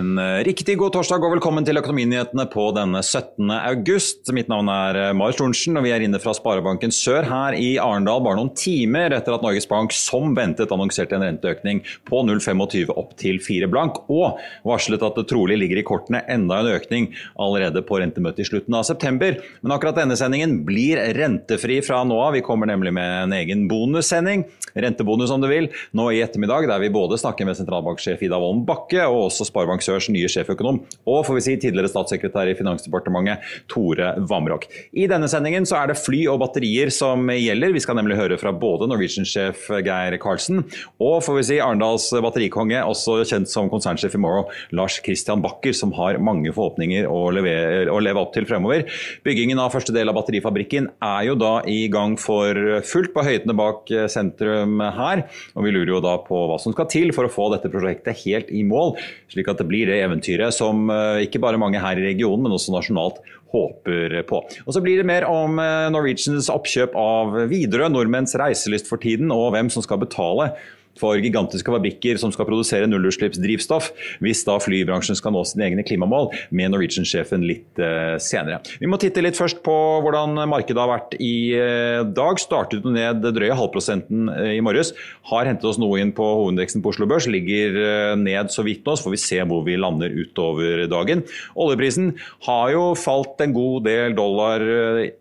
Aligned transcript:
En 0.00 0.18
eh, 0.18 0.40
riktig 0.46 0.78
god 0.80 0.94
torsdag 0.94 1.24
og 1.26 1.34
velkommen 1.34 1.64
til 1.66 1.76
Økonominyhetene 1.76 2.46
på 2.48 2.62
denne 2.72 3.02
17. 3.02 3.50
august. 3.52 4.30
Mitt 4.32 4.48
navn 4.48 4.70
er 4.72 4.96
eh, 4.96 5.08
Marius 5.16 5.36
Thorensen, 5.36 5.76
og 5.76 5.84
vi 5.84 5.90
er 5.92 6.04
inne 6.04 6.20
fra 6.22 6.32
Sparebanken 6.36 6.92
Sør 6.94 7.26
her 7.28 7.56
i 7.58 7.74
Arendal 7.82 8.22
bare 8.24 8.38
noen 8.38 8.52
timer 8.56 9.12
etter 9.12 9.34
at 9.36 9.44
Norges 9.44 9.68
Bank 9.68 9.92
som 9.92 10.32
ventet 10.38 10.72
annonserte 10.72 11.18
en 11.18 11.24
renteøkning 11.26 11.82
på 12.08 12.22
0,25 12.24 12.94
opp 12.94 13.12
til 13.20 13.42
4 13.44 13.68
blank, 13.72 13.98
og 14.08 14.40
varslet 14.68 15.04
at 15.04 15.18
det 15.20 15.26
trolig 15.28 15.58
ligger 15.60 15.82
i 15.82 15.84
kortene 15.90 16.22
enda 16.32 16.62
en 16.62 16.70
økning 16.78 17.10
allerede 17.36 17.84
på 17.84 18.00
rentemøtet 18.00 18.46
i 18.46 18.48
slutten 18.48 18.78
av 18.78 18.86
september. 18.88 19.36
Men 19.60 19.76
akkurat 19.76 20.00
denne 20.00 20.16
sendingen 20.16 20.62
blir 20.68 21.02
rentefri 21.18 21.82
fra 21.84 22.00
nå 22.08 22.22
av. 22.22 22.38
Vi 22.38 22.44
kommer 22.46 22.70
nemlig 22.72 22.94
med 22.96 23.26
en 23.26 23.36
egen 23.36 23.66
bonussending, 23.68 24.46
rentebonus 24.72 25.34
om 25.34 25.44
du 25.44 25.50
vil, 25.52 25.68
nå 25.92 26.08
i 26.14 26.24
ettermiddag, 26.24 26.70
der 26.72 26.80
vi 26.86 26.94
både 26.94 27.20
snakker 27.20 27.48
med 27.50 27.60
sentralbanksjef 27.60 28.24
Ida 28.24 28.40
Wolden 28.40 28.64
Bakke 28.68 29.04
og 29.10 29.26
også 29.28 29.50
Sparebank 29.50 29.89
Sørs 29.90 30.10
nye 30.12 30.30
sjeføkonom, 30.30 30.80
og 31.10 31.24
får 31.26 31.38
vi 31.38 31.44
si 31.44 31.56
tidligere 31.60 31.90
statssekretær 31.90 32.50
i 32.50 32.56
Finansdepartementet 32.58 33.44
Tore 33.70 34.14
Vamrok. 34.30 34.68
I 34.94 35.08
denne 35.10 35.28
sendingen 35.30 35.66
så 35.68 35.80
er 35.80 35.90
det 35.90 35.98
fly 36.00 36.22
og 36.30 36.40
batterier 36.44 36.92
som 36.94 37.26
gjelder. 37.34 37.74
Vi 37.74 37.82
skal 37.82 37.98
nemlig 37.98 38.18
høre 38.20 38.38
fra 38.40 38.52
både 38.54 38.88
Norwegian-sjef 38.90 39.68
Geir 39.82 40.16
Karlsen 40.22 40.62
og 41.00 41.20
får 41.24 41.38
vi 41.38 41.44
si 41.48 41.58
Arendals 41.62 42.08
batterikonge, 42.22 42.82
også 42.84 43.20
kjent 43.28 43.50
som 43.50 43.70
konsernsjef 43.72 44.14
i 44.16 44.20
Morrow, 44.22 44.50
Lars 44.76 44.98
Christian 45.04 45.42
Bakker, 45.44 45.74
som 45.76 45.94
har 45.96 46.18
mange 46.22 46.52
forhåpninger 46.54 47.08
å 47.10 47.22
leve, 47.34 47.54
å 47.90 47.98
leve 48.02 48.22
opp 48.22 48.34
til 48.36 48.46
fremover. 48.48 48.86
Byggingen 49.26 49.60
av 49.62 49.72
første 49.74 49.94
del 49.96 50.10
av 50.10 50.18
batterifabrikken 50.18 50.90
er 51.06 51.26
jo 51.30 51.36
da 51.40 51.54
i 51.70 51.82
gang 51.92 52.16
for 52.20 52.80
fullt 52.86 53.14
på 53.16 53.24
høydene 53.26 53.56
bak 53.58 53.90
sentrum 54.12 54.80
her. 54.80 55.24
og 55.54 55.66
Vi 55.66 55.74
lurer 55.74 55.94
jo 55.96 56.04
da 56.04 56.16
på 56.24 56.44
hva 56.50 56.60
som 56.62 56.74
skal 56.76 56.90
til 56.92 57.14
for 57.16 57.26
å 57.26 57.32
få 57.32 57.50
dette 57.54 57.72
prosjektet 57.72 58.24
helt 58.24 58.52
i 58.52 58.64
mål, 58.66 58.96
slik 59.32 59.50
at 59.50 59.60
det 59.60 59.69
blir 59.70 59.90
det 59.90 60.00
eventyret 60.04 60.56
som 60.56 60.90
eh, 60.92 61.26
ikke 61.26 61.42
bare 61.42 61.60
mange 61.60 61.80
her 61.82 61.98
i 62.00 62.08
regionen, 62.10 62.44
men 62.44 62.56
også 62.56 62.74
nasjonalt 62.74 63.22
håper 63.50 64.20
på. 64.28 64.42
Og 64.66 64.74
Så 64.74 64.82
blir 64.84 65.00
det 65.00 65.08
mer 65.08 65.26
om 65.28 65.58
eh, 65.62 65.88
Norwegians 65.94 66.50
oppkjøp 66.52 66.96
av 66.98 67.38
Widerøe, 67.50 67.90
nordmenns 67.92 68.36
reiselyst 68.38 68.90
for 68.90 69.02
tiden, 69.02 69.32
og 69.34 69.52
hvem 69.54 69.72
som 69.72 69.86
skal 69.86 70.02
betale 70.02 70.52
for 71.00 71.20
gigantiske 71.20 71.72
fabrikker 71.72 72.20
som 72.20 72.32
skal 72.34 72.48
produsere 72.48 72.88
nullutslippsdrivstoff, 72.90 73.90
hvis 74.24 74.44
da 74.46 74.58
flybransjen 74.62 75.18
skal 75.18 75.34
nå 75.34 75.44
sine 75.48 75.68
egne 75.70 75.84
klimamål, 75.86 76.30
med 76.54 76.74
Norwegian-sjefen 76.74 77.44
litt 77.46 77.80
uh, 77.80 78.16
senere. 78.22 78.60
Vi 78.80 78.88
må 78.90 78.98
titte 79.00 79.22
litt 79.24 79.38
først 79.38 79.62
på 79.66 79.76
hvordan 80.04 80.36
markedet 80.50 80.80
har 80.80 80.90
vært 80.90 81.16
i 81.20 81.34
uh, 81.56 82.02
dag. 82.06 82.40
Startet 82.40 82.86
ned 82.86 83.24
drøye 83.36 83.56
halvprosenten 83.56 84.30
uh, 84.32 84.52
i 84.52 84.62
morges. 84.64 84.92
Har 85.30 85.48
hentet 85.48 85.68
oss 85.70 85.80
noe 85.80 86.00
inn 86.02 86.12
på 86.16 86.26
hovedindeksen 86.26 86.84
på 86.84 86.92
Oslo 86.92 87.08
Børs. 87.10 87.28
Ligger 87.30 88.16
ned 88.18 88.50
så 88.52 88.64
vidt 88.66 88.86
nå, 88.86 88.96
så 88.96 89.06
får 89.06 89.14
vi 89.14 89.22
se 89.22 89.40
hvor 89.48 89.64
vi 89.66 89.78
lander 89.78 90.12
utover 90.12 90.84
dagen. 90.90 91.22
Oljeprisen 91.60 92.12
har 92.46 92.72
jo 92.74 92.84
falt 92.98 93.40
en 93.44 93.54
god 93.54 93.86
del 93.86 94.16
dollar 94.18 94.64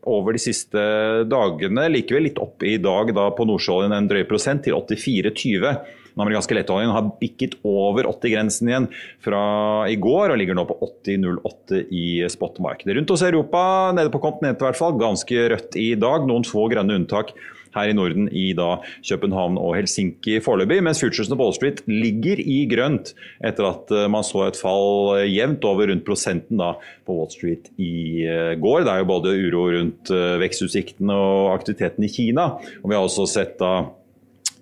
over 0.09 0.35
de 0.35 0.41
siste 0.41 0.81
dagene. 1.29 1.87
Likevel 1.93 2.27
litt 2.29 2.41
opp 2.41 2.63
i 2.65 2.77
dag 2.81 3.13
da 3.15 3.29
på 3.35 3.45
nordsjøoljen 3.49 3.95
en 3.95 4.09
drøy 4.09 4.23
prosent 4.29 4.65
til 4.65 4.77
84,20 4.77 5.68
20. 5.77 5.95
Den 6.19 6.25
amerikanske 6.25 6.55
lettoljen 6.57 6.91
har 6.91 7.11
bikket 7.21 7.53
over 7.63 8.09
80-grensen 8.09 8.67
igjen 8.67 8.87
fra 9.23 9.43
i 9.87 9.95
går, 9.95 10.33
og 10.33 10.41
ligger 10.41 10.57
nå 10.57 10.65
på 10.67 10.75
80,08 11.05 11.85
i 11.95 12.07
spotmarkedet. 12.27 12.97
Rundt 12.97 13.13
hos 13.13 13.23
Europa, 13.23 13.61
nede 13.95 14.11
på 14.11 14.19
kontinentet 14.25 14.65
i 14.65 14.67
hvert 14.67 14.81
fall, 14.81 14.97
ganske 14.99 15.45
rødt 15.53 15.79
i 15.79 15.93
dag. 15.95 16.27
Noen 16.27 16.43
få 16.43 16.65
grønne 16.73 16.97
unntak 16.99 17.31
her 17.75 17.91
i 17.91 17.93
Norden 17.95 18.25
i 18.33 18.49
da 18.57 18.79
København 19.05 19.59
og 19.61 19.75
Helsinki 19.77 20.39
foreløpig, 20.43 20.81
mens 20.83 20.99
futuresene 21.03 21.37
på 21.37 21.45
Wall 21.45 21.55
Street 21.55 21.83
ligger 21.87 22.41
i 22.41 22.63
grønt 22.67 23.13
etter 23.45 23.67
at 23.69 23.93
eh, 23.93 24.07
man 24.11 24.25
så 24.25 24.47
et 24.47 24.59
fall 24.59 25.21
jevnt 25.29 25.63
over 25.69 25.91
rundt 25.91 26.03
prosenten 26.07 26.59
da 26.59 26.73
på 27.07 27.15
Wall 27.19 27.29
Street 27.31 27.69
i 27.77 28.25
eh, 28.25 28.55
går. 28.59 28.81
Det 28.83 28.95
er 28.95 29.03
jo 29.03 29.11
både 29.13 29.37
uro 29.37 29.67
rundt 29.75 30.11
eh, 30.11 30.35
vekstutsiktene 30.41 31.15
og 31.15 31.53
aktiviteten 31.53 32.09
i 32.09 32.11
Kina, 32.11 32.49
og 32.81 32.89
vi 32.89 32.97
har 32.97 33.05
også 33.05 33.29
sett 33.29 33.55
da 33.61 33.91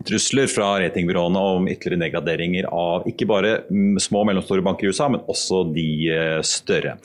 trusler 0.05 0.47
fra 0.47 0.77
ratingbyråene 0.81 1.41
om 1.53 1.67
ytterligere 1.69 2.01
nedgraderinger 2.03 2.67
av 2.69 3.07
ikke 3.09 3.27
bare 3.29 3.53
mm, 3.67 3.97
små 4.01 4.21
og 4.21 4.29
mellomstore 4.29 4.63
banker 4.65 4.87
i 4.87 4.91
USA, 4.93 5.07
men 5.11 5.23
også 5.29 5.63
de 5.73 5.87
eh, 6.13 6.39
større. 6.45 6.97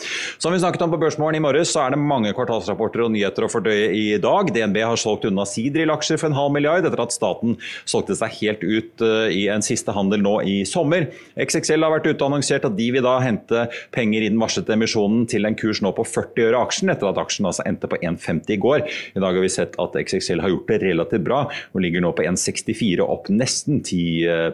Som 0.42 0.52
vi 0.54 0.60
snakket 0.62 0.84
om 0.84 0.92
på 0.92 1.00
Børsmorgen 1.00 1.38
i 1.38 1.42
morges, 1.42 1.72
så 1.72 1.86
er 1.86 1.94
det 1.94 2.02
mange 2.02 2.34
kvartalsrapporter 2.36 3.06
og 3.06 3.12
nyheter 3.14 3.46
å 3.46 3.50
fordøye 3.52 3.88
i 3.96 4.04
dag. 4.22 4.52
DNB 4.52 4.78
har 4.84 5.00
solgt 5.00 5.26
unna 5.28 5.46
Sidril-aksjer 5.48 6.20
for 6.20 6.30
en 6.30 6.36
halv 6.36 6.54
milliard 6.54 6.86
etter 6.86 7.02
at 7.02 7.14
staten 7.14 7.56
solgte 7.88 8.16
seg 8.18 8.36
helt 8.42 8.66
ut 8.66 9.06
eh, 9.06 9.32
i 9.40 9.46
en 9.52 9.64
siste 9.64 9.94
handel 9.96 10.24
nå 10.24 10.36
i 10.48 10.58
sommer. 10.68 11.08
XXL 11.40 11.86
har 11.86 11.96
vært 11.96 12.10
ute 12.10 12.20
og 12.20 12.28
annonsert 12.28 12.68
at 12.68 12.76
de 12.78 12.90
vil 12.94 13.06
da 13.06 13.16
hente 13.24 13.66
penger 13.96 14.26
i 14.26 14.30
den 14.30 14.40
varslede 14.42 14.76
emisjonen 14.76 15.24
til 15.30 15.48
en 15.48 15.58
kurs 15.58 15.82
nå 15.84 15.94
på 15.96 16.06
40 16.06 16.50
øre 16.50 16.62
aksjen, 16.66 16.92
etter 16.92 17.10
at 17.10 17.20
aksjen 17.22 17.48
altså 17.48 17.64
endte 17.68 17.90
på 17.90 17.98
1,50 18.02 18.52
i 18.52 18.60
går. 18.62 18.86
I 19.16 19.22
dag 19.22 19.32
har 19.32 19.42
vi 19.42 19.52
sett 19.52 19.78
at 19.80 19.96
XXL 19.98 20.44
har 20.44 20.52
gjort 20.52 20.68
det 20.70 20.82
relativt 20.84 21.26
bra 21.26 21.44
og 21.48 21.82
ligger 21.82 22.04
nå 22.04 22.12
på 22.16 22.24
1,64 22.28 22.81
4 22.82 23.06
opp 23.06 23.30
nesten 23.32 23.80
10 23.82 24.52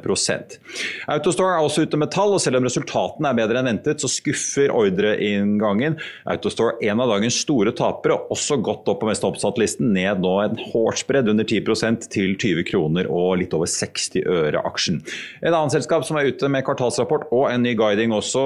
Autostore 1.08 1.56
er 1.56 1.64
også 1.64 1.84
ute 1.84 1.98
med 2.00 2.12
tall, 2.14 2.34
og 2.36 2.42
selv 2.42 2.60
om 2.60 2.66
resultatene 2.68 3.30
er 3.30 3.38
bedre 3.40 3.60
enn 3.60 3.70
ventet, 3.72 4.00
så 4.00 4.10
skuffer 4.10 4.72
ordreinngangen. 4.74 5.98
Autostore, 6.28 6.76
en 6.88 7.02
av 7.02 7.12
dagens 7.12 7.40
store 7.42 7.74
tapere, 7.76 8.16
også 8.32 8.60
gått 8.64 8.88
opp 8.90 9.02
på 9.02 9.08
mest 9.10 9.26
oppsatt-listen, 9.26 9.92
ned 9.94 10.22
nå 10.24 10.34
en 10.44 10.58
hårsbredd 10.70 11.30
under 11.32 11.46
10% 11.46 12.08
til 12.12 12.34
20 12.38 12.66
kroner 12.68 13.10
og 13.10 13.38
litt 13.42 13.56
over 13.56 13.70
60 13.70 14.24
øre 14.28 14.62
aksjen. 14.68 15.02
Et 15.42 15.52
annet 15.52 15.74
selskap 15.74 16.06
som 16.06 16.18
er 16.20 16.30
ute 16.32 16.50
med 16.52 16.64
kvartalsrapport 16.66 17.28
og 17.34 17.48
en 17.50 17.64
ny 17.64 17.74
guiding 17.78 18.14
også, 18.16 18.44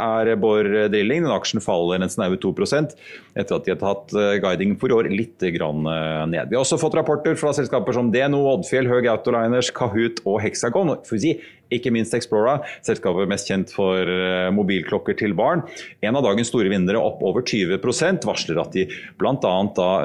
er 0.00 0.34
Borr 0.40 0.68
Drilling. 0.92 1.24
Den 1.26 1.34
aksjen 1.34 1.64
faller 1.64 2.00
en 2.00 2.12
snaue 2.12 2.38
2 2.40 2.54
etter 2.60 3.56
at 3.56 3.66
de 3.66 3.72
har 3.72 3.80
tatt 3.80 4.12
guiding 4.42 4.60
guidingen 4.60 4.78
for 4.80 4.90
i 4.90 4.96
år 4.96 5.08
litt 5.10 5.42
eh, 5.42 6.26
ned. 6.26 6.50
Vi 6.50 6.56
har 6.56 6.62
også 6.62 6.78
fått 6.80 6.96
rapporter 6.98 7.36
fra 7.38 7.52
selskaper 7.56 7.96
som 7.96 8.10
DNO, 8.12 8.42
Oddfjell, 8.54 8.88
Høg 8.90 9.08
Autoliners, 9.20 9.70
Kahoot 9.76 10.24
og 10.26 10.40
Hexagon. 10.42 10.96
Si, 11.06 11.36
ikke 11.70 11.92
minst 11.94 12.14
Explora, 12.16 12.58
selskapet 12.86 13.30
mest 13.30 13.50
kjent 13.50 13.72
for 13.74 14.08
eh, 14.10 14.48
mobilklokker 14.54 15.16
til 15.20 15.34
barn. 15.38 15.62
En 16.02 16.18
av 16.18 16.24
dagens 16.26 16.50
store 16.50 16.70
vinnere, 16.72 17.00
opp 17.00 17.22
over 17.26 17.44
20% 17.46 18.26
varsler 18.26 18.60
at 18.62 18.74
de 18.74 18.86
bl.a. 19.20 19.52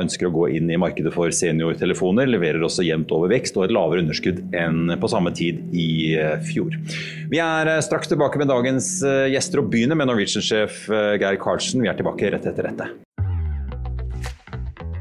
ønsker 0.03 0.29
å 0.29 0.33
gå 0.35 0.49
inn 0.59 0.69
i 0.69 0.79
markedet 0.81 1.13
for 1.15 1.33
seniortelefoner. 1.33 2.29
Leverer 2.29 2.63
også 2.65 2.85
jevnt 2.85 3.13
over 3.15 3.33
vekst 3.33 3.57
og 3.57 3.67
et 3.67 3.75
lavere 3.75 4.05
underskudd 4.05 4.43
enn 4.55 4.93
på 5.01 5.11
samme 5.11 5.33
tid 5.35 5.63
i 5.73 5.89
eh, 6.19 6.37
fjor. 6.45 6.77
Vi 7.31 7.41
er 7.41 7.73
eh, 7.73 7.81
straks 7.85 8.11
tilbake 8.11 8.41
med 8.41 8.51
dagens 8.53 8.99
gjester 9.05 9.63
og 9.63 9.71
begynner 9.73 9.97
med 9.97 10.11
Norwegian-sjef 10.11 10.85
Geir 10.91 11.41
Karlsen. 11.41 11.83
Vi 11.83 11.91
er 11.91 11.97
tilbake 11.97 12.29
rett 12.35 12.47
etter 12.51 12.69
dette. 12.69 13.04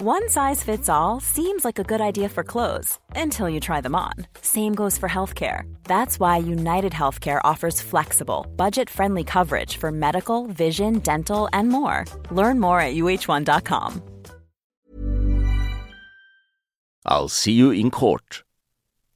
One 0.00 0.28
size 0.28 0.62
fits 0.62 0.88
all 0.88 1.18
seems 1.18 1.64
like 1.64 1.80
a 1.80 1.82
good 1.82 2.00
idea 2.00 2.28
for 2.28 2.44
clothes 2.44 3.00
until 3.16 3.50
you 3.50 3.58
try 3.58 3.80
them 3.80 3.96
on. 3.96 4.12
Same 4.40 4.72
goes 4.72 4.96
for 4.96 5.08
healthcare. 5.08 5.62
That's 5.88 6.20
why 6.20 6.36
United 6.36 6.92
Healthcare 6.92 7.40
offers 7.42 7.80
flexible, 7.80 8.46
budget 8.54 8.88
friendly 8.88 9.24
coverage 9.24 9.76
for 9.76 9.90
medical, 9.90 10.46
vision, 10.46 11.00
dental, 11.00 11.48
and 11.52 11.68
more. 11.68 12.04
Learn 12.30 12.60
more 12.60 12.80
at 12.80 12.94
uh1.com. 12.94 14.00
I'll 17.04 17.28
see 17.28 17.54
you 17.54 17.72
in 17.72 17.90
court. 17.90 18.44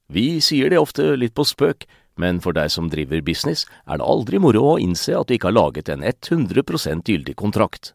Vi 0.08 0.40
sier 0.40 0.68
det 0.68 0.82
ofte 0.82 1.14
litt 1.14 1.34
på 1.34 1.46
spøk, 1.46 1.86
men 2.18 2.40
for 2.40 2.58
deg 2.58 2.74
som 2.74 2.90
driver 2.90 3.22
business, 3.22 3.66
er 3.86 4.02
det 4.02 4.10
aldri 4.16 4.42
moro 4.42 4.74
å 4.74 4.78
innse 4.82 5.14
at 5.14 5.30
du 5.30 5.38
ikke 5.38 5.52
har 5.52 5.60
laget 5.62 5.88
en 5.88 6.02
100 6.02 7.06
gyldig 7.06 7.36
kontrakt. 7.38 7.94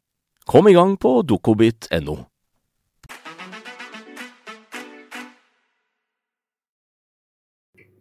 Kom 0.45 0.67
i 0.67 0.73
gang 0.73 0.97
på 0.97 1.21
dokobit.no. 1.21 2.17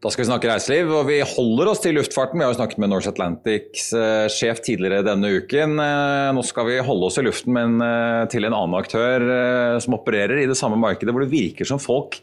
Da 0.01 0.09
skal 0.09 0.23
vi 0.23 0.29
snakke 0.31 0.49
reiseliv, 0.49 0.91
og 0.97 1.11
vi 1.11 1.19
holder 1.21 1.69
oss 1.75 1.83
til 1.85 1.99
luftfarten. 1.99 2.41
Vi 2.41 2.47
har 2.47 2.55
jo 2.55 2.57
snakket 2.57 2.81
med 2.81 2.89
Norse 2.89 3.11
Atlantics 3.13 3.91
eh, 3.93 4.31
sjef 4.33 4.63
tidligere 4.65 5.05
denne 5.05 5.29
uken. 5.43 5.75
Eh, 5.77 6.31
nå 6.33 6.45
skal 6.49 6.71
vi 6.71 6.79
holde 6.87 7.11
oss 7.11 7.21
i 7.21 7.25
luften, 7.27 7.53
men 7.53 7.77
eh, 7.85 8.25
til 8.33 8.49
en 8.49 8.57
annen 8.57 8.79
aktør 8.79 9.27
som 9.85 9.99
opererer 9.99 10.41
i 10.41 10.49
det 10.49 10.57
samme 10.57 10.81
markedet, 10.81 11.13
hvor 11.13 11.27
det 11.27 11.35
virker 11.35 11.69
som 11.69 11.83
folk 11.83 12.17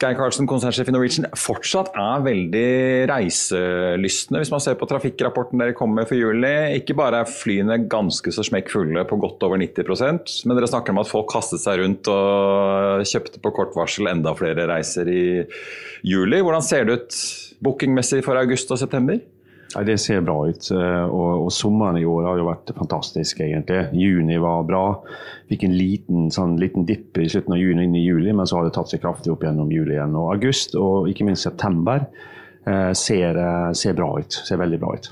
Geir 0.00 0.16
Karlsen, 0.16 0.48
konsernsjef 0.48 0.88
i 0.88 0.94
Norwegian, 0.94 1.28
fortsatt 1.36 1.90
er 1.98 2.22
veldig 2.24 2.66
reiselystne. 3.10 4.40
Hvis 4.40 4.52
man 4.52 4.62
ser 4.64 4.78
på 4.80 4.88
trafikkrapporten 4.88 5.60
dere 5.60 5.76
kom 5.76 5.92
med 5.96 6.08
for 6.08 6.16
juli, 6.16 6.54
ikke 6.80 6.96
bare 6.98 7.20
er 7.22 7.28
flyene 7.30 7.82
ganske 7.90 8.32
så 8.32 8.44
smekkfulle 8.46 9.04
på 9.08 9.20
godt 9.20 9.44
over 9.46 9.60
90% 9.60 10.40
men 10.46 10.56
dere 10.56 10.68
snakker 10.70 10.94
om 10.94 11.00
at 11.02 11.10
folk 11.10 11.28
kastet 11.32 11.62
seg 11.62 11.80
rundt 11.82 12.08
og 12.10 13.04
kjøpte 13.08 13.42
på 13.42 13.52
kort 13.54 13.76
varsel 13.76 14.10
enda 14.10 14.32
flere 14.38 14.66
reiser 14.70 15.10
i 15.10 15.24
juli. 16.06 16.40
Hvordan 16.40 16.64
ser 16.64 16.86
det 16.86 16.96
ut 17.00 17.20
bookingmessig 17.64 18.22
for 18.26 18.40
august 18.40 18.72
og 18.72 18.80
september? 18.80 19.20
Ja, 19.74 19.84
det 19.86 20.00
ser 20.02 20.24
bra 20.26 20.34
ut. 20.50 20.66
Eh, 20.74 21.04
og, 21.06 21.44
og, 21.44 21.52
sommeren 21.54 22.00
i 22.00 22.06
år 22.08 22.26
har 22.26 22.40
jo 22.40 22.48
vært 22.48 22.72
fantastisk, 22.74 23.42
egentlig. 23.44 23.84
Juni 23.94 24.40
var 24.42 24.66
bra. 24.66 24.84
Fikk 25.50 25.68
en 25.68 25.76
liten, 25.78 26.26
sånn, 26.34 26.56
liten 26.58 26.88
dipp 26.88 27.20
i 27.22 27.28
slutten 27.30 27.54
av 27.54 27.62
juni 27.62 27.86
inn 27.86 27.94
i 27.98 28.02
juli, 28.02 28.34
men 28.34 28.50
så 28.50 28.58
har 28.58 28.66
det 28.66 28.74
tatt 28.74 28.90
seg 28.90 29.02
kraftig 29.04 29.30
opp 29.32 29.46
gjennom 29.46 29.70
juli 29.70 29.94
igjen. 29.94 30.18
Og 30.18 30.34
august 30.34 30.74
og 30.78 31.06
ikke 31.10 31.28
minst 31.28 31.46
september 31.46 32.02
eh, 32.66 32.90
ser, 32.98 33.38
eh, 33.38 33.70
ser, 33.78 33.94
bra 33.98 34.10
ut. 34.18 34.40
Ser 34.48 34.58
veldig 34.58 34.82
bra 34.82 34.94
ut. 34.98 35.10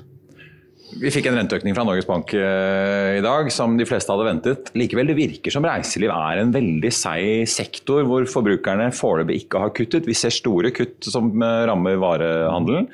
Vi 0.98 1.10
fikk 1.12 1.28
en 1.28 1.36
renteøkning 1.36 1.76
fra 1.76 1.84
Norges 1.84 2.06
Bank 2.08 2.32
i 2.32 3.20
dag 3.20 3.50
som 3.52 3.74
de 3.76 3.84
fleste 3.86 4.08
hadde 4.08 4.24
ventet. 4.24 4.70
Likevel, 4.72 5.10
det 5.10 5.18
virker 5.18 5.52
som 5.52 5.66
reiseliv 5.68 6.08
er 6.14 6.40
en 6.40 6.54
veldig 6.54 6.90
seig 6.96 7.44
sektor 7.52 8.08
hvor 8.08 8.24
forbrukerne 8.32 8.88
foreløpig 8.96 9.42
ikke 9.42 9.60
har 9.66 9.74
kuttet. 9.76 10.08
Vi 10.08 10.16
ser 10.16 10.32
store 10.32 10.72
kutt 10.74 11.04
som 11.12 11.28
rammer 11.68 12.00
varehandelen. 12.00 12.88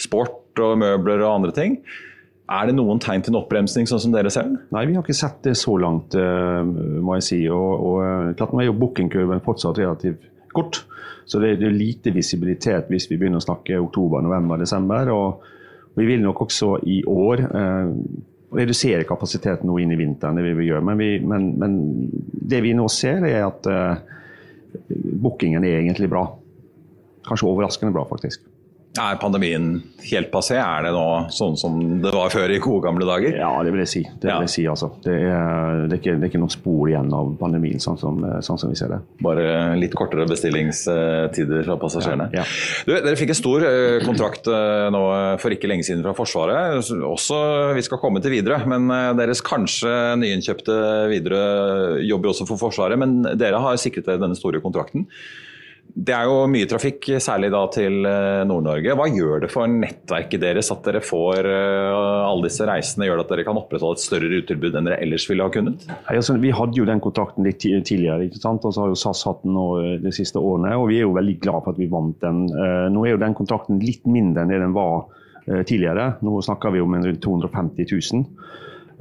Sport 0.00 0.41
og 0.60 0.80
møbler 0.82 1.22
og 1.22 1.38
andre 1.38 1.54
ting. 1.56 1.78
Er 2.52 2.68
det 2.68 2.74
noen 2.76 3.00
tegn 3.00 3.22
til 3.24 3.32
en 3.32 3.40
oppbremsing, 3.40 3.86
sånn 3.88 4.02
som 4.02 4.14
dere 4.14 4.32
den? 4.34 4.58
Nei, 4.74 4.84
vi 4.88 4.96
har 4.96 5.04
ikke 5.04 5.16
sett 5.16 5.38
det 5.46 5.54
så 5.56 5.76
langt, 5.80 6.16
eh, 6.18 6.60
må 6.64 7.16
jeg 7.16 7.28
si. 7.28 7.40
Og, 7.48 7.70
og 7.86 8.02
eh, 8.04 8.32
klart 8.36 8.52
Nå 8.52 8.60
er 8.60 8.68
jo 8.68 8.76
bookingkurven 8.80 9.44
fortsatt 9.44 9.80
relativt 9.80 10.26
kort, 10.52 10.82
så 11.24 11.40
det 11.40 11.54
er 11.54 11.72
lite 11.72 12.12
visibilitet 12.12 12.90
hvis 12.92 13.06
vi 13.08 13.16
begynner 13.16 13.40
å 13.40 13.46
snakke 13.46 13.78
oktober, 13.80 14.20
november, 14.26 14.60
desember. 14.60 15.08
Og 15.14 15.96
vi 15.96 16.08
vil 16.08 16.20
nok 16.24 16.44
også 16.44 16.74
i 16.88 16.98
år 17.08 17.44
eh, 17.46 17.94
redusere 18.52 19.08
kapasiteten 19.08 19.70
nå 19.70 19.78
inn 19.80 19.94
i 19.94 20.00
vinteren. 20.00 20.36
det 20.36 20.44
vi 20.50 20.56
vil 20.60 20.72
gjøre. 20.74 20.86
Men, 20.90 21.00
vi, 21.00 21.10
men, 21.24 21.52
men 21.62 21.78
det 22.52 22.60
vi 22.66 22.74
nå 22.76 22.88
ser, 22.92 23.24
er 23.28 23.46
at 23.46 23.68
eh, 23.70 24.02
bookingen 25.22 25.64
er 25.64 25.80
egentlig 25.80 26.10
bra. 26.12 26.26
Kanskje 27.28 27.48
overraskende 27.48 27.94
bra, 27.94 28.04
faktisk. 28.10 28.44
Er 28.92 29.16
pandemien 29.16 29.78
helt 30.04 30.28
passé? 30.28 30.58
Er 30.60 30.84
det 30.84 30.90
nå 30.92 31.04
sånn 31.32 31.54
som 31.56 31.78
det 32.02 32.10
var 32.12 32.28
før 32.32 32.52
i 32.52 32.58
gode 32.60 32.84
gamle 32.84 33.06
dager? 33.08 33.38
Ja, 33.40 33.48
det 33.64 33.70
vil 33.72 33.80
jeg 33.80 33.88
si. 33.88 34.02
Det, 34.04 34.28
vil 34.28 34.44
jeg 34.44 34.52
si 34.52 34.64
altså. 34.68 34.90
det, 35.06 35.14
er, 35.30 35.78
det, 35.86 35.96
er 35.96 36.00
ikke, 36.02 36.16
det 36.20 36.26
er 36.26 36.32
ikke 36.32 36.40
noen 36.42 36.52
spor 36.52 36.90
igjen 36.90 37.08
av 37.16 37.30
pandemien, 37.40 37.80
sånn 37.80 37.96
som, 37.96 38.18
sånn 38.44 38.60
som, 38.60 38.68
vi 38.68 38.76
ser 38.76 38.92
det. 38.92 38.98
Bare 39.24 39.46
litt 39.80 39.96
kortere 39.96 40.26
bestillingstider 40.28 41.64
fra 41.64 41.78
passasjerene. 41.80 42.26
Ja, 42.36 42.44
ja. 42.44 42.84
Du, 42.84 42.92
dere 42.92 43.16
fikk 43.16 43.32
en 43.32 43.38
stor 43.38 43.64
eh, 43.64 43.96
kontrakt 44.04 44.50
eh, 44.52 44.88
nå 44.92 45.00
for 45.40 45.56
ikke 45.56 45.70
lenge 45.72 45.86
siden 45.88 46.04
fra 46.04 46.12
Forsvaret. 46.18 46.92
Også, 47.08 47.38
vi 47.78 47.86
skal 47.86 48.00
komme 48.02 48.20
til 48.20 48.36
Widerøe, 48.36 48.66
men 48.74 48.92
eh, 48.92 49.14
deres 49.22 49.40
kanskje 49.46 49.94
nyinnkjøpte 50.20 50.76
Widerøe 51.14 52.02
jobber 52.10 52.34
også 52.34 52.48
for 52.50 52.60
Forsvaret. 52.60 53.00
Men 53.00 53.22
dere 53.40 53.62
har 53.64 53.80
sikret 53.80 54.10
dere 54.10 54.20
denne 54.20 54.36
store 54.36 54.60
kontrakten. 54.60 55.08
Det 55.92 56.14
er 56.16 56.24
jo 56.24 56.46
mye 56.48 56.66
trafikk, 56.68 57.04
særlig 57.20 57.50
da 57.52 57.60
til 57.72 58.06
eh, 58.08 58.42
Nord-Norge. 58.48 58.94
Hva 58.96 59.06
gjør 59.12 59.42
det 59.44 59.50
for 59.52 59.68
nettverket 59.68 60.40
deres 60.40 60.70
at 60.72 60.80
dere 60.86 61.02
får 61.04 61.48
eh, 61.50 61.96
alle 62.24 62.48
disse 62.48 62.64
reisene? 62.68 63.04
Gjør 63.08 63.20
det 63.20 63.26
at 63.26 63.34
dere 63.34 63.44
kan 63.44 63.60
opprettholde 63.60 64.00
et 64.00 64.04
større 64.04 64.30
rutetilbud 64.32 64.78
enn 64.78 64.88
dere 64.88 65.00
ellers 65.04 65.26
ville 65.28 65.44
ha 65.44 65.52
kunnet? 65.52 65.84
Altså, 66.08 66.38
vi 66.40 66.54
hadde 66.56 66.80
jo 66.80 66.88
den 66.88 67.02
kontrakten 67.04 67.44
litt 67.44 67.60
tidligere, 67.60 68.24
ikke 68.24 68.40
sant? 68.40 68.64
og 68.64 68.72
så 68.72 68.86
har 68.86 68.94
jo 68.94 69.00
SAS 69.02 69.24
hatt 69.28 69.44
den 69.44 69.58
eh, 69.60 69.98
de 70.06 70.14
siste 70.16 70.40
årene. 70.40 70.72
og 70.80 70.88
Vi 70.88 71.02
er 71.02 71.04
jo 71.04 71.16
veldig 71.18 71.36
glad 71.44 71.60
for 71.60 71.74
at 71.74 71.82
vi 71.82 71.90
vant 71.92 72.24
den. 72.24 72.46
Nå 72.94 73.04
er 73.04 73.14
jo 73.14 73.20
den 73.20 73.36
kontrakten 73.36 73.82
litt 73.82 74.08
mindre 74.08 74.46
enn 74.46 74.54
det 74.54 74.62
den 74.62 74.76
var 74.76 75.04
tidligere. 75.68 76.14
Nå 76.24 76.40
snakker 76.46 76.72
vi 76.72 76.80
om 76.80 76.96
rundt 76.96 77.24
250 77.24 77.92
000. 78.14 78.24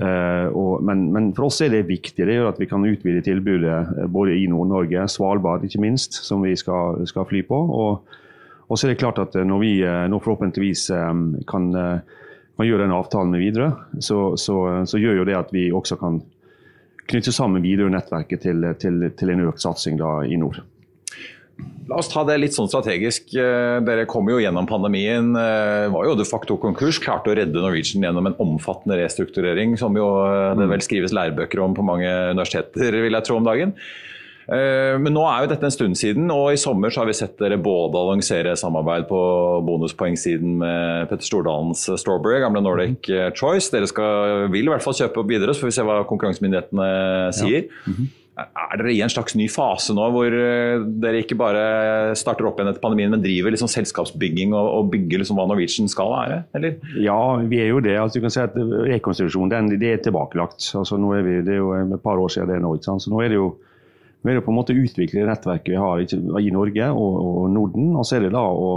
Uh, 0.01 0.48
og, 0.58 0.81
men, 0.81 1.03
men, 1.13 1.27
for 1.38 1.46
oss 1.51 1.60
er 1.62 1.70
det 1.70 1.84
viktig 1.86 2.25
det 2.25 2.34
gjør 2.34 2.48
at 2.50 2.58
vi 2.62 2.65
kan 2.65 2.86
utvide 2.88 3.22
tilbudet 3.22 3.91
uh, 3.91 4.08
både 4.10 4.34
i 4.39 4.48
Nord-Norge, 4.50 5.03
Svalbard 5.12 5.67
ikke 5.67 5.84
minst, 5.84 6.17
som 6.25 6.41
vi 6.41 6.55
skal, 6.58 7.03
skal 7.10 7.27
fly 7.29 7.43
på. 7.46 7.60
Og, 7.60 8.17
og, 8.65 8.74
så 8.74 8.88
er 8.88 8.93
det 8.93 9.01
klart 9.03 9.22
at 9.22 9.38
uh, 9.38 9.46
når 9.46 9.62
vi 9.62 9.72
nå 10.10 10.22
forhåpentligvis 10.24 10.88
kan, 10.89 11.24
kan, 11.51 12.65
gjøre 12.65 12.86
den 12.86 12.93
avtalen 12.93 13.34
med 13.34 13.43
Widerøe, 13.43 14.01
så, 14.01 14.20
så, 14.38 14.58
så, 14.89 15.01
gjør 15.01 15.22
jo 15.22 15.27
det 15.29 15.38
at 15.38 15.53
vi 15.53 15.70
også 15.74 16.00
kan 16.01 16.20
knytte 17.12 17.34
sammen 17.36 17.63
Widerøe-nettverket 17.65 18.46
til, 18.46 18.67
til, 18.81 19.05
til, 19.17 19.34
en 19.34 19.48
økt 19.50 19.62
satsing 19.62 19.98
da, 20.01 20.22
i 20.25 20.38
nord. 20.39 20.62
La 21.91 21.98
oss 22.00 22.08
ta 22.12 22.24
det 22.24 22.38
litt 22.39 22.56
sånn 22.56 22.70
strategisk. 22.72 23.34
Eh, 23.36 23.80
dere 23.84 24.08
kom 24.10 24.30
jo 24.32 24.39
gjennom 24.39 24.68
pandemien. 24.70 25.34
Eh, 25.36 25.89
var 25.91 26.08
jo 26.08 26.15
de 26.15 26.27
facto 26.27 26.56
konkurs. 26.62 27.01
Klarte 27.03 27.34
å 27.34 27.36
redde 27.36 27.60
Norwegian 27.60 28.06
gjennom 28.06 28.30
en 28.30 28.38
omfattende 28.39 29.00
restrukturering, 29.01 29.75
som 29.80 29.98
jo 30.00 30.08
eh, 30.24 30.53
det 30.60 30.70
vel 30.72 30.86
skrives 30.86 31.15
lærebøker 31.18 31.63
om 31.63 31.75
på 31.75 31.86
mange 31.86 32.08
universiteter, 32.08 32.96
vil 33.03 33.18
jeg 33.18 33.27
tro 33.27 33.41
om 33.41 33.48
dagen. 33.48 33.75
Men 34.51 35.13
nå 35.15 35.22
er 35.30 35.46
jo 35.46 35.50
dette 35.51 35.63
en 35.63 35.72
stund 35.72 35.96
siden, 35.96 36.25
og 36.34 36.50
i 36.51 36.58
sommer 36.60 36.91
så 36.91 37.03
har 37.03 37.08
vi 37.08 37.13
sett 37.15 37.38
dere 37.39 37.60
både 37.62 37.96
annonsere 37.96 38.56
samarbeid 38.60 39.06
på 39.08 39.20
bonuspoengsiden 39.63 40.58
med 40.60 41.08
Petter 41.08 41.24
Stordalens 41.24 41.86
Strawberry, 42.01 42.41
gamle 42.44 42.60
Nordic 42.65 43.08
Choice. 43.38 43.70
Dere 43.72 43.88
skal, 43.88 44.50
vil 44.51 44.68
i 44.68 44.74
hvert 44.74 44.84
fall 44.84 44.98
kjøpe 44.98 45.22
opp 45.22 45.30
videre, 45.30 45.56
så 45.56 45.63
får 45.63 45.72
vi 45.72 45.75
se 45.77 45.86
hva 45.88 46.01
konkurransemyndighetene 46.10 46.89
sier. 47.38 47.70
Ja. 47.70 47.86
Mm 47.86 47.96
-hmm. 47.96 48.10
Er 48.40 48.80
dere 48.80 48.94
i 48.96 49.02
en 49.04 49.12
slags 49.12 49.36
ny 49.36 49.50
fase 49.52 49.92
nå, 49.94 50.06
hvor 50.16 50.32
eh, 50.32 50.84
dere 51.04 51.20
ikke 51.20 51.36
bare 51.38 51.64
starter 52.18 52.48
opp 52.48 52.62
igjen 52.62 52.72
etter 52.72 52.84
pandemien, 52.84 53.12
men 53.12 53.24
driver 53.24 53.52
liksom 53.52 53.70
selskapsbygging 53.70 54.56
og, 54.56 54.70
og 54.78 54.94
bygger 54.94 55.22
liksom 55.22 55.38
hva 55.38 55.50
Norwegian 55.50 55.92
skal 55.92 56.14
være? 56.14 56.38
eller? 56.58 56.78
Ja, 57.04 57.18
vi 57.52 57.60
er 57.60 57.74
jo 57.74 57.82
det. 57.84 57.98
Altså, 58.00 58.20
du 58.20 58.26
kan 58.26 58.34
si 58.34 58.40
at 58.44 58.56
Rekonstruksjonen 58.56 59.74
det 59.76 59.92
er 59.92 60.00
tilbakelagt. 60.06 60.64
Altså, 60.80 61.00
nå 61.02 61.12
er 61.18 61.28
vi, 61.28 61.36
det 61.44 61.58
er 61.58 61.60
jo 61.60 61.74
et 61.76 62.06
par 62.06 62.22
år 62.24 62.32
siden 62.32 62.54
det 62.54 62.62
nå. 62.64 62.78
ikke 62.78 62.88
sant? 62.88 63.04
Så 63.04 63.12
nå 63.12 63.20
er 63.26 63.34
det 63.34 63.42
jo 63.42 63.52
vi 64.22 64.30
er 64.30 64.38
det 64.38 64.46
på 64.46 64.52
en 64.54 64.58
måte 64.60 64.74
å 64.76 64.78
utvikle 64.78 65.26
nettverket 65.26 65.74
vi 65.74 65.80
har 65.82 66.02
i 66.06 66.52
Norge 66.54 66.90
og, 66.94 67.16
og 67.26 67.46
Norden. 67.50 67.96
Og 67.98 68.06
så 68.06 68.20
er 68.20 68.28
det 68.28 68.36
da 68.36 68.44
å 68.46 68.74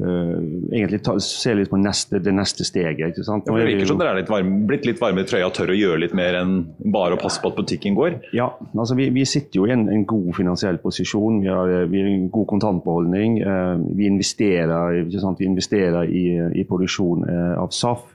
egentlig 0.00 1.02
ta, 1.04 1.14
se 1.20 1.52
litt 1.54 1.70
på 1.70 1.78
neste, 1.80 2.20
det 2.22 2.32
neste 2.32 2.64
steget. 2.64 3.12
ikke 3.12 3.24
sant? 3.26 3.48
Ja, 3.48 3.56
det 3.58 3.66
virker 3.68 3.90
som 3.90 4.00
dere 4.00 4.14
er 4.14 4.20
litt 4.22 4.30
varme, 4.32 4.62
blitt 4.68 4.86
litt 4.88 5.00
varme 5.02 5.24
i 5.24 5.28
trøya 5.28 5.48
og 5.50 5.54
tør 5.56 5.72
å 5.74 5.76
gjøre 5.76 6.00
litt 6.04 6.14
mer 6.16 6.38
enn 6.40 6.54
bare 6.94 7.16
å 7.16 7.20
passe 7.20 7.42
på 7.42 7.50
at 7.52 7.58
butikken 7.58 7.98
går? 7.98 8.16
Ja, 8.36 8.48
altså 8.72 8.96
vi, 8.98 9.10
vi 9.14 9.26
sitter 9.28 9.60
jo 9.60 9.66
i 9.68 9.74
en, 9.74 9.86
en, 9.92 10.06
god 10.10 10.30
finansiell 10.38 10.80
posisjon. 10.82 11.42
Vi 11.44 11.50
har, 11.52 11.74
vi 11.90 12.00
har 12.00 12.08
en 12.12 12.30
god 12.32 12.48
kontantbeholdning. 12.54 13.40
Uh, 13.44 13.82
vi 13.98 14.08
investerer, 14.08 15.02
vi 15.04 15.50
investerer 15.50 16.08
i, 16.08 16.24
i, 16.62 16.64
produksjon 16.70 17.26
av 17.58 17.70
SAF. 17.74 18.14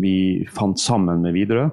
vi 0.00 0.14
fant 0.54 0.78
sammen 0.80 1.22
med 1.24 1.34
Widerøe. 1.34 1.68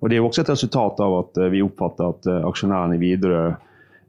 og 0.00 0.08
Det 0.08 0.16
er 0.16 0.20
jo 0.20 0.26
også 0.28 0.44
et 0.44 0.52
resultat 0.52 1.00
av 1.02 1.14
at 1.18 1.40
vi 1.52 1.62
oppfatter 1.64 2.12
at 2.12 2.28
aksjonærene 2.50 2.96
i 2.96 3.02
Widerøe 3.02 3.54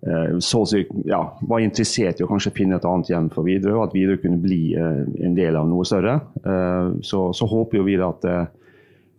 Eh, 0.05 0.39
si 0.39 0.85
ja, 1.05 1.19
var 1.41 1.63
interessert 1.65 2.19
i 2.19 2.25
å 2.25 2.29
kanskje 2.29 2.53
finne 2.53 2.77
et 2.77 2.85
annet 2.85 3.09
hjem 3.09 3.29
for 3.33 3.47
Widerøe, 3.47 3.79
og 3.79 3.87
at 3.87 3.95
Widerøe 3.95 4.21
kunne 4.21 4.37
bli 4.43 4.75
eh, 4.77 4.99
en 5.25 5.33
del 5.37 5.57
av 5.57 5.65
noe 5.65 5.85
større. 5.87 6.19
Eh, 6.45 6.91
så, 7.01 7.21
så 7.33 7.47
håper 7.49 7.81
vi 7.87 7.97
at 8.05 8.27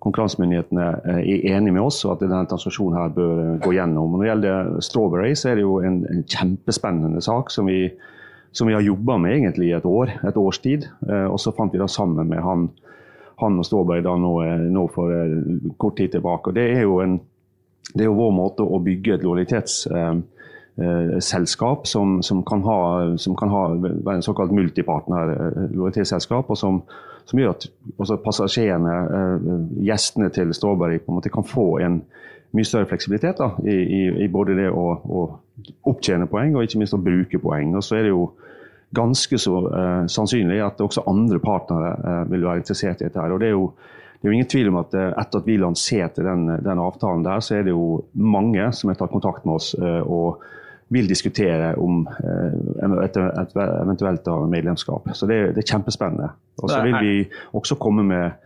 konkurransemyndighetene 0.07 0.85
er 1.11 1.49
enige 1.57 1.75
med 1.75 1.83
oss, 1.83 2.05
og 2.07 2.13
at 2.15 2.23
denne 2.23 2.45
transaksjonen 2.47 2.99
her 3.01 3.15
bør 3.17 3.41
gå 3.65 3.73
gjennom. 3.75 4.13
Når 4.15 4.23
det 4.23 4.29
gjelder 4.29 4.69
Strawberry, 4.87 5.33
så 5.35 5.51
er 5.51 5.59
det 5.59 5.65
jo 5.65 5.81
en, 5.83 5.97
en 6.13 6.23
kjempespennende 6.23 7.23
sak 7.25 7.51
som 7.51 7.67
vi, 7.67 7.89
som 8.55 8.71
vi 8.71 8.77
har 8.77 8.87
jobba 8.87 9.17
med 9.25 9.41
egentlig 9.41 9.73
i 9.73 9.75
et 9.75 9.89
år, 9.89 10.13
et 10.29 10.39
års 10.39 10.61
tid. 10.63 10.87
Og 11.09 11.41
så 11.43 11.51
fant 11.57 11.75
vi 11.75 11.81
da 11.81 11.89
sammen 11.91 12.31
med 12.31 12.45
han, 12.45 12.69
han 13.43 13.59
og 13.59 13.67
Strawberry 13.67 14.05
da 14.07 14.15
nå, 14.21 14.35
nå, 14.77 14.87
for 14.95 15.75
kort 15.81 15.99
tid 15.99 16.15
tilbake. 16.15 16.53
Og 16.53 16.61
det 16.61 16.69
er 16.77 16.85
jo, 16.85 17.01
en, 17.03 17.19
det 17.97 18.05
er 18.05 18.13
jo 18.13 18.21
vår 18.21 18.33
måte 18.37 18.69
å 18.69 18.79
bygge 18.87 19.17
et 19.17 19.27
lojalitets... 19.27 19.83
Eh, 19.91 20.15
selskap 21.21 21.87
som, 21.87 22.23
som, 22.23 22.43
kan 22.45 22.63
ha, 22.63 23.17
som 23.17 23.37
kan 23.37 23.49
ha 23.49 23.63
være 23.81 24.19
en 24.19 24.23
såkalt 24.23 24.53
multipartner 24.53 25.33
eh, 25.33 25.79
og 25.81 26.57
som, 26.57 26.83
som, 27.25 27.39
gjør 27.41 27.55
at 27.55 27.67
passasjerene, 28.25 28.97
eh, 29.19 29.47
gjestene 29.89 30.29
til 30.31 30.53
Strawberry, 30.55 30.99
på 30.99 31.13
en 31.13 31.21
måte 31.21 31.33
kan 31.33 31.49
få 31.49 31.79
en 31.81 32.03
mye 32.57 32.69
større 32.69 32.89
fleksibilitet 32.91 33.41
da, 33.41 33.55
i, 33.65 33.73
i, 33.73 34.03
i, 34.25 34.29
både 34.33 34.57
det 34.59 34.69
å, 34.71 34.87
å, 35.01 35.25
opptjene 35.89 36.29
poeng 36.29 36.55
og 36.55 36.67
ikke 36.67 36.83
minst 36.83 36.97
å 36.97 37.01
bruke 37.03 37.41
poeng. 37.41 37.73
Og 37.77 37.85
så 37.85 37.97
er 37.97 38.07
det 38.07 38.13
jo 38.13 38.31
ganske 38.97 39.39
så 39.41 39.59
uh, 39.67 40.05
sannsynlig 40.09 40.61
at 40.63 40.81
også 40.81 41.03
andre 41.11 41.41
partnere 41.43 41.91
uh, 41.99 42.21
vil 42.31 42.45
være 42.47 42.63
interessert 42.63 43.01
i 43.01 43.09
dette. 43.09 43.19
her, 43.19 43.35
og 43.35 43.41
det 43.43 43.49
er 43.49 43.57
jo 43.57 43.71
det 44.17 44.29
er 44.29 44.31
jo 44.31 44.37
ingen 44.39 44.49
tvil 44.49 44.69
om 44.71 44.79
at 44.81 44.95
etter 44.97 45.43
at 45.43 45.47
vi 45.47 45.59
lanserte 45.61 46.23
den, 46.25 46.47
den, 46.65 46.79
avtalen 46.81 47.25
der, 47.27 47.43
så 47.45 47.59
er 47.59 47.67
det 47.67 47.75
jo 47.75 48.07
mange 48.17 48.71
som 48.73 48.89
har 48.89 48.97
tatt 48.97 49.13
kontakt 49.13 49.45
med 49.45 49.59
oss 49.59 49.75
og 49.77 50.41
vil 50.95 51.09
diskutere 51.11 51.73
om 51.83 52.05
eh, 52.07 52.99
et, 53.05 53.17
eventuelt 53.19 54.29
medlemskap. 54.51 55.09
Så 55.15 55.27
det, 55.27 55.41
det 55.57 55.65
er 55.65 55.73
kjempespennende. 55.75 56.31
Og 56.63 56.71
så 56.71 56.83
vil 56.87 56.99
vi 57.03 57.15
også 57.59 57.79
komme 57.81 58.07
med 58.07 58.45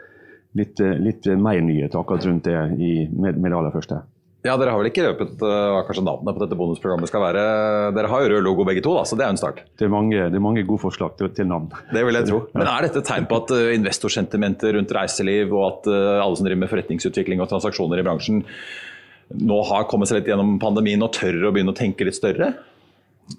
litt, 0.59 0.81
litt 0.81 1.29
mer 1.39 1.61
nyheter 1.63 2.01
akkurat 2.01 2.25
rundt 2.27 2.49
det 2.49 2.57
i, 2.81 2.95
med, 3.13 3.37
med 3.39 3.53
det 3.53 3.61
aller 3.61 3.75
første. 3.75 4.01
Ja, 4.41 4.55
Dere 4.57 4.73
har 4.73 4.81
vel 4.81 4.89
ikke 4.89 5.05
røpet 5.05 5.43
uh, 5.45 5.51
hva 5.75 5.81
kanskje 5.85 6.03
navnet 6.07 6.33
på 6.33 6.41
dette 6.41 6.57
bonusprogrammet 6.57 7.11
skal 7.11 7.21
være? 7.27 7.41
Dere 7.93 8.09
har 8.09 8.23
jo 8.25 8.31
rød 8.33 8.45
logo 8.47 8.65
begge 8.65 8.81
to, 8.87 8.95
da, 8.97 9.03
så 9.05 9.19
det 9.21 9.27
er 9.27 9.35
en 9.35 9.41
start. 9.41 9.61
Det 9.77 9.85
er 9.85 9.93
mange, 9.93 10.17
det 10.17 10.39
er 10.39 10.45
mange 10.45 10.65
gode 10.65 10.81
forslag 10.81 11.13
til, 11.19 11.29
til, 11.37 11.49
navn. 11.51 11.69
Det 11.93 12.05
vil 12.07 12.17
jeg 12.17 12.31
tro. 12.31 12.39
Men 12.57 12.65
Er 12.65 12.87
dette 12.87 13.03
et 13.03 13.11
tegn 13.11 13.29
på 13.29 13.43
at 13.43 13.53
uh, 13.53 13.67
investorsentimentet 13.77 14.73
rundt 14.79 14.95
reiseliv 14.97 15.53
og 15.53 15.67
at 15.67 15.91
uh, 15.93 16.23
alle 16.25 16.41
som 16.41 16.49
driver 16.49 16.63
med 16.63 16.73
forretningsutvikling 16.73 17.45
og 17.45 17.51
transaksjoner 17.53 18.01
i 18.01 18.07
bransjen 18.07 18.41
nå 19.39 19.61
har 19.69 19.87
kommet 19.91 20.11
seg 20.11 20.21
litt 20.21 20.31
gjennom 20.31 20.59
pandemien 20.63 21.03
og 21.07 21.15
tør 21.15 21.47
å 21.47 21.55
begynne 21.55 21.75
å 21.75 21.79
tenke 21.79 22.07
litt 22.07 22.19
større? 22.19 22.53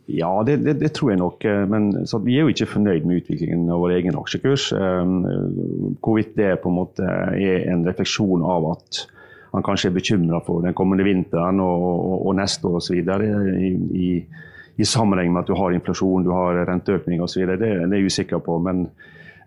Ja, 0.08 0.44
det, 0.48 0.62
det, 0.66 0.78
det 0.80 0.94
tror 0.96 1.12
jeg 1.12 1.20
nok. 1.22 1.46
Eh, 1.46 1.64
men 1.70 1.92
vi 2.26 2.38
er 2.38 2.46
jo 2.46 2.54
ikke 2.54 2.70
fornøyd 2.74 3.08
med 3.08 3.22
utviklingen 3.22 3.68
av 3.72 3.82
vår 3.84 3.98
egen 4.00 4.18
aksjekurs. 4.20 4.70
Eh, 4.78 5.16
hvorvidt 6.04 6.38
det 6.40 6.54
på 6.64 6.72
en 6.72 6.78
måte 6.78 7.08
er 7.36 7.68
en 7.72 7.84
refleksjon 7.88 8.46
av 8.46 8.70
at 8.76 9.04
han 9.52 9.66
kanskje 9.68 9.90
er 9.92 9.98
bekymra 9.98 10.40
for 10.46 10.64
den 10.64 10.76
kommende 10.78 11.04
vinteren 11.04 11.60
og, 11.60 11.84
og, 11.84 12.18
og 12.30 12.38
neste 12.40 12.70
år 12.70 12.80
osv. 12.80 13.02
I, 13.02 13.72
i, 14.00 14.12
I 14.80 14.88
sammenheng 14.88 15.34
med 15.34 15.44
at 15.44 15.52
du 15.52 15.58
har 15.60 15.76
inflasjon, 15.76 16.24
du 16.24 16.32
har 16.32 16.62
renteøkning 16.70 17.24
osv. 17.24 17.44
Det, 17.50 17.60
det 17.60 17.74
er 17.82 17.98
jeg 17.98 18.14
usikker 18.14 18.44
på. 18.46 18.62
men 18.64 18.86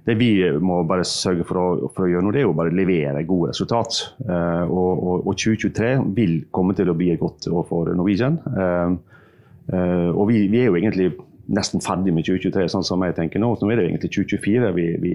det 0.05 0.15
vi 0.21 0.31
må 0.61 0.83
bare 0.85 1.07
sørge 1.09 1.47
for 1.49 1.61
å, 1.61 1.67
for 1.95 2.05
å, 2.05 2.11
gjøre 2.11 2.27
nå, 2.27 2.33
det 2.35 2.43
er 2.43 2.47
jo 2.47 2.57
bare 2.57 2.75
levere 2.77 3.25
gode 3.29 3.55
resultat. 3.55 4.01
Uh, 4.21 4.65
og, 4.69 4.91
og, 4.93 5.15
og, 5.23 5.33
2023 5.41 5.93
vil 6.17 6.35
komme 6.53 6.77
til 6.77 6.93
å 6.93 6.97
bli 6.99 7.09
et 7.15 7.23
godt 7.23 7.49
år 7.49 7.65
for 7.71 7.89
Norwegian. 7.97 8.37
Uh, 8.45 8.99
uh, 9.73 10.11
og 10.13 10.29
vi, 10.29 10.45
vi, 10.53 10.61
er 10.61 10.69
jo 10.69 10.77
egentlig 10.81 11.15
nesten 11.55 11.81
ferdig 11.85 12.13
med 12.13 12.29
2023, 12.29 12.69
sånn 12.75 12.85
som 12.85 13.05
jeg 13.07 13.17
tenker 13.17 13.41
nå. 13.41 13.55
Så 13.57 13.65
nå 13.65 13.73
er 13.73 13.81
det 13.81 13.89
egentlig 13.89 14.13
2024 14.13 14.75
vi, 14.77 14.87
vi, 15.01 15.15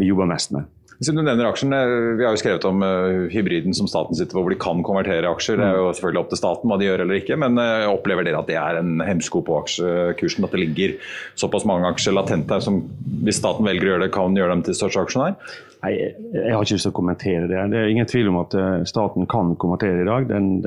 vi 0.00 0.10
jobber 0.10 0.28
mest 0.28 0.52
med. 0.56 0.68
Siden 1.00 1.18
du 1.18 1.24
nevner 1.26 1.48
aksjene, 1.48 1.80
Vi 2.18 2.24
har 2.24 2.36
jo 2.36 2.40
skrevet 2.40 2.64
om 2.68 2.82
uh, 2.84 3.26
hybriden 3.32 3.74
som 3.76 3.88
staten 3.90 4.16
sitter 4.18 4.36
på, 4.36 4.44
hvor 4.44 4.54
de 4.54 4.60
kan 4.60 4.82
konvertere 4.86 5.30
aksjer. 5.30 5.58
Det 5.58 5.66
er 5.66 5.80
jo 5.80 5.90
selvfølgelig 5.90 6.22
opp 6.22 6.32
til 6.32 6.40
staten 6.40 6.70
hva 6.70 6.78
de 6.80 6.88
gjør 6.88 7.04
eller 7.04 7.20
ikke, 7.20 7.38
men 7.40 7.58
uh, 7.60 7.90
opplever 7.90 8.26
dere 8.26 8.40
at 8.40 8.50
det 8.50 8.58
er 8.60 8.80
en 8.80 9.02
hemsko 9.04 9.42
på 9.46 9.58
aksjekursen? 9.64 10.46
At 10.46 10.54
det 10.54 10.62
ligger 10.62 10.96
såpass 11.40 11.66
mange 11.68 11.90
aksjer 11.90 12.16
latent 12.16 12.52
her 12.54 12.62
som 12.64 12.82
hvis 13.24 13.40
staten 13.40 13.66
velger 13.66 13.88
å 13.88 13.94
gjøre 13.94 14.06
det, 14.06 14.14
kan 14.14 14.38
gjøre 14.38 14.56
dem 14.56 14.66
til 14.66 14.78
største 14.78 15.02
aksjonær? 15.06 15.36
Nei, 15.84 15.92
Jeg 16.32 16.54
har 16.54 16.62
ikke 16.64 16.78
lyst 16.78 16.86
til 16.86 16.94
å 16.94 16.96
kommentere 16.96 17.48
det. 17.50 17.64
Det 17.74 17.80
er 17.80 17.90
ingen 17.92 18.08
tvil 18.08 18.30
om 18.30 18.38
at 18.40 18.54
staten 18.88 19.26
kan 19.28 19.52
konvertere 19.60 20.00
i 20.00 20.08
dag. 20.08 20.30
Den, 20.30 20.62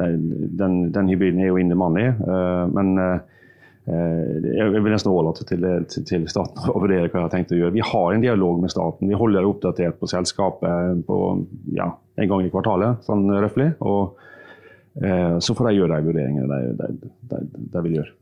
den, 0.60 0.76
den 0.94 1.10
hybriden 1.10 1.42
er 1.42 1.50
jo 1.50 1.58
in 1.58 1.74
the 1.74 1.80
money. 1.80 2.12
men 2.76 2.94
Eh, 2.98 3.20
jeg 3.88 4.72
vil 4.84 4.92
nesten 4.92 5.14
overlate 5.14 5.46
til, 5.48 5.64
til, 5.88 6.26
staten 6.28 6.72
å 6.74 6.82
vurdere 6.82 7.08
hva 7.08 7.22
jeg 7.22 7.24
har 7.24 7.32
tenkt 7.32 7.54
å 7.56 7.60
gjøre. 7.60 7.76
Vi 7.78 7.86
har 7.88 8.14
en 8.14 8.24
dialog 8.24 8.60
med 8.60 8.74
staten. 8.74 9.08
Vi 9.08 9.16
holder 9.16 9.48
oppdatert 9.48 10.00
på 10.02 10.10
selskapet 10.12 11.06
på, 11.08 11.20
ja, 11.78 11.94
en 12.20 12.32
gang 12.34 12.44
i 12.44 12.52
kvartalet, 12.52 13.06
sånn 13.08 13.30
røftlig. 13.32 13.72
Og 13.88 14.20
eh, 15.00 15.40
så 15.40 15.56
får 15.56 15.70
de 15.70 15.78
gjøre 15.80 15.96
de 15.96 16.12
vurderingene 16.12 16.62
de, 16.82 16.92
de, 17.32 17.42
de, 17.56 17.86
vil 17.88 18.00
gjøre. 18.02 18.14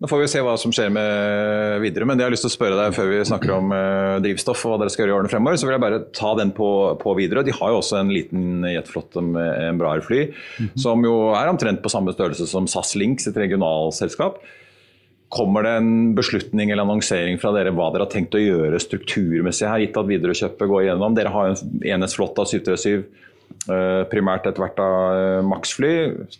Nå 0.00 0.08
får 0.08 0.22
vi 0.22 0.32
se 0.32 0.40
hva 0.44 0.56
som 0.60 0.72
skjer 0.76 0.90
med 0.92 1.78
videre, 1.84 2.08
men 2.08 2.20
jeg 2.20 2.28
har 2.28 2.32
lyst 2.32 2.44
til 2.44 2.54
å 2.54 2.56
spørre 2.56 2.80
deg 2.80 2.96
før 2.96 3.12
vi 3.12 3.22
snakker 3.28 3.52
om 3.52 3.70
eh, 3.76 4.16
drivstoff 4.24 4.64
og 4.64 4.74
hva 4.74 4.82
dere 4.82 4.96
skal 4.96 5.04
gjøre 5.04 5.12
i 5.12 5.20
årene 5.20 5.32
fremover, 5.32 5.60
så 5.60 5.68
vil 5.68 5.76
jeg 5.76 5.84
bare 5.84 6.02
ta 6.16 6.34
den 6.40 6.56
på, 6.56 6.70
på 7.04 7.20
videre. 7.20 7.44
De 7.44 7.54
har 7.56 7.72
jo 7.72 7.84
også 7.84 8.00
en 8.00 8.16
liten 8.16 8.64
jetflåte 8.72 9.24
med 9.24 9.56
en 9.68 9.80
Braer-fly, 9.80 10.28
mm 10.32 10.68
-hmm. 10.68 10.76
som 10.88 11.04
jo 11.04 11.16
er 11.36 11.52
omtrent 11.52 11.84
på 11.84 11.92
samme 11.92 12.16
størrelse 12.16 12.48
som 12.48 12.64
SAS 12.64 12.96
Link 12.96 13.20
et 13.20 13.36
regionalselskap. 13.36 14.40
Kommer 15.28 15.66
det 15.66 15.72
en 15.80 16.14
beslutning 16.14 16.70
eller 16.70 16.86
annonsering 16.86 17.38
fra 17.42 17.50
dere 17.56 17.72
hva 17.74 17.88
dere 17.90 18.06
har 18.06 18.12
tenkt 18.12 18.36
å 18.38 18.42
gjøre 18.42 18.78
strukturmessig 18.78 19.66
her, 19.66 19.82
gitt 19.82 19.98
at 19.98 20.06
Widerøe-kjøpet 20.06 20.70
går 20.70 20.84
igjennom? 20.84 21.16
Dere 21.18 21.32
har 21.34 21.50
en 21.50 21.80
enhetsflåte 21.82 22.44
av 22.44 22.50
737, 22.52 23.02
eh, 23.66 24.04
primært 24.12 24.46
etter 24.46 24.62
hvert 24.62 24.78
av 24.84 24.94
eh, 25.16 25.40
Max-fly. 25.50 25.92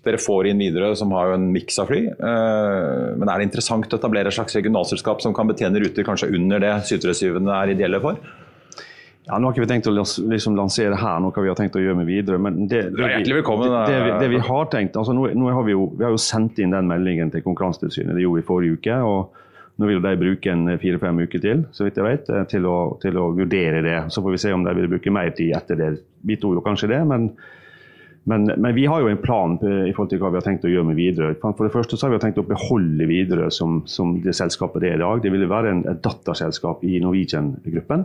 Dere 0.06 0.22
får 0.22 0.52
inn 0.52 0.62
Widerøe, 0.62 0.94
som 1.02 1.10
har 1.18 1.34
en 1.34 1.48
miks 1.50 1.80
av 1.82 1.90
fly. 1.90 2.04
Eh, 2.14 3.10
men 3.18 3.26
er 3.26 3.42
det 3.42 3.48
interessant 3.48 3.90
å 3.90 3.98
etablere 3.98 4.30
et 4.30 4.38
slags 4.38 4.54
regionalselskap 4.54 5.24
som 5.24 5.34
kan 5.34 5.50
betjene 5.50 5.82
ruter 5.82 6.06
kanskje 6.06 6.30
under 6.38 6.62
det 6.62 6.74
737-ene 6.86 7.58
er 7.58 7.74
ideelle 7.74 8.02
for? 8.04 8.22
Ja, 9.26 9.38
Nå 9.38 9.48
har 9.48 9.56
ikke 9.56 9.64
vi 9.64 9.70
tenkt 9.72 9.88
å 9.90 9.92
liksom 9.94 10.54
lansere 10.54 10.98
her 11.00 11.22
noe 11.22 11.42
vi 11.42 11.50
har 11.50 11.58
tenkt 11.58 11.74
å 11.74 11.82
gjøre 11.82 11.98
med 11.98 12.06
videre. 12.06 12.38
men 12.38 12.68
det, 12.70 12.84
det, 12.94 13.08
vi, 13.10 13.24
det, 13.26 13.40
det, 13.90 14.12
det 14.20 14.28
vi, 14.30 14.38
har 14.38 14.68
tenkt, 14.70 14.94
altså 14.94 15.16
nå, 15.16 15.26
nå, 15.34 15.48
har 15.50 15.66
vi, 15.66 15.74
jo, 15.74 15.88
vi 15.98 16.06
har 16.06 16.14
jo 16.14 16.20
sendt 16.22 16.60
inn 16.62 16.74
den 16.74 16.86
meldingen 16.86 17.32
til 17.34 17.42
Konkurransetilsynet. 17.42 18.14
Det 18.14 18.22
gjorde 18.22 18.44
vi 18.44 18.46
forrige 18.46 18.78
uke. 18.78 19.00
og 19.02 19.42
Nå 19.76 19.90
vil 19.90 20.00
de 20.04 20.14
bruke 20.20 20.52
en 20.52 20.70
fire-fem 20.80 21.18
uker 21.26 21.42
til 21.42 21.66
så 21.74 21.84
vidt 21.84 21.98
jeg 22.00 22.06
vet, 22.06 22.30
til 22.52 22.68
å, 22.70 22.76
til 23.02 23.18
å, 23.20 23.26
vurdere 23.36 23.82
det. 23.84 23.98
Så 24.14 24.22
får 24.24 24.36
vi 24.36 24.42
se 24.46 24.54
om 24.54 24.62
de 24.64 24.72
vil 24.78 24.88
bruke 24.94 25.12
mer 25.12 25.34
tid 25.36 25.56
etter 25.58 25.80
det. 25.80 25.90
Vi 26.24 26.38
tror 26.40 26.56
jo 26.56 26.64
kanskje 26.64 26.92
det, 26.94 27.02
men 27.10 27.32
men, 28.28 28.44
men, 28.56 28.74
vi 28.74 28.86
har 28.90 29.00
jo 29.00 29.08
en 29.08 29.20
plan 29.22 29.52
i 29.62 29.92
forhold 29.94 30.08
til 30.10 30.18
hva 30.18 30.32
vi 30.34 30.40
har 30.40 30.42
tenkt 30.42 30.64
å 30.66 30.70
gjøre 30.70 30.88
med 30.88 30.96
Widerøe. 30.98 31.36
For 31.38 31.62
det 31.62 31.70
første 31.70 31.94
så 31.94 32.08
har 32.08 32.16
vi 32.16 32.18
tenkt 32.24 32.40
å 32.42 32.46
beholde 32.46 33.06
Widerøe 33.06 33.52
som, 33.54 33.76
som, 33.86 34.16
det 34.24 34.34
selskapet 34.34 34.82
det 34.82 34.90
er 34.90 34.98
i 34.98 35.02
dag. 35.04 35.20
Det 35.22 35.30
vil 35.30 35.46
være 35.46 35.70
en, 35.70 35.84
et 35.92 36.00
datterselskap 36.02 36.82
i 36.82 36.98
Norwegian-gruppen. 37.04 38.02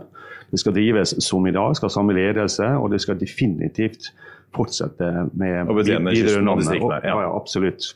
Det 0.52 0.60
skal 0.62 0.76
drives 0.76 1.16
som 1.26 1.48
i 1.50 1.54
dag, 1.54 1.74
skal 1.74 1.90
ha 1.90 1.96
samme 1.96 2.14
ledelse, 2.14 2.68
og 2.78 2.92
det 2.94 3.02
skal 3.02 3.18
definitivt 3.18 4.12
fortsette 4.54 5.10
med 5.34 5.72
Widerøe-navnet. 5.74 6.78
Ja. 6.78 7.18
ja, 7.24 7.32
absolutt. 7.34 7.90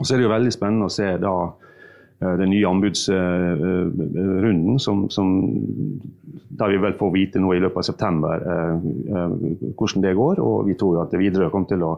Og 0.00 0.08
så 0.08 0.16
er 0.16 0.18
det 0.18 0.26
jo 0.26 0.34
veldig 0.34 0.54
spennende 0.56 0.90
å 0.90 0.96
se 0.96 1.12
da 1.22 1.36
den 2.18 2.50
nye 2.50 2.68
anbudsrunden, 2.68 4.80
som, 4.80 5.10
som, 5.10 5.50
der 6.58 6.68
vi 6.70 6.76
vel 6.82 6.92
får 6.98 7.10
vite 7.14 7.38
nå 7.42 7.54
i 7.54 7.60
løpet 7.62 7.78
av 7.80 7.86
september 7.86 8.34
eh, 8.50 8.74
eh, 9.14 9.30
hvordan 9.74 10.02
det 10.04 10.18
går. 10.18 10.36
Og 10.42 10.56
vi 10.68 10.74
tror 10.78 11.02
at 11.02 11.16
Widerøe 11.18 11.50
kommer 11.52 11.68
til 11.70 11.82
å 11.86 11.92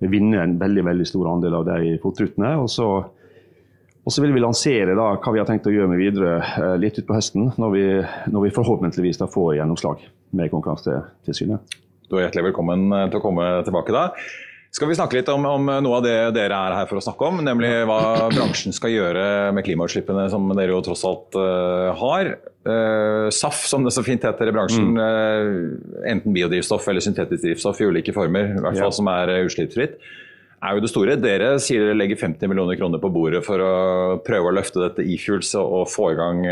vinne 0.00 0.42
en 0.42 0.58
veldig 0.60 0.84
veldig 0.86 1.06
stor 1.08 1.24
andel 1.32 1.54
av 1.60 1.64
de 1.68 1.98
FOT-rutene. 2.02 2.50
Og 2.60 2.68
så, 2.72 2.88
og 3.00 4.10
så 4.12 4.18
vil 4.24 4.34
vi 4.36 4.44
lansere 4.44 4.92
da, 4.98 5.06
hva 5.16 5.30
vi 5.34 5.40
har 5.42 5.48
tenkt 5.48 5.68
å 5.70 5.74
gjøre 5.74 5.90
med 5.92 6.00
Widerøe 6.02 6.38
litt 6.80 7.00
utpå 7.00 7.12
høsten, 7.16 7.44
når 7.60 7.70
vi, 7.76 7.84
når 8.32 8.40
vi 8.46 8.56
forhåpentligvis 8.56 9.20
da 9.22 9.26
får 9.30 9.48
gjennomslag 9.60 9.96
med 10.36 10.52
Konkurransetilsynet. 10.52 11.60
Du 12.10 12.14
er 12.18 12.22
hjertelig 12.26 12.50
velkommen 12.50 12.80
til 13.10 13.18
å 13.20 13.24
komme 13.24 13.44
tilbake 13.66 13.94
da. 13.94 14.04
Skal 14.70 14.86
vi 14.86 14.94
snakke 14.94 15.18
litt 15.18 15.30
om, 15.32 15.42
om, 15.50 15.66
noe 15.82 15.96
av 15.98 16.04
det 16.04 16.14
dere 16.36 16.54
er 16.54 16.74
her 16.78 16.86
for 16.86 17.00
å 17.00 17.02
snakke 17.02 17.26
om, 17.26 17.40
nemlig 17.42 17.72
hva 17.90 18.28
bransjen 18.30 18.74
skal 18.74 18.92
gjøre 18.94 19.24
med 19.56 19.66
klimautslippene 19.66 20.28
som 20.30 20.46
dere 20.54 20.76
jo 20.76 20.82
tross 20.86 21.02
alt 21.08 21.34
uh, 21.34 21.90
har. 21.98 22.36
Uh, 22.62 23.26
SAF, 23.34 23.64
som 23.66 23.82
det 23.82 23.90
så 23.96 24.04
fint 24.06 24.22
heter 24.22 24.46
i 24.46 24.54
bransjen, 24.54 24.92
uh, 24.94 26.06
enten 26.06 26.36
biodrivstoff 26.36 26.86
eller 26.92 27.02
syntetisk 27.02 27.42
drivstoff 27.48 27.82
i 27.82 27.90
ulike 27.90 28.14
former, 28.14 28.52
i 28.54 28.62
hvert 28.62 28.78
fall 28.78 28.92
ja. 28.92 28.98
som 29.00 29.10
er 29.10 29.34
utslippsfritt, 29.40 29.98
er 30.60 30.78
jo 30.78 30.84
det 30.84 30.92
store. 30.92 31.18
Dere 31.18 31.50
sier 31.58 31.88
dere 31.88 31.98
legger 31.98 32.22
50 32.22 32.52
millioner 32.52 32.78
kroner 32.78 33.02
på 33.02 33.10
bordet 33.10 33.42
for 33.42 33.64
å 33.64 33.74
prøve 34.22 34.52
å 34.52 34.54
løfte 34.54 34.84
dette 34.84 35.02
e-fuels 35.02 35.50
og 35.58 35.90
få 35.90 36.12
i 36.14 36.20
gang 36.20 36.46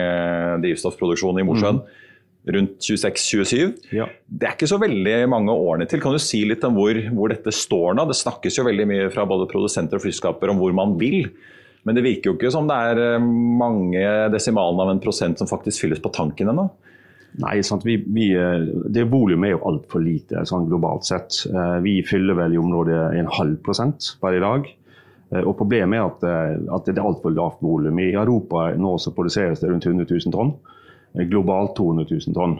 drivstoffproduksjon 0.65 1.39
i 1.39 1.47
Mosjøen. 1.47 1.83
Mm 1.85 2.07
rundt 2.47 2.81
26-27. 2.81 3.73
Ja. 3.93 4.07
Det 4.27 4.49
er 4.49 4.57
ikke 4.57 4.71
så 4.71 4.79
veldig 4.81 5.17
mange 5.31 5.53
årene 5.53 5.89
til. 5.89 6.01
Kan 6.03 6.17
du 6.17 6.23
si 6.23 6.43
litt 6.49 6.65
om 6.67 6.77
hvor, 6.79 6.97
hvor, 7.13 7.33
dette 7.33 7.53
står 7.55 7.97
nå? 7.99 8.07
Det 8.09 8.17
snakkes 8.19 8.59
jo 8.61 8.67
veldig 8.69 8.89
mye 8.89 9.09
fra 9.15 9.27
både 9.29 9.49
produsenter 9.51 9.99
og 9.99 10.05
flyskaper 10.07 10.53
om 10.53 10.61
hvor 10.63 10.75
man 10.77 10.97
vil. 11.01 11.29
Men 11.87 11.97
det 11.97 12.05
virker 12.07 12.31
jo 12.31 12.37
ikke 12.37 12.53
som 12.53 12.69
det 12.69 12.77
er 12.91 13.03
eh, 13.05 13.23
mange 13.23 14.05
desimalene 14.35 14.85
av 14.85 14.93
en 14.95 15.03
prosent 15.03 15.41
som 15.41 15.51
faktisk 15.51 15.85
fylles 15.85 16.03
på 16.05 16.13
tanken 16.15 16.53
ennå. 16.53 16.69
Nei, 17.39 17.59
vi, 17.85 17.99
vi, 18.09 18.31
eh, 18.35 18.65
det 18.89 19.07
volumet 19.13 19.51
er 19.51 19.57
jo 19.57 19.65
altfor 19.71 20.03
lite 20.03 20.43
sånn 20.49 20.67
globalt 20.71 21.07
sett. 21.09 21.43
Eh, 21.49 21.79
vi 21.85 22.01
fyller 22.07 22.39
vel 22.39 22.57
i 22.57 22.61
området 22.61 22.99
en 23.21 23.31
halv 23.39 23.61
prosent 23.65 24.15
per 24.23 24.39
i 24.39 24.45
dag. 24.45 24.75
Og 25.45 25.51
Problemet 25.59 25.99
er 25.99 26.07
at, 26.07 26.23
at 26.73 26.87
det 26.89 26.95
er 26.95 27.05
altfor 27.05 27.35
lavt 27.37 27.59
volum. 27.61 27.99
I 28.01 28.15
Europa 28.17 28.71
nå 28.81 28.95
så 28.97 29.11
produseres 29.13 29.61
det 29.61 29.69
rundt 29.69 29.85
100 29.85 30.09
000 30.09 30.33
tonn 30.33 30.55
globalt 31.15 31.77
200 31.77 32.07
000 32.11 32.37
tonn. 32.37 32.59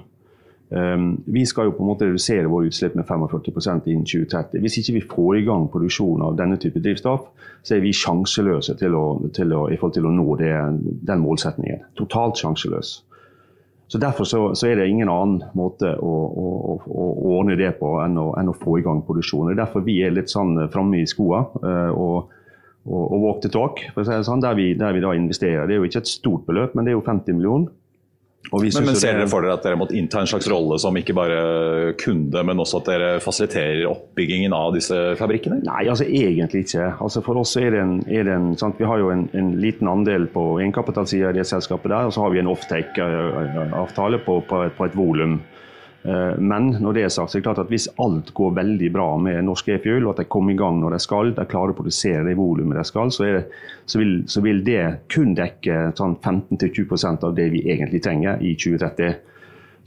Um, 0.71 1.23
vi 1.25 1.47
skal 1.49 1.71
jo 1.71 1.73
på 1.79 1.81
en 1.81 1.89
måte 1.89 2.05
redusere 2.05 2.49
våre 2.53 2.69
utslipp 2.69 2.97
med 2.99 3.07
45% 3.09 3.87
innen 3.89 4.05
2030. 4.05 4.61
Hvis 4.61 4.77
ikke 4.83 4.97
vi 4.99 5.05
får 5.15 5.39
i 5.39 5.45
gang 5.47 5.65
produksjon 5.73 6.25
av 6.27 6.37
denne 6.37 6.59
type 6.61 6.83
drivstoff, 6.85 7.31
så 7.65 7.77
er 7.77 7.85
vi 7.85 7.95
sjanseløse 7.97 8.77
til 8.77 8.97
å, 8.97 9.05
til 9.37 9.55
å, 9.57 9.65
i 9.73 9.79
forhold 9.81 9.97
til 9.97 10.09
å 10.11 10.13
nå 10.13 10.37
det, 10.41 10.53
den 11.09 11.23
målsetningen. 11.25 11.87
Totalt 11.97 12.41
sjanseløse. 12.41 13.05
Så 13.89 13.99
Derfor 13.99 14.29
så, 14.29 14.55
så, 14.55 14.67
er 14.69 14.77
det 14.77 14.91
ingen 14.93 15.09
annen 15.09 15.47
måte 15.57 15.95
å, 15.97 16.15
å, 16.29 16.75
å 16.85 17.05
ordne 17.39 17.57
det 17.57 17.71
på 17.79 17.95
enn 18.05 18.19
å, 18.21 18.27
enn 18.37 18.51
å, 18.53 18.57
få 18.57 18.77
i 18.77 18.85
gang 18.85 19.01
produksjon. 19.07 19.47
Det 19.49 19.57
er 19.57 19.63
derfor 19.63 19.87
vi 19.87 20.03
er 20.05 20.13
litt 20.13 20.29
sånn 20.29 20.67
framme 20.69 21.01
i 21.01 21.09
skoa 21.09 21.47
uh, 21.63 21.95
og, 21.97 22.35
og, 22.85 23.05
og 23.07 23.23
walk 23.23 23.41
the 23.47 23.49
talk, 23.53 23.81
for 23.95 24.05
å 24.05 24.05
si 24.05 24.13
det 24.13 24.29
sånn, 24.29 24.45
der 24.45 24.59
vi, 24.61 24.75
der 24.77 24.93
vi 24.93 25.01
da 25.01 25.15
investerer. 25.17 25.65
Det 25.65 25.79
er 25.79 25.81
jo 25.81 25.89
ikke 25.89 26.05
et 26.05 26.13
stort 26.13 26.45
beløp, 26.45 26.77
men 26.77 26.85
det 26.85 26.93
er 26.93 26.99
jo 26.99 27.07
50 27.09 27.41
millioner. 27.41 27.73
Men, 28.49 28.85
men, 28.85 28.97
Ser 28.97 29.19
dere 29.19 29.29
for 29.29 29.45
dere 29.45 29.59
at 29.59 29.65
dere 29.67 29.77
måtte 29.77 29.97
innta 29.99 30.23
en 30.23 30.29
slags 30.31 30.47
rolle 30.49 30.79
som 30.81 30.97
ikke 30.97 31.13
bare 31.17 31.41
kunde, 32.01 32.41
men 32.47 32.63
også 32.63 32.81
at 32.81 32.89
dere 32.89 33.09
fasiliterer 33.21 33.83
oppbyggingen 33.91 34.55
av 34.57 34.73
disse 34.77 34.97
fabrikkene? 35.21 35.59
Nei, 35.67 35.83
altså 35.91 36.07
egentlig 36.07 36.65
ikke. 36.65 36.87
Altså 37.05 37.21
For 37.27 37.43
oss 37.43 37.53
er 37.61 37.75
det 37.75 37.83
en, 37.83 37.99
er 38.09 38.25
det 38.25 38.37
en 38.39 38.49
sant? 38.57 38.79
Vi 38.81 38.89
har 38.89 39.03
jo 39.03 39.11
en, 39.13 39.27
en 39.37 39.53
liten 39.61 39.91
andel 39.91 40.29
på 40.33 40.47
egenkapitalsida 40.63 41.35
i 41.35 41.41
det 41.41 41.45
selskapet 41.51 41.93
der, 41.93 42.09
og 42.09 42.15
så 42.17 42.25
har 42.25 42.33
vi 42.33 42.41
en 42.41 42.51
offtake-avtale 42.55 44.23
på, 44.25 44.41
på, 44.49 44.65
på, 44.79 44.89
et 44.89 44.97
volum. 44.97 45.39
Eh, 46.03 46.39
men 46.39 46.71
når 46.79 46.95
det 46.95 47.05
er 47.05 47.13
sagt, 47.13 47.33
så 47.33 47.39
er 47.39 47.43
det 47.43 47.49
klart 47.49 47.63
at 47.65 47.73
hvis 47.73 47.89
alt 48.01 48.31
går 48.37 48.55
veldig 48.59 48.91
bra 48.95 49.09
med 49.21 49.41
norsk 49.49 49.73
e-fuel, 49.75 50.07
og 50.07 50.15
at 50.15 50.23
de 50.23 50.31
kommer 50.31 50.55
i 50.55 50.59
gang 50.59 50.79
når 50.81 50.95
de 50.95 51.01
skal, 51.03 51.33
de 51.35 51.47
klarer 51.51 51.75
å 51.75 51.79
produsere 51.79 52.27
det 52.27 52.37
volumet 52.39 52.79
de 52.79 52.85
skal, 52.87 53.11
så, 53.15 53.27
det, 53.27 53.41
så, 53.85 54.01
vil, 54.01 54.21
så, 54.31 54.43
vil, 54.45 54.63
det 54.67 54.83
kun 55.13 55.35
dekke 55.39 55.89
sånn 55.99 56.19
15-20% 56.23 57.27
av 57.27 57.35
det 57.39 57.49
vi 57.55 57.65
egentlig 57.67 58.03
trenger 58.05 58.45
i 58.45 58.55
2030. 58.55 59.19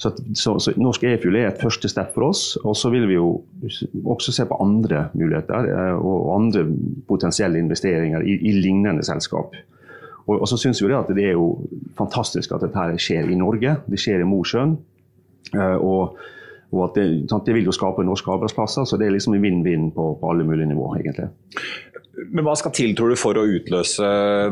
Så, 0.02 0.10
så, 0.34 0.74
Norsk 0.82 1.04
e-fuel 1.06 1.38
er 1.38 1.52
et 1.52 1.62
første 1.62 1.90
step 1.92 2.16
for 2.16 2.32
oss. 2.32 2.56
Og 2.66 2.74
så 2.78 2.90
vil 2.90 3.06
vi 3.06 3.20
jo 3.20 3.36
også 4.02 4.34
se 4.34 4.48
på 4.50 4.58
andre 4.64 5.06
muligheter 5.14 5.68
eh, 5.70 5.98
og 5.98 6.32
andre 6.40 6.66
potensielle 7.08 7.62
investeringer 7.62 8.26
i, 8.26 8.40
i 8.50 8.56
lignende 8.58 9.06
selskap. 9.06 9.54
Og, 10.26 10.40
og 10.40 10.48
så 10.50 10.58
synes 10.58 10.82
vi 10.82 10.90
det 10.90 10.98
at 10.98 11.12
det 11.14 11.28
er 11.30 11.38
jo 11.38 11.52
fantastisk 11.98 12.54
at 12.56 12.66
dette 12.66 12.98
skjer 13.02 13.30
i 13.30 13.38
Norge. 13.38 13.78
Det 13.86 14.02
skjer 14.02 14.26
i 14.26 14.28
Mosjøen. 14.28 14.74
Eh, 15.54 15.78
og, 15.78 16.18
og 16.72 16.84
at 16.88 17.00
det, 17.00 17.06
sant, 17.32 17.46
det, 17.48 17.56
vil 17.58 17.70
jo 17.70 17.76
skape 17.76 18.06
norske 18.08 18.32
arbeidsplasser, 18.32 18.88
så 18.88 19.00
det 19.00 19.08
er 19.08 19.16
liksom 19.16 19.36
en 19.38 19.46
vinn-vinn 19.46 19.90
på, 19.96 20.14
på, 20.20 20.32
alle 20.32 20.48
mulige 20.48 20.70
nivåer, 20.72 21.02
egentlig. 21.02 21.32
Men 22.32 22.46
Hva 22.46 22.54
skal 22.60 22.74
til 22.76 22.94
tror 22.96 23.12
du, 23.12 23.18
for 23.20 23.40
å 23.40 23.48
utløse 23.48 24.08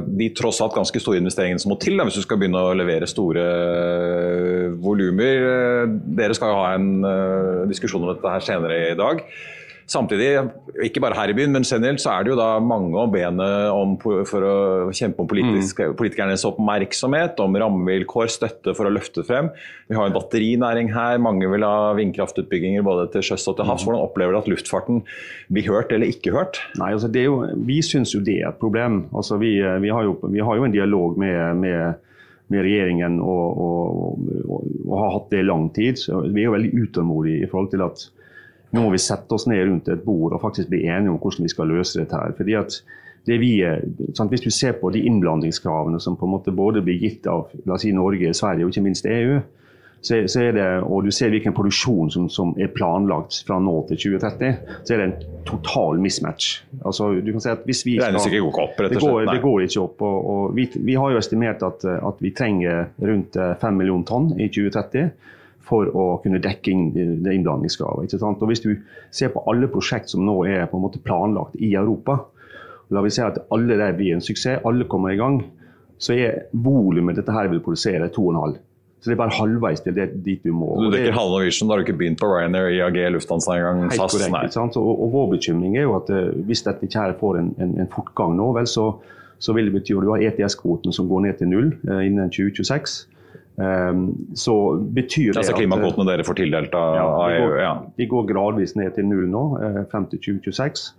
de 0.07 0.29
tross 0.35 0.61
alt 0.63 0.77
ganske 0.77 1.01
store 1.03 1.19
investeringene 1.21 1.61
som 1.61 1.73
må 1.73 1.77
til 1.81 1.99
da, 1.99 2.07
hvis 2.07 2.17
du 2.17 2.25
skal 2.25 2.39
begynne 2.41 2.63
å 2.65 2.75
levere 2.77 3.09
store 3.09 3.45
eh, 3.45 4.65
volumer? 4.81 5.47
Eh, 5.53 5.95
dere 6.19 6.35
skal 6.37 6.53
jo 6.53 6.59
ha 6.63 6.73
en 6.75 7.69
diskusjon 7.69 8.03
om 8.03 8.13
dette 8.13 8.35
her 8.35 8.45
senere 8.47 8.83
i 8.89 8.99
dag. 8.99 9.23
Samtidig, 9.89 10.27
ikke 10.85 11.01
bare 11.01 11.17
her 11.17 11.31
i 11.31 11.33
byen, 11.33 11.53
men 11.55 11.65
generelt 11.65 12.01
så 12.03 12.11
er 12.13 12.25
det 12.25 12.33
jo 12.33 12.37
da 12.37 12.59
mange 12.61 12.93
om 12.93 13.09
benet 13.09 13.71
om, 13.73 13.95
for 13.99 14.45
å 14.45 14.57
kjempe 14.93 15.23
om 15.23 15.29
politisk, 15.29 15.81
mm. 15.81 15.95
politikernes 15.97 16.45
oppmerksomhet, 16.45 17.41
om 17.41 17.57
rammevilkår, 17.57 18.29
støtte 18.29 18.75
for 18.77 18.85
å 18.85 18.91
løfte 18.93 19.25
frem. 19.25 19.49
Vi 19.89 19.97
har 19.97 20.05
en 20.05 20.13
batterinæring 20.13 20.91
her, 20.93 21.17
mange 21.25 21.49
vil 21.49 21.65
ha 21.65 21.95
vindkraftutbygginger 21.97 22.85
både 22.85 23.07
til 23.15 23.25
sjøs 23.31 23.47
og 23.49 23.57
til 23.57 23.65
havs. 23.65 23.81
Mm. 23.81 23.89
Hvordan 23.89 24.05
opplever 24.05 24.37
du 24.37 24.41
at 24.43 24.51
luftfarten 24.53 25.01
blir 25.49 25.71
hørt 25.73 25.95
eller 25.95 26.13
ikke 26.13 26.35
hørt? 26.37 26.61
Nei, 26.77 26.91
altså 26.93 27.09
jo, 27.09 27.41
Vi 27.65 27.79
syns 27.85 28.13
jo 28.13 28.21
det 28.21 28.43
er 28.43 28.51
et 28.51 28.61
problem. 28.61 29.07
Altså 29.09 29.41
vi, 29.41 29.55
vi, 29.57 29.89
har, 29.89 30.05
jo, 30.05 30.19
vi 30.29 30.45
har, 30.45 30.59
jo, 30.59 30.69
en 30.69 30.77
dialog 30.77 31.17
med, 31.17 31.65
med 31.65 32.05
med 32.49 32.63
regjeringen 32.65 33.19
og, 33.21 33.59
og, 33.61 34.29
og, 34.49 34.63
og, 34.87 34.93
har 34.97 35.11
hatt 35.13 35.27
det 35.29 35.43
i 35.43 35.45
lang 35.45 35.67
tid. 35.69 35.99
Så 36.01 36.23
vi 36.33 36.41
er 36.41 36.47
jo 36.47 36.55
veldig 36.55 36.71
utålmodige 36.81 37.43
i 37.45 37.49
forhold 37.51 37.69
til 37.75 37.83
at 37.85 38.07
nå 38.71 38.85
må 38.85 38.93
vi 38.93 39.01
sette 39.01 39.33
oss 39.33 39.47
ned 39.49 39.63
rundt 39.65 39.89
et 39.89 40.03
bord 40.05 40.35
og 40.35 40.41
faktisk 40.43 40.69
bli 40.69 40.83
enige 40.85 41.13
om 41.13 41.19
hvordan 41.21 41.47
vi 41.47 41.53
skal 41.53 41.71
løse 41.71 41.99
dette. 41.99 42.15
her. 42.15 42.35
Fordi 42.37 42.57
at 42.59 42.81
det 43.27 43.39
vi, 43.41 43.53
sant, 44.15 44.31
Hvis 44.31 44.41
du 44.41 44.49
ser 44.49 44.77
på 44.81 44.89
de 44.89 45.03
innblandingskravene 45.05 45.99
som 45.99 46.17
på 46.17 46.25
en 46.25 46.31
måte 46.31 46.51
både 46.55 46.81
blir 46.81 46.99
gitt 47.01 47.27
av 47.27 47.49
la 47.65 47.75
oss 47.75 47.83
si 47.85 47.91
Norge, 47.91 48.33
Sverige 48.33 48.65
og 48.65 48.71
ikke 48.71 48.85
minst 48.85 49.05
EU, 49.05 49.39
så, 50.01 50.21
så 50.31 50.41
er 50.41 50.53
det, 50.55 50.65
og 50.87 51.03
du 51.03 51.11
ser 51.11 51.31
hvilken 51.33 51.53
produksjon 51.55 52.11
som, 52.11 52.29
som, 52.31 52.53
er 52.55 52.69
planlagt 52.71 53.41
fra 53.47 53.57
nå 53.59 53.73
til 53.89 53.99
2030, 54.15 54.53
så 54.87 54.93
er 54.95 55.01
det 55.01 55.07
en 55.09 55.41
total 55.47 55.99
mismatch. 55.99 56.61
Altså, 56.85 57.09
du 57.19 57.33
kan 57.35 57.43
si 57.43 57.51
at 57.51 57.65
hvis 57.67 57.83
vi 57.85 57.97
skal, 57.99 58.15
det 58.15 58.23
ikke 58.29 58.45
går 58.45 58.61
opp, 58.63 58.79
rett 58.79 58.95
og 58.95 58.95
slett. 58.95 59.01
Det 59.01 59.09
går, 59.09 59.33
det 59.33 59.41
går 59.43 59.65
ikke 59.65 59.83
opp. 59.83 60.05
og, 60.07 60.29
og 60.35 60.55
vi, 60.55 60.69
vi, 60.77 60.95
har 60.95 61.11
jo 61.11 61.19
estimert 61.19 61.65
at, 61.67 61.83
at 61.83 62.23
vi 62.23 62.31
trenger 62.31 62.87
rundt 63.11 63.35
5 63.35 63.81
millioner 63.81 64.07
tonn 64.07 64.31
i 64.39 64.47
2030 64.47 65.11
for 65.69 65.89
å 65.93 66.05
kunne 66.23 66.41
dekke 66.41 66.73
inn 66.73 66.89
det 66.95 67.35
innblandingskravet. 67.35 68.15
Og 68.19 68.49
hvis 68.49 68.63
du 68.65 68.71
ser 69.13 69.31
på 69.33 69.43
alle 69.49 69.69
prosjekt 69.71 70.09
som 70.11 70.25
nå 70.25 70.41
er 70.49 70.65
på 70.69 70.79
en 70.79 70.85
måte 70.87 71.01
planlagt 71.03 71.59
i 71.61 71.75
Europa, 71.77 72.19
la 72.89 73.03
vi 73.05 73.13
si 73.13 73.21
at 73.21 73.37
alle 73.53 73.77
der 73.77 73.93
blir 73.97 74.15
en 74.15 74.25
suksess, 74.25 74.63
alle 74.65 74.87
kommer 74.89 75.13
i 75.13 75.19
gang, 75.19 75.43
så 75.99 76.15
er 76.15 76.47
volumet 76.55 77.19
dette 77.19 77.33
her 77.35 77.51
vil 77.51 77.61
produsere 77.61 78.09
2,5. 78.15 78.57
Så 78.99 79.07
det 79.07 79.15
er 79.15 79.19
bare 79.21 79.31
halvveis 79.31 79.79
til 79.83 79.95
det, 79.95 80.09
dit 80.25 80.41
du 80.43 80.51
må. 80.51 80.73
Du 80.75 80.89
dekker 80.91 81.13
halve 81.15 81.37
Norwegian, 81.37 81.69
da 81.69 81.75
har 81.75 81.79
du 81.79 81.85
ikke 81.85 81.99
begynt 82.01 82.19
på 82.19 82.27
Ryanair, 82.27 82.73
IAG, 82.75 82.97
Lufthansa 83.13 83.55
engang? 83.55 83.85
Helt 83.85 84.01
SAS? 84.01 84.25
Korrekt, 84.25 84.75
og, 84.81 84.89
og, 84.89 85.05
vår 85.13 85.29
bekymring 85.37 85.77
er 85.77 85.85
jo 85.85 85.93
at 85.95 86.11
uh, 86.11 86.33
hvis 86.49 86.65
dette 86.65 86.83
ikke 86.87 87.05
her 87.05 87.15
får 87.21 87.39
en, 87.39 87.53
en, 87.63 87.77
en 87.79 87.87
fortgang 87.93 88.35
nå, 88.35 88.49
vel, 88.57 88.67
så, 88.67 88.89
så 89.39 89.55
vil 89.55 89.69
det 89.69 89.77
bety 89.77 89.95
at 89.95 90.03
du 90.03 90.11
har 90.11 90.25
ETS-kvoten 90.27 90.95
som 90.95 91.07
går 91.07 91.23
ned 91.29 91.39
til 91.39 91.51
null 91.51 91.71
uh, 91.87 92.01
innen 92.03 92.27
2026. 92.27 92.97
Ehm, 93.59 94.05
så 94.33 94.55
betyr 94.79 95.33
det 95.33 95.41
altså 95.41 95.57
Klimakvotene 95.57 96.07
dere 96.07 96.23
får 96.27 96.37
tildelt 96.39 96.75
av 96.77 96.95
EU? 97.27 97.51
Ja. 97.59 97.73
De 97.97 98.07
går 98.07 98.29
gradvis 98.31 98.75
ned 98.79 98.95
til 98.95 99.09
null 99.09 99.27
nå, 99.31 99.43
eh, 99.59 99.83
frem 99.91 100.07
til 100.11 100.21
2026. 100.39 100.93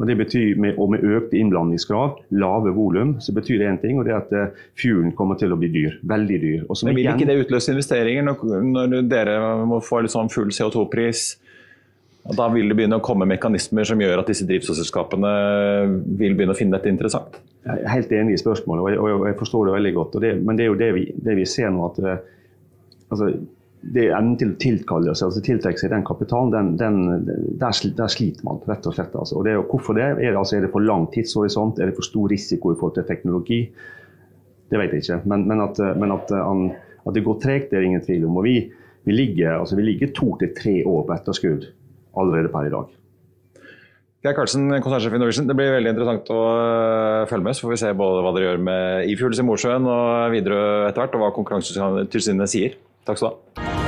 Og 0.00 0.08
det 0.08 0.16
betyr 0.18 0.58
med, 0.58 0.78
og 0.80 0.90
med 0.90 1.04
økte 1.04 1.36
innblandingskrav, 1.38 2.16
lave 2.34 2.72
volum, 2.74 3.14
så 3.20 3.32
betyr 3.36 3.60
det 3.60 3.68
én 3.68 3.80
ting, 3.80 3.98
og 4.00 4.08
det 4.08 4.14
er 4.14 4.20
at 4.22 4.32
eh, 4.32 4.62
fuelen 4.80 5.12
kommer 5.16 5.38
til 5.38 5.52
å 5.52 5.58
bli 5.60 5.68
dyr. 5.72 5.98
Veldig 6.02 6.38
dyr. 6.42 6.64
Men 6.84 6.96
Vil 6.96 7.10
ikke 7.12 7.28
det 7.28 7.38
utløse 7.44 7.74
investeringer 7.74 8.26
når, 8.26 8.44
når 8.72 9.08
dere 9.08 9.38
må 9.68 9.80
få 9.84 10.02
sånn 10.10 10.32
full 10.32 10.50
CO2-pris? 10.52 11.36
Da 12.22 12.44
vil 12.52 12.68
det 12.70 12.76
begynne 12.78 13.00
å 13.00 13.02
komme 13.02 13.26
mekanismer 13.26 13.86
som 13.88 14.00
gjør 14.00 14.20
at 14.20 14.28
disse 14.30 14.46
drivstofselskapene 14.46 15.30
vil 16.20 16.36
begynne 16.38 16.54
å 16.54 16.58
finne 16.58 16.76
dette 16.76 16.90
interessant? 16.92 17.40
Jeg 17.66 17.82
er 17.82 17.90
helt 17.90 18.12
enig 18.14 18.36
i 18.36 18.42
spørsmålet, 18.42 18.94
og 18.94 19.26
jeg, 19.26 19.34
forstår 19.40 19.68
det 19.68 19.74
veldig 19.74 19.92
godt. 19.96 20.20
Det, 20.22 20.30
men 20.38 20.58
det 20.58 20.64
er 20.64 20.70
jo 20.70 20.78
det 20.78 20.92
vi, 20.94 21.02
det 21.18 21.34
vi 21.38 21.48
ser 21.50 21.72
nå. 21.74 21.88
at 21.90 21.98
eh, 22.06 22.22
altså, 23.10 23.32
det 23.82 24.04
Evnen 24.14 24.36
til 24.38 24.52
å 24.52 24.58
tilkalle 24.62 25.16
seg, 25.18 25.26
altså 25.26 25.42
tiltrekke 25.42 25.82
seg 25.82 25.90
den 25.90 26.04
kapitalen, 26.06 26.52
den, 26.54 26.70
den, 26.78 27.26
der, 27.58 27.74
der, 27.98 28.14
sliter 28.14 28.46
man 28.46 28.62
rett 28.70 28.86
og 28.86 28.94
slett. 28.94 29.18
Altså. 29.18 29.40
Og 29.40 29.48
det, 29.48 29.56
hvorfor 29.72 29.98
det? 29.98 30.06
Er 30.12 30.22
det, 30.22 30.38
altså, 30.38 30.60
er 30.60 30.66
det 30.68 30.70
for 30.74 30.86
lang 30.86 31.08
tidshorisont? 31.10 31.82
Er 31.82 31.90
det 31.90 31.98
for 31.98 32.06
stor 32.06 32.30
risiko 32.30 32.70
i 32.70 32.78
forhold 32.78 33.00
til 33.00 33.08
teknologi? 33.10 33.60
Det 34.70 34.78
vet 34.78 34.94
jeg 34.94 35.02
ikke. 35.02 35.20
Men, 35.26 35.48
men, 35.50 35.66
at, 35.66 35.82
men 35.98 36.14
at, 36.14 36.30
an, 36.38 36.68
at, 37.02 37.14
det 37.18 37.26
går 37.26 37.42
tregt, 37.42 37.70
det 37.74 37.82
er 37.82 37.90
ingen 37.90 38.06
tvil 38.06 38.30
om. 38.30 38.38
Og 38.38 38.46
vi, 38.46 38.56
vi 39.10 39.18
ligger, 39.18 39.58
altså, 39.58 39.74
vi 39.78 39.90
ligger 39.90 40.14
to 40.14 40.36
til 40.38 40.54
tre 40.54 40.78
år 40.86 41.02
på 41.08 41.18
etterskudd 41.18 41.72
allerede 42.18 42.52
per 42.52 42.68
i 42.68 42.74
dag. 42.74 42.90
Geir 44.22 44.36
Karlsen, 44.38 44.68
konsernsjef 44.84 45.16
i 45.16 45.18
Norwegian. 45.18 45.48
Det 45.50 45.56
blir 45.58 45.72
veldig 45.74 45.94
interessant 45.96 46.28
å 46.30 46.40
uh, 46.54 47.24
følge 47.30 47.48
med. 47.48 47.58
Så 47.58 47.66
får 47.66 47.74
vi 47.74 47.80
se 47.82 47.94
både 47.98 48.22
hva 48.22 48.34
dere 48.36 48.52
gjør 48.52 48.64
med 48.70 49.10
e-fuels 49.10 49.42
i 49.42 49.48
Mosjøen 49.48 49.90
og 49.90 50.34
videre 50.36 50.62
etter 50.92 51.02
hvert, 51.02 51.18
og 51.18 51.26
hva 51.26 51.34
Konkurransetilsynet 51.40 52.54
sier. 52.54 52.78
Takk 53.08 53.18
skal 53.18 53.34
du 53.34 53.64
ha. 53.66 53.81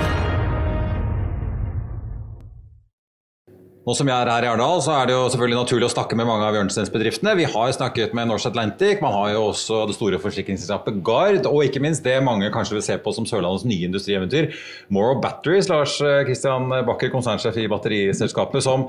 Nå 3.85 3.93
som 3.93 4.09
jeg 4.09 4.17
er 4.17 4.29
her 4.33 4.47
i 4.47 4.49
Arendal, 4.49 4.79
så 4.81 4.95
er 4.97 5.11
det 5.11 5.13
jo 5.13 5.25
selvfølgelig 5.29 5.59
naturlig 5.59 5.85
å 5.85 5.93
snakke 5.93 6.17
med 6.17 6.25
mange 6.25 6.47
av 6.47 6.55
hjørnesteinsbedriftene. 6.57 7.35
Vi 7.37 7.45
har 7.53 7.73
snakket 7.77 8.15
med 8.17 8.31
Norse 8.31 8.49
Atlantic, 8.49 9.03
man 9.05 9.13
har 9.13 9.35
jo 9.35 9.43
også 9.51 9.83
det 9.91 9.97
store 9.99 10.21
forsikringsselskapet 10.23 11.03
Gard, 11.05 11.45
og 11.51 11.67
ikke 11.67 11.83
minst 11.85 12.01
det 12.07 12.15
mange 12.25 12.49
kanskje 12.55 12.79
vil 12.79 12.85
se 12.87 12.97
på 13.05 13.13
som 13.13 13.27
Sørlandets 13.29 13.67
nye 13.69 13.85
industrieventyr, 13.91 14.55
Morrow 14.89 15.19
Batteries. 15.21 15.69
Lars 15.69 15.99
Kristian 16.25 16.73
Bakker, 16.89 17.13
konsernsjef 17.13 17.59
i 17.61 17.67
batteriselskapet, 17.69 18.65
som 18.65 18.87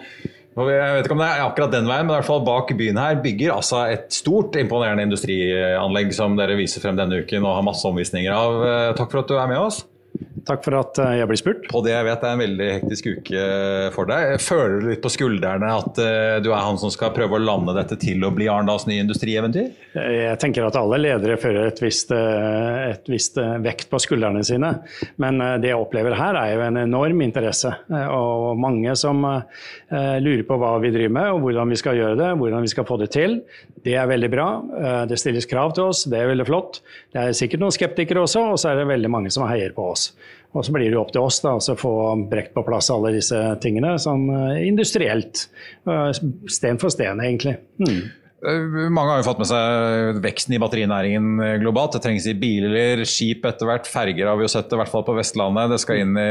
jeg 0.55 0.69
vet 0.95 1.09
ikke 1.09 1.17
om 1.17 1.23
det 1.25 1.27
er 1.27 1.43
akkurat 1.43 1.73
den 1.73 1.89
veien, 1.91 2.07
men 2.07 2.13
i 2.13 2.15
hvert 2.15 2.29
fall 2.29 2.45
bak 2.47 2.71
byen 2.79 3.01
her 3.01 3.17
bygger 3.19 3.57
altså 3.57 3.81
et 3.91 4.07
stort, 4.15 4.55
imponerende 4.55 5.03
industrianlegg 5.09 6.15
som 6.15 6.39
dere 6.39 6.55
viser 6.55 6.79
frem 6.79 6.95
denne 6.95 7.19
uken 7.19 7.43
og 7.43 7.57
har 7.57 7.67
masse 7.67 7.83
omvisninger 7.91 8.31
av. 8.31 8.63
Takk 8.95 9.11
for 9.11 9.25
at 9.25 9.33
du 9.33 9.35
er 9.35 9.51
med 9.51 9.59
oss. 9.59 9.81
Takk 10.45 10.61
for 10.61 10.77
at 10.77 10.99
eh, 11.01 11.15
jeg 11.19 11.29
blir 11.29 11.39
spurt. 11.39 11.63
På 11.71 11.81
det 11.85 11.95
jeg 11.95 12.05
vet 12.05 12.21
det 12.21 12.29
er 12.29 12.35
en 12.35 12.43
veldig 12.43 12.67
hektisk 12.69 13.07
uke 13.17 13.45
for 13.95 14.09
deg. 14.09 14.35
Føler 14.43 14.75
du 14.77 14.89
litt 14.91 15.01
på 15.01 15.11
skuldrene 15.13 15.71
at 15.73 16.01
eh, 16.01 16.37
du 16.45 16.51
er 16.51 16.61
han 16.61 16.77
som 16.81 16.91
skal 16.93 17.13
prøve 17.15 17.39
å 17.39 17.41
lande 17.41 17.73
dette 17.77 17.97
til 18.01 18.21
å 18.25 18.29
bli 18.35 18.45
Arendals 18.51 18.85
nye 18.85 19.01
industrieventyr? 19.01 19.71
Jeg 19.95 20.37
tenker 20.41 20.67
at 20.67 20.77
alle 20.77 20.99
ledere 21.01 21.39
fører 21.41 21.71
et 21.71 21.81
visst, 21.81 22.13
eh, 22.13 22.91
et 22.91 23.09
visst 23.09 23.39
vekt 23.65 23.89
på 23.89 24.01
skuldrene 24.03 24.43
sine. 24.45 24.71
Men 25.21 25.41
det 25.63 25.71
jeg 25.71 25.81
opplever 25.81 26.17
her 26.19 26.37
er 26.37 26.53
jo 26.53 26.63
en 26.67 26.79
enorm 26.83 27.25
interesse. 27.25 27.71
Og 27.89 28.59
mange 28.59 28.93
som 28.99 29.23
lurer 29.25 30.43
på 30.45 30.57
hva 30.59 30.75
vi 30.83 30.91
driver 30.93 31.13
med 31.15 31.31
og 31.33 31.41
hvordan 31.45 31.71
vi 31.71 31.79
skal 31.79 31.97
gjøre 31.97 32.19
det, 32.19 32.29
hvordan 32.37 32.65
vi 32.65 32.71
skal 32.71 32.87
få 32.87 32.99
det 33.01 33.09
til. 33.15 33.39
Det 33.85 33.95
er 33.97 34.09
veldig 34.09 34.31
bra. 34.33 34.47
Det 35.09 35.17
stilles 35.19 35.47
krav 35.49 35.73
til 35.77 35.89
oss, 35.89 36.05
det 36.09 36.21
er 36.21 36.31
veldig 36.31 36.47
flott. 36.47 36.81
Det 37.13 37.21
er 37.21 37.37
sikkert 37.37 37.63
noen 37.63 37.75
skeptikere 37.75 38.25
også, 38.25 38.45
og 38.53 38.61
så 38.61 38.71
er 38.71 38.81
det 38.81 38.89
veldig 38.89 39.11
mange 39.11 39.33
som 39.33 39.47
heier 39.49 39.73
på 39.75 39.89
oss. 39.93 40.09
Og 40.55 40.63
så 40.63 40.71
blir 40.71 40.87
det 40.87 40.95
jo 40.95 41.03
opp 41.03 41.11
til 41.11 41.25
oss 41.25 41.41
da, 41.43 41.57
å 41.59 41.77
få 41.79 41.93
brekt 42.31 42.53
på 42.55 42.63
plass 42.65 42.87
alle 42.93 43.11
disse 43.17 43.39
tingene 43.63 43.97
sånn 44.01 44.29
uh, 44.31 44.53
industrielt. 44.63 45.49
Uh, 45.87 46.15
sten 46.51 46.79
for 46.81 46.93
sten, 46.93 47.19
egentlig. 47.23 47.57
Mm. 47.81 48.05
Mange 48.93 49.09
har 49.09 49.19
jo 49.19 49.25
fått 49.25 49.39
med 49.41 49.49
seg 49.49 50.19
veksten 50.21 50.53
i 50.53 50.59
batterinæringen 50.61 51.39
globalt. 51.63 51.95
Det 51.95 52.03
trengs 52.03 52.27
i 52.29 52.35
biler, 52.37 53.01
skip 53.09 53.47
etter 53.49 53.65
hvert. 53.65 53.89
Ferger 53.89 54.29
har 54.29 54.37
vi 54.37 54.45
jo 54.45 54.51
sett 54.53 54.69
i 54.69 54.77
hvert 54.77 54.91
fall 54.91 55.05
på 55.07 55.15
Vestlandet. 55.17 55.71
Det 55.71 55.79
skal 55.81 56.03
inn 56.03 56.13
i 56.13 56.27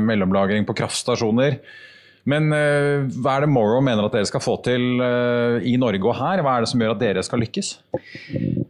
mellomlagring 0.00 0.64
på 0.64 0.78
kraftstasjoner. 0.78 1.58
Men 2.28 2.48
hva 2.48 3.34
er 3.34 3.44
det 3.44 3.50
Morrow 3.52 3.84
mener 3.84 4.08
at 4.08 4.16
dere 4.16 4.30
skal 4.30 4.40
få 4.40 4.56
til 4.64 5.02
i 5.60 5.76
Norge 5.82 6.08
og 6.08 6.16
her? 6.16 6.40
Hva 6.46 6.56
er 6.56 6.64
det 6.64 6.72
som 6.72 6.80
gjør 6.80 6.94
at 6.96 7.04
dere 7.04 7.26
skal 7.26 7.44
lykkes? 7.44 7.74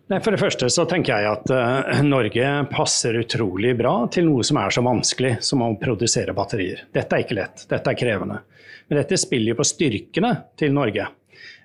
Nei, 0.09 0.23
for 0.25 0.33
det 0.33 0.41
første 0.41 0.71
så 0.73 0.87
tenker 0.89 1.21
jeg 1.21 1.29
at 1.29 1.51
uh, 1.53 1.99
Norge 2.07 2.53
passer 2.73 3.19
utrolig 3.21 3.75
bra 3.77 3.93
til 4.13 4.25
noe 4.31 4.45
som 4.47 4.57
er 4.61 4.73
så 4.73 4.81
vanskelig 4.85 5.35
som 5.45 5.61
å 5.65 5.75
produsere 5.81 6.33
batterier. 6.37 6.87
Dette 6.97 7.13
er 7.13 7.27
ikke 7.27 7.37
lett, 7.37 7.67
dette 7.69 7.93
er 7.93 7.99
krevende. 7.99 8.39
Men 8.89 9.03
dette 9.03 9.19
spiller 9.21 9.53
jo 9.53 9.59
på 9.59 9.67
styrkene 9.69 10.31
til 10.57 10.73
Norge. 10.73 11.11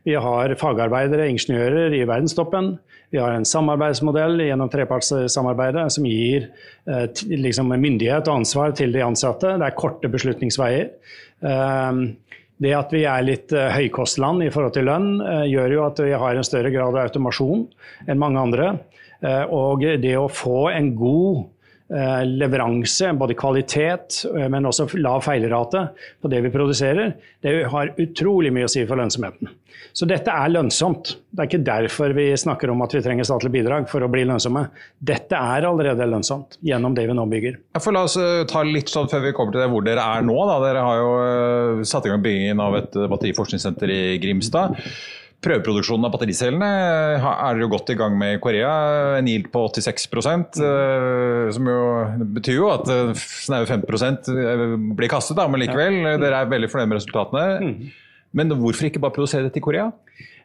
Vi 0.04 0.18
har 0.20 0.56
fagarbeidere, 0.60 1.30
ingeniører 1.32 1.96
i 1.96 2.04
verdenstoppen. 2.04 2.74
Vi 3.16 3.22
har 3.22 3.32
en 3.32 3.48
samarbeidsmodell 3.48 4.42
gjennom 4.44 4.72
trepartssamarbeidet 4.74 5.88
som 5.96 6.08
gir 6.10 6.50
uh, 6.92 7.08
liksom 7.32 7.72
myndighet 7.72 8.28
og 8.28 8.42
ansvar 8.42 8.76
til 8.76 8.92
de 8.92 9.06
ansatte. 9.08 9.56
Det 9.56 9.70
er 9.70 9.80
korte 9.80 10.12
beslutningsveier. 10.12 10.92
Uh, 11.40 12.12
det 12.62 12.74
at 12.78 12.94
vi 12.94 13.04
er 13.10 13.26
litt 13.26 13.54
uh, 13.56 13.72
høykostland 13.74 14.46
i 14.46 14.52
forhold 14.54 14.76
til 14.78 14.88
lønn, 14.90 15.16
uh, 15.22 15.44
gjør 15.50 15.78
jo 15.78 15.86
at 15.88 16.02
vi 16.06 16.14
har 16.14 16.38
en 16.38 16.48
større 16.48 16.72
grad 16.74 16.94
av 16.94 17.08
automasjon 17.08 17.66
enn 18.08 18.22
mange 18.22 18.42
andre. 18.42 18.70
Uh, 19.24 19.46
og 19.56 19.86
det 20.04 20.16
å 20.20 20.30
få 20.32 20.68
en 20.74 20.94
god 21.00 21.46
leveranse, 21.90 23.12
både 23.20 23.36
kvalitet, 23.38 24.24
men 24.50 24.66
også 24.66 24.88
lav 24.98 25.20
feilrate 25.26 25.84
på 26.24 26.32
det 26.32 26.40
vi 26.46 26.52
produserer, 26.54 27.12
det 27.44 27.58
har 27.70 27.92
utrolig 28.02 28.54
mye 28.56 28.70
å 28.70 28.72
si 28.72 28.86
for 28.88 28.98
lønnsomheten. 28.98 29.52
Så 29.94 30.08
dette 30.10 30.34
er 30.34 30.50
lønnsomt. 30.50 31.12
Det 31.30 31.44
er 31.44 31.50
ikke 31.50 31.66
derfor 31.68 32.14
vi 32.18 32.26
snakker 32.40 32.72
om 32.74 32.82
at 32.86 32.96
vi 32.96 33.02
trenger 33.06 33.28
statlig 33.28 33.52
bidrag 33.54 33.86
for 33.92 34.02
å 34.02 34.10
bli 34.12 34.24
lønnsomme. 34.26 34.66
Dette 34.98 35.38
er 35.38 35.68
allerede 35.70 36.08
lønnsomt 36.10 36.58
gjennom 36.66 36.96
det 36.98 37.06
vi 37.10 37.18
nå 37.18 37.28
bygger. 37.30 37.60
Ja, 37.78 37.82
la 37.94 38.06
oss 38.08 38.18
eh, 38.18 38.42
ta 38.50 38.64
litt 38.66 38.90
sånn 38.90 39.10
før 39.12 39.28
vi 39.28 39.36
kommer 39.38 39.54
til 39.54 39.62
det, 39.62 39.70
hvor 39.74 39.86
dere 39.86 40.06
er 40.18 40.26
nå. 40.26 40.38
Da. 40.50 40.58
Dere 40.66 40.86
har 40.88 41.02
jo 41.02 41.84
satt 41.86 42.08
i 42.08 42.14
gang 42.14 42.24
byggingen 42.26 42.64
av 42.64 42.80
et 42.82 42.98
batteriforskningssenter 42.98 43.94
i 43.94 44.02
Grimstad. 44.24 44.80
Prøveproduksjonen 45.44 46.08
av 46.08 46.14
battericellene 46.14 46.70
er 47.20 47.60
jo 47.60 47.68
godt 47.72 47.92
i 47.92 47.98
gang 48.00 48.16
med 48.20 48.38
i 48.38 48.42
Korea. 48.44 48.72
En 49.20 49.28
yield 49.28 49.50
på 49.52 49.66
86% 49.68 50.62
som 51.56 51.70
jo 51.74 51.82
betyr 52.38 52.58
jo 52.62 52.70
at 52.72 52.88
snaue 53.20 53.68
5% 53.68 54.32
blir 54.96 55.12
kastet, 55.12 55.36
da, 55.40 55.50
men 55.52 55.66
likevel. 55.66 56.00
Dere 56.24 56.44
er 56.46 56.52
veldig 56.54 56.72
fornøyd 56.72 56.94
med 56.94 57.02
resultatene. 57.02 57.48
Mm. 57.60 57.92
Men 58.34 58.56
hvorfor 58.58 58.88
ikke 58.88 59.02
bare 59.04 59.14
produsere 59.16 59.46
dette 59.46 59.60
i 59.60 59.66
Korea? 59.66 59.90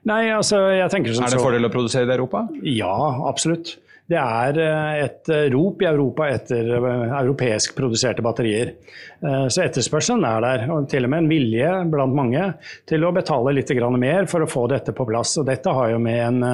Nei, 0.09 0.29
altså, 0.35 0.61
jeg 0.75 0.91
tenker 0.93 1.15
som 1.15 1.25
så... 1.25 1.29
Er 1.29 1.35
det 1.35 1.39
en 1.41 1.47
fordel 1.47 1.69
å 1.69 1.73
produsere 1.73 2.09
det 2.09 2.15
i 2.15 2.19
Europa? 2.19 2.45
Ja, 2.67 2.95
absolutt. 3.29 3.77
Det 4.09 4.17
er 4.17 4.59
eh, 4.63 5.03
et 5.05 5.29
eh, 5.29 5.47
rop 5.53 5.83
i 5.85 5.89
Europa 5.89 6.31
etter 6.33 6.71
eh, 6.79 7.03
europeisk 7.21 7.75
produserte 7.77 8.25
batterier. 8.25 8.73
Så 9.19 9.65
etterspørselen 9.65 10.23
er 10.23 10.45
der, 10.45 10.61
og 10.71 10.85
til 10.89 11.03
og 11.03 11.11
med 11.11 11.25
en 11.25 11.31
vilje 11.33 11.71
blant 11.91 12.15
mange 12.15 12.45
til 12.87 13.03
å 13.03 13.11
betale 13.11 13.51
litt 13.57 13.73
mer 13.99 14.29
for 14.31 14.45
å 14.45 14.49
få 14.49 14.69
dette 14.71 14.95
på 14.95 15.07
plass. 15.09 15.33
Og 15.43 15.49
dette 15.49 15.73
har 15.75 15.91
jo 15.91 15.99
med 15.99 16.21
en, 16.23 16.45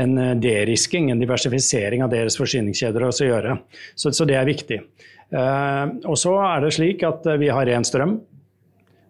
en 0.00 0.40
derisking, 0.40 1.10
en 1.12 1.20
diversifisering 1.20 2.02
av 2.06 2.14
deres 2.14 2.38
forsyningskjeder 2.40 3.04
å 3.04 3.12
gjøre. 3.12 3.58
Så, 3.94 4.14
så 4.16 4.24
det 4.24 4.38
er 4.40 4.48
viktig. 4.48 4.80
Og 6.08 6.16
så 6.16 6.32
er 6.40 6.64
det 6.64 6.72
slik 6.78 7.04
at 7.04 7.28
vi 7.36 7.52
har 7.52 7.68
ren 7.68 7.84
strøm. 7.84 8.16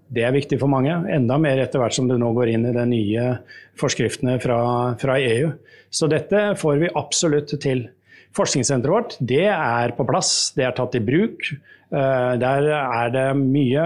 Det 0.06 0.22
er 0.22 0.34
viktig 0.34 0.58
for 0.60 0.70
mange, 0.70 0.94
enda 1.10 1.38
mer 1.42 1.58
etter 1.58 1.82
hvert 1.82 1.96
som 1.96 2.06
det 2.06 2.18
nå 2.22 2.30
går 2.36 2.52
inn 2.52 2.68
i 2.68 2.74
de 2.76 2.84
nye 2.90 3.28
forskriftene 3.80 4.36
fra, 4.42 4.58
fra 5.00 5.18
EU. 5.18 5.50
Så 5.90 6.08
dette 6.10 6.52
får 6.60 6.82
vi 6.82 6.92
absolutt 6.94 7.56
til. 7.62 7.88
Forskningssenteret 8.36 8.92
vårt 8.92 9.14
det 9.24 9.46
er 9.48 9.94
på 9.96 10.04
plass, 10.04 10.52
det 10.56 10.66
er 10.66 10.74
tatt 10.76 10.94
i 10.98 11.02
bruk. 11.02 11.46
Eh, 11.86 12.32
der 12.42 12.66
er 12.74 13.12
det 13.14 13.26
mye 13.38 13.82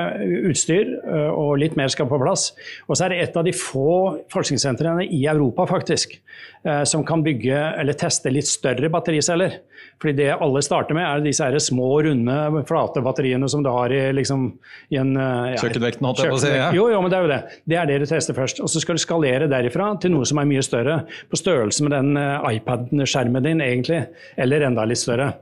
utstyr, 0.48 0.94
eh, 1.04 1.30
og 1.30 1.58
litt 1.60 1.76
mer 1.76 1.92
skal 1.92 2.08
på 2.08 2.18
plass. 2.20 2.50
Og 2.88 2.96
så 2.96 3.06
er 3.06 3.12
det 3.12 3.20
et 3.22 3.36
av 3.36 3.44
de 3.44 3.52
få 3.52 4.24
forskningssentrene 4.32 5.04
i 5.04 5.20
Europa 5.28 5.68
faktisk, 5.68 6.16
eh, 6.64 6.82
som 6.84 7.04
kan 7.04 7.22
bygge 7.22 7.60
eller 7.78 7.92
teste 7.92 8.32
litt 8.32 8.48
større 8.48 8.88
battericeller. 8.90 9.60
Fordi 10.00 10.14
det 10.16 10.28
alle 10.32 10.62
starter 10.64 10.96
med, 10.96 11.04
er 11.04 11.24
disse 11.24 11.48
små, 11.66 11.88
runde, 12.06 12.36
flate 12.68 13.02
batteriene 13.04 13.48
som 13.52 13.64
du 13.64 13.68
har 13.68 13.92
i, 13.92 14.00
liksom, 14.16 14.46
i 14.94 14.96
en 15.00 15.12
ja, 15.12 15.58
Kjøkkenvekten, 15.60 16.06
holdt 16.08 16.22
jeg 16.24 16.32
på 16.32 16.38
å 16.38 16.40
si. 16.40 16.54
Ja. 16.54 16.70
Jo, 16.76 16.86
jo, 16.88 17.02
men 17.04 17.12
det 17.12 17.18
er 17.18 17.26
jo 17.26 17.32
det. 17.32 17.40
Det 17.68 17.76
er 17.76 17.90
det 17.90 17.98
du 18.00 18.06
tester 18.08 18.36
først. 18.36 18.62
Og 18.64 18.72
så 18.72 18.80
skal 18.80 18.96
du 18.96 19.02
skalere 19.02 19.50
derifra 19.50 19.90
til 20.00 20.14
noe 20.14 20.28
som 20.28 20.40
er 20.40 20.48
mye 20.48 20.64
større. 20.64 21.02
På 21.28 21.40
størrelse 21.40 21.84
med 21.84 21.96
den 21.98 22.16
iPad-skjermen 22.16 23.44
din, 23.44 23.60
egentlig. 23.64 24.06
Eller 24.40 24.64
enda 24.70 24.88
litt 24.88 25.02
større. 25.02 25.34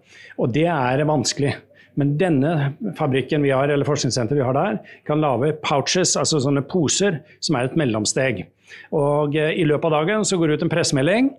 Og 0.42 0.50
det 0.54 0.66
er 0.74 1.06
vanskelig. 1.06 1.54
Men 1.98 2.14
denne 2.18 2.52
fabrikken 2.98 3.42
vi 3.42 3.50
har, 3.50 3.70
eller 3.70 3.86
forskningssenteret 3.86 4.38
vi 4.38 4.46
har 4.46 4.54
der, 4.54 4.78
kan 5.08 5.22
lage 5.22 5.56
pouches, 5.64 6.14
altså 6.20 6.38
sånne 6.44 6.62
poser, 6.70 7.18
som 7.42 7.58
er 7.58 7.66
et 7.66 7.78
mellomsteg. 7.78 8.44
Og 8.94 9.34
eh, 9.38 9.56
I 9.58 9.66
løpet 9.66 9.90
av 9.90 10.02
dagen 10.02 10.26
så 10.28 10.38
går 10.38 10.50
det 10.50 10.58
ut 10.58 10.66
en 10.68 10.72
pressemelding 10.72 11.32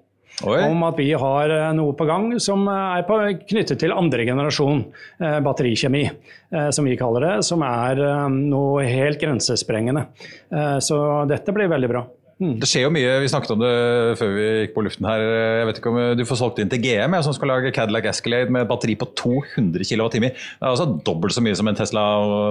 Oi. 0.47 0.59
om 0.63 0.83
at 0.87 0.95
vi 0.99 1.09
har 1.19 1.51
eh, 1.51 1.71
noe 1.75 1.95
på 1.99 2.05
gang 2.07 2.29
som 2.39 2.63
er 2.71 3.03
på, 3.07 3.17
knyttet 3.49 3.81
til 3.81 3.91
andre 3.91 4.23
generasjon 4.27 4.85
eh, 5.19 5.39
batterikjemi, 5.43 6.05
eh, 6.07 6.69
som 6.75 6.87
vi 6.87 6.95
kaller 6.99 7.25
det. 7.25 7.33
Som 7.47 7.65
er 7.67 7.99
eh, 8.05 8.23
noe 8.29 8.85
helt 8.87 9.19
grensesprengende. 9.19 10.07
Eh, 10.53 10.77
så 10.83 11.01
dette 11.29 11.55
blir 11.55 11.71
veldig 11.71 11.91
bra. 11.91 12.05
Mm. 12.39 12.53
Det 12.61 12.69
skjer 12.71 12.85
jo 12.85 12.91
mye, 12.95 13.15
Vi 13.19 13.27
snakket 13.27 13.51
om 13.51 13.59
det 13.59 13.71
før 14.15 14.29
vi 14.31 14.43
gikk 14.61 14.75
på 14.77 14.83
luften 14.85 15.07
her. 15.09 15.23
Jeg 15.59 15.65
vet 15.67 15.81
ikke 15.81 15.91
om 15.91 15.97
Du 16.15 16.23
får 16.23 16.39
solgt 16.39 16.61
inn 16.63 16.69
til 16.71 16.79
GM, 16.85 17.17
som 17.25 17.35
skal 17.35 17.51
lage 17.51 17.73
Cadillac 17.75 18.07
Escalade 18.13 18.55
med 18.55 18.69
batteri 18.69 18.95
på 18.95 19.09
200 19.19 19.83
kWt. 19.83 20.21
Det 20.23 20.29
er 20.31 20.69
altså 20.69 20.87
dobbelt 21.03 21.35
så 21.35 21.43
mye 21.43 21.57
som 21.59 21.67
en 21.67 21.75
Tesla 21.75 22.05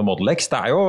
Model 0.05 0.29
X. 0.35 0.51
Det 0.53 0.61
er 0.61 0.75
jo 0.75 0.83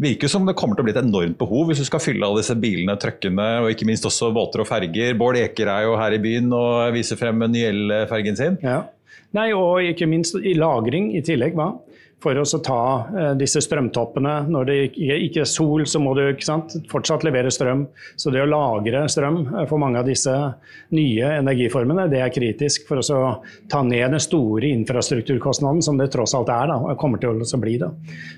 virker 0.00 0.30
som 0.30 0.46
det 0.48 0.54
kommer 0.58 0.76
til 0.76 0.84
å 0.84 0.86
bli 0.88 0.94
et 0.94 1.02
enormt 1.02 1.38
behov 1.40 1.68
hvis 1.68 1.82
du 1.82 1.86
skal 1.88 2.02
fylle 2.02 2.24
alle 2.26 2.40
disse 2.40 2.56
bilene, 2.58 2.96
trøkkene 3.00 3.48
og 3.62 3.70
ikke 3.72 3.88
minst 3.88 4.06
også 4.08 4.32
båter 4.34 4.64
og 4.64 4.68
ferger. 4.70 5.16
Bård 5.18 5.38
Eker 5.40 5.70
er 5.72 5.86
jo 5.86 5.96
her 6.00 6.16
i 6.16 6.20
byen 6.22 6.52
og 6.56 6.92
viser 6.96 7.20
frem 7.20 7.44
Nyell-fergen 7.52 8.38
sin. 8.38 8.58
Ja. 8.64 8.82
Nei, 9.36 9.48
og 9.56 9.80
ikke 9.84 10.08
minst 10.08 10.36
i 10.36 10.54
lagring 10.58 11.10
i 11.16 11.22
tillegg. 11.24 11.56
hva? 11.56 11.72
For 12.22 12.38
å 12.38 12.44
ta 12.62 12.82
eh, 13.10 13.32
disse 13.38 13.62
strømtoppene. 13.64 14.34
Når 14.52 14.68
det 14.68 14.76
ikke 14.92 15.42
er 15.42 15.48
sol, 15.50 15.84
så 15.88 16.00
må 16.02 16.14
du 16.18 16.24
sant, 16.44 16.76
fortsatt 16.90 17.26
levere 17.26 17.50
strøm. 17.52 17.86
Så 18.16 18.32
det 18.34 18.44
å 18.44 18.48
lagre 18.50 19.04
strøm 19.10 19.42
eh, 19.48 19.66
for 19.70 19.82
mange 19.82 20.00
av 20.02 20.08
disse 20.08 20.34
nye 20.94 21.32
energiformene, 21.40 22.08
det 22.12 22.22
er 22.22 22.34
kritisk 22.34 22.86
for 22.88 23.02
å 23.02 23.22
ta 23.70 23.82
ned 23.86 24.14
den 24.14 24.22
store 24.22 24.70
infrastrukturkostnaden 24.70 25.82
som 25.84 25.98
det 26.00 26.10
tross 26.14 26.36
alt 26.38 26.52
er, 26.52 26.70
da, 26.70 26.78
og 26.78 26.98
kommer 27.00 27.22
til 27.22 27.42
å 27.42 27.62
bli. 27.62 27.76
Da. 27.82 27.90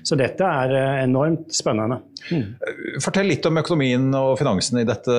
Så 0.05 0.17
dette 0.19 0.49
er 0.63 0.75
eh, 0.75 1.03
enormt 1.05 1.53
spennende. 1.55 2.01
Mm. 2.31 2.45
Fortell 3.03 3.29
litt 3.29 3.45
om 3.45 3.59
økonomien 3.61 4.07
og 4.17 4.33
finansen 4.39 4.79
i 4.81 4.87
dette 4.87 5.15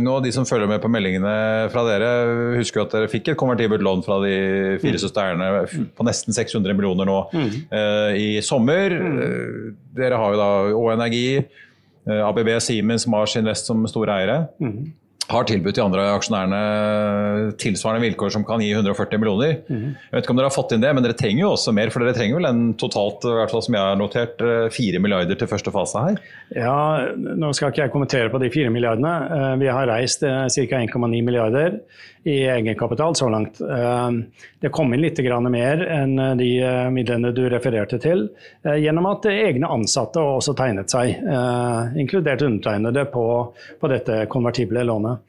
nå. 0.00 0.14
De 0.24 0.30
som 0.34 0.46
følger 0.48 0.70
med 0.70 0.80
på 0.82 0.88
meldingene 0.90 1.68
fra 1.72 1.84
dere, 1.86 2.08
husker 2.56 2.82
at 2.82 2.94
dere 2.94 3.10
fikk 3.12 3.32
et 3.32 3.38
konvertibelt 3.38 3.84
lån 3.84 4.02
fra 4.06 4.18
de 4.24 4.32
fire 4.80 4.96
mm. 4.96 5.02
søstrene 5.02 5.50
på 5.96 6.06
nesten 6.08 6.36
600 6.36 6.76
millioner 6.78 7.08
nå. 7.08 7.18
Mm. 7.36 7.50
Eh, 7.98 8.20
i 8.20 8.28
sommer. 8.42 8.94
Mm. 8.94 9.18
Eh, 9.24 9.72
dere 9.98 10.20
har 10.20 10.34
jo 10.34 10.40
da 10.40 10.52
Å 10.76 10.86
Energi. 10.94 11.26
ABB 12.08 12.54
Siemens, 12.64 13.04
Mars 13.04 13.34
Invest 13.36 13.66
som 13.68 13.82
store 13.90 14.14
eiere. 14.14 14.36
Mm 14.62 14.94
har 15.28 15.44
tilbudt 15.44 15.76
de 15.76 15.82
andre 15.84 16.04
aksjonærene 16.14 17.52
tilsvarende 17.60 18.06
vilkår 18.06 18.32
som 18.32 18.44
kan 18.48 18.62
gi 18.64 18.70
140 18.72 19.20
millioner. 19.20 19.58
Mm. 19.68 19.90
Jeg 19.92 20.14
vet 20.14 20.24
ikke 20.24 20.32
om 20.32 20.40
dere 20.40 20.48
har 20.48 20.54
fått 20.54 20.72
inn 20.72 20.84
det, 20.84 20.92
men 20.96 21.04
dere 21.04 21.16
trenger 21.18 21.42
jo 21.42 21.50
også 21.52 21.74
mer. 21.76 21.92
For 21.92 22.04
dere 22.04 22.16
trenger 22.16 22.38
vel 22.38 22.48
en 22.48 22.62
totalt, 22.80 23.26
i 23.28 23.34
hvert 23.36 23.52
fall 23.52 23.64
som 23.66 23.76
jeg 23.76 23.84
har 23.84 23.98
notert, 24.00 24.40
4 24.40 24.70
eh, 24.72 25.02
milliarder 25.04 25.38
til 25.38 25.50
første 25.50 25.72
fase 25.74 26.04
her? 26.06 26.22
Ja, 26.56 26.78
nå 27.12 27.52
skal 27.56 27.74
ikke 27.74 27.84
jeg 27.84 27.92
kommentere 27.92 28.32
på 28.32 28.40
de 28.40 28.48
4 28.54 28.72
milliardene. 28.72 29.14
Eh, 29.36 29.50
vi 29.60 29.68
har 29.68 29.90
reist 29.92 30.24
eh, 30.24 30.46
ca. 30.48 30.80
1,9 30.80 31.20
milliarder 31.26 31.76
i 32.28 32.36
egenkapital 32.44 33.16
så 33.16 33.28
langt. 33.32 33.58
Det 34.60 34.70
kom 34.74 34.92
inn 34.94 35.00
litt 35.00 35.20
mer 35.48 35.82
enn 35.88 36.16
de 36.38 36.48
midlene 36.92 37.32
du 37.32 37.44
refererte 37.48 37.98
til, 38.02 38.26
gjennom 38.64 39.08
at 39.10 39.28
egne 39.32 39.70
ansatte 39.72 40.20
også 40.20 40.54
tegnet 40.58 40.92
seg, 40.92 41.14
inkludert 41.96 42.44
undertegnede, 42.44 43.06
på, 43.12 43.24
dette 43.88 44.26
konvertible 44.28 44.84
lånet. 44.84 45.24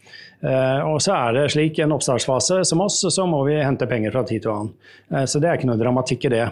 Og 0.88 1.00
så 1.04 1.16
er 1.16 1.36
det 1.36 1.50
slik, 1.56 1.80
en 1.80 1.96
oppstartsfase 1.96 2.64
som 2.68 2.84
oss, 2.84 3.02
så 3.02 3.28
må 3.28 3.44
vi 3.48 3.60
hente 3.60 3.88
penger 3.88 4.16
fra 4.16 4.24
tid 4.28 4.44
til 4.44 4.56
annen. 4.56 5.28
Så 5.28 5.40
det 5.40 5.50
er 5.50 5.60
ikke 5.60 5.72
noe 5.72 5.80
dramatikk 5.80 6.28
i 6.30 6.34
det. 6.36 6.48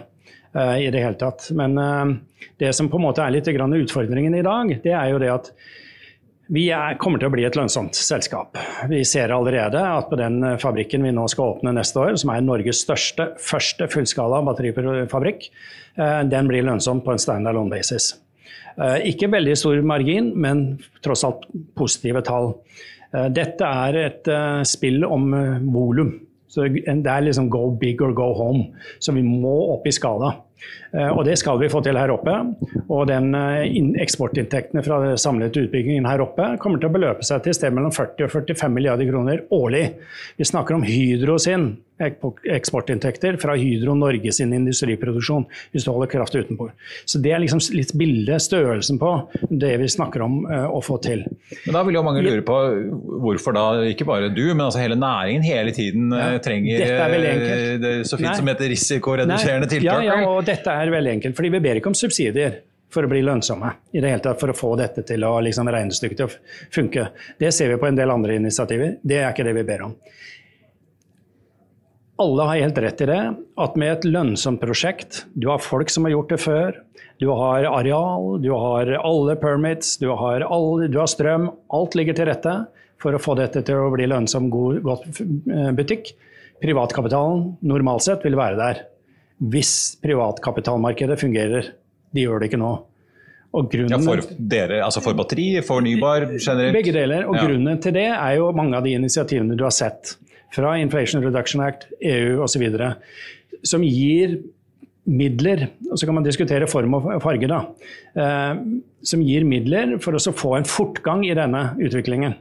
I 0.58 0.88
det 0.88 1.02
hele 1.04 1.18
tatt. 1.20 1.50
Men 1.52 1.76
det 2.58 2.72
som 2.72 2.88
på 2.88 2.96
en 2.96 3.04
måte 3.04 3.20
er 3.20 3.34
litt 3.34 3.48
utfordringen 3.48 4.34
i 4.34 4.42
dag, 4.42 4.72
det 4.82 4.94
er 4.96 5.10
jo 5.12 5.20
det 5.20 5.28
at 5.34 5.52
vi 6.52 6.66
er, 6.74 6.96
kommer 7.00 7.20
til 7.20 7.28
å 7.28 7.34
bli 7.34 7.44
et 7.48 7.56
lønnsomt 7.58 7.96
selskap. 7.98 8.56
Vi 8.90 9.02
ser 9.08 9.34
allerede 9.34 9.80
at 9.80 10.08
på 10.10 10.18
den 10.20 10.40
fabrikken 10.60 11.04
vi 11.04 11.12
nå 11.14 11.26
skal 11.28 11.56
åpne 11.56 11.74
neste 11.76 12.00
år, 12.00 12.16
som 12.20 12.32
er 12.32 12.44
Norges 12.44 12.82
største 12.86 13.30
første 13.42 13.88
fullskala 13.92 14.40
batterifabrikk, 14.46 15.50
den 16.32 16.48
blir 16.48 16.64
lønnsom 16.64 17.02
på 17.04 17.12
en 17.12 17.20
standalone 17.20 17.72
basis. 17.72 18.12
Ikke 19.04 19.28
veldig 19.32 19.56
stor 19.58 19.80
margin, 19.82 20.30
men 20.38 20.78
tross 21.04 21.26
alt 21.26 21.44
positive 21.76 22.22
tall. 22.24 22.54
Eh, 23.14 23.28
dette 23.32 23.64
er 23.64 24.00
et 24.02 24.28
eh, 24.32 24.62
spill 24.68 25.04
om 25.06 25.30
eh, 25.36 25.60
volum. 25.72 26.12
Så 26.48 26.64
det 26.72 26.88
er 27.12 27.24
liksom 27.24 27.50
go 27.52 27.68
big 27.76 28.00
or 28.04 28.14
go 28.16 28.32
home. 28.36 28.70
Så 29.00 29.12
vi 29.16 29.24
må 29.24 29.54
opp 29.74 29.86
i 29.88 29.92
skala. 29.92 30.32
Og 30.98 31.20
det 31.28 31.36
skal 31.40 31.58
vi 31.60 31.68
få 31.70 31.82
til 31.84 31.98
her 32.00 32.10
oppe. 32.12 32.34
Og 32.88 33.06
den 33.10 33.32
eksportinntektene 34.00 34.82
fra 34.86 35.00
den 35.04 35.20
samlede 35.20 35.66
utbyggingen 35.66 36.08
her 36.08 36.22
oppe 36.24 36.54
kommer 36.62 36.80
til 36.80 36.90
å 36.90 36.94
beløpe 36.94 37.26
seg 37.26 37.44
til 37.44 37.54
et 37.54 37.60
sted 37.60 37.74
mellom 37.76 37.92
40 37.94 38.26
og 38.26 38.32
45 38.32 38.72
milliarder 38.74 39.10
kroner 39.10 39.44
årlig. 39.54 39.84
Vi 40.40 40.48
snakker 40.48 40.78
om 40.78 40.86
Hydro 40.86 41.36
sin 41.42 41.70
eksportinntekter 41.98 43.38
fra 43.42 43.56
Hydro 43.58 43.94
Norge 43.98 44.32
sin 44.32 44.52
industriproduksjon, 44.54 45.46
hvis 45.72 45.86
du 45.86 45.90
holder 45.92 46.10
kraft 46.12 46.36
utenfor. 46.36 46.72
Så 47.04 47.20
Det 47.22 47.32
er 47.34 47.42
liksom 47.42 47.60
litt 47.74 47.92
bildet, 47.98 48.42
størrelsen 48.42 49.00
på 49.00 49.12
det 49.50 49.74
vi 49.82 49.88
snakker 49.90 50.22
om 50.24 50.40
uh, 50.46 50.68
å 50.70 50.80
få 50.84 51.00
til. 51.04 51.24
Men 51.66 51.78
Da 51.78 51.82
vil 51.86 51.98
jo 51.98 52.04
mange 52.06 52.22
lure 52.24 52.44
på 52.46 52.58
hvorfor 53.24 53.56
da 53.56 53.66
ikke 53.90 54.06
bare 54.08 54.30
du, 54.32 54.44
men 54.54 54.66
altså 54.68 54.82
hele 54.82 54.98
næringen 54.98 55.46
hele 55.46 55.74
tiden 55.74 56.12
ja, 56.14 56.38
trenger 56.42 56.86
uh, 56.86 57.76
det 57.82 57.94
så 58.08 58.18
fint 58.18 58.30
Nei. 58.30 58.38
som 58.40 58.52
heter 58.52 58.72
risikoreduserende 58.72 59.70
tiltak? 59.70 60.04
Ja, 60.06 60.22
ja, 60.22 60.24
og 60.28 60.42
dette 60.46 60.72
er 60.72 60.94
veldig 60.94 61.18
enkelt. 61.18 61.36
fordi 61.38 61.54
vi 61.56 61.62
ber 61.64 61.80
ikke 61.80 61.92
om 61.92 61.98
subsidier 61.98 62.62
for 62.92 63.04
å 63.04 63.10
bli 63.10 63.20
lønnsomme. 63.24 63.72
i 63.92 64.00
det 64.00 64.14
hele 64.14 64.22
tatt 64.24 64.40
For 64.40 64.52
å 64.52 64.56
få 64.56 64.74
dette 64.76 65.04
til 65.04 65.24
å 65.24 65.34
liksom, 65.44 65.68
regnestykket 65.68 66.16
til 66.16 66.28
å 66.28 66.32
funke. 66.72 67.08
Det 67.38 67.52
ser 67.52 67.68
vi 67.74 67.80
på 67.80 67.86
en 67.86 67.98
del 67.98 68.10
andre 68.10 68.38
initiativer. 68.40 68.96
Det 69.02 69.20
er 69.20 69.32
ikke 69.32 69.44
det 69.44 69.56
vi 69.58 69.66
ber 69.68 69.84
om 69.90 69.96
alle 72.18 72.42
har 72.42 72.56
helt 72.56 72.78
rett 72.82 73.00
i 73.00 73.06
det, 73.06 73.20
at 73.62 73.76
med 73.78 73.92
et 73.92 74.06
lønnsomt 74.08 74.60
prosjekt 74.62 75.24
Du 75.38 75.48
har 75.52 75.62
folk 75.62 75.90
som 75.90 76.06
har 76.06 76.16
gjort 76.16 76.32
det 76.32 76.40
før. 76.42 76.80
Du 77.22 77.28
har 77.30 77.66
areal, 77.70 78.40
du 78.42 78.50
har 78.54 78.90
alle 78.98 79.36
permits, 79.38 79.96
du 80.02 80.08
har, 80.10 80.42
alle, 80.42 80.88
du 80.90 80.98
har 80.98 81.10
strøm. 81.10 81.48
Alt 81.74 81.94
ligger 81.98 82.18
til 82.18 82.28
rette 82.30 82.56
for 82.98 83.14
å 83.14 83.22
få 83.22 83.36
dette 83.38 83.62
til 83.66 83.78
å 83.78 83.92
bli 83.94 84.08
lønnsom, 84.10 84.50
god, 84.50 84.82
godt 84.86 85.22
eh, 85.22 85.70
butikk. 85.78 86.12
Privatkapitalen 86.62 87.52
normalt 87.70 88.06
sett 88.06 88.26
vil 88.26 88.38
være 88.38 88.58
der. 88.58 88.84
Hvis 89.38 89.72
privatkapitalmarkedet 90.02 91.18
fungerer. 91.20 91.74
De 92.10 92.24
gjør 92.24 92.42
det 92.42 92.50
ikke 92.50 92.62
nå. 92.62 92.72
ja, 93.94 93.98
for 94.02 94.20
dere, 94.36 94.82
altså 94.84 95.00
for 95.00 95.16
batteri, 95.16 95.52
fornybar 95.64 96.32
generelt? 96.34 96.74
Begge 96.74 96.92
deler. 96.92 97.28
Og 97.30 97.38
ja. 97.38 97.46
grunnen 97.46 97.78
til 97.82 97.94
det 97.94 98.08
er 98.10 98.40
jo 98.40 98.50
mange 98.58 98.76
av 98.76 98.86
de 98.86 98.98
initiativene 98.98 99.56
du 99.56 99.62
har 99.64 99.74
sett 99.74 100.18
fra 100.54 100.76
Inflation 100.80 101.24
Reduction 101.24 101.62
Act, 101.64 101.88
EU 102.00 102.42
osv. 102.44 102.68
som 103.66 103.84
gir 103.84 104.38
midler, 105.08 105.68
og 105.88 105.96
så 105.98 106.06
kan 106.06 106.18
man 106.18 106.26
diskutere 106.26 106.68
form 106.68 106.98
og 106.98 107.08
farge, 107.24 107.48
da, 107.48 107.62
eh, 108.18 108.60
som 109.02 109.24
gir 109.24 109.46
midler 109.48 109.96
for 110.04 110.16
å 110.16 110.34
få 110.36 110.56
en 110.58 110.68
fortgang 110.68 111.24
i 111.26 111.36
denne 111.36 111.72
utviklingen. 111.80 112.36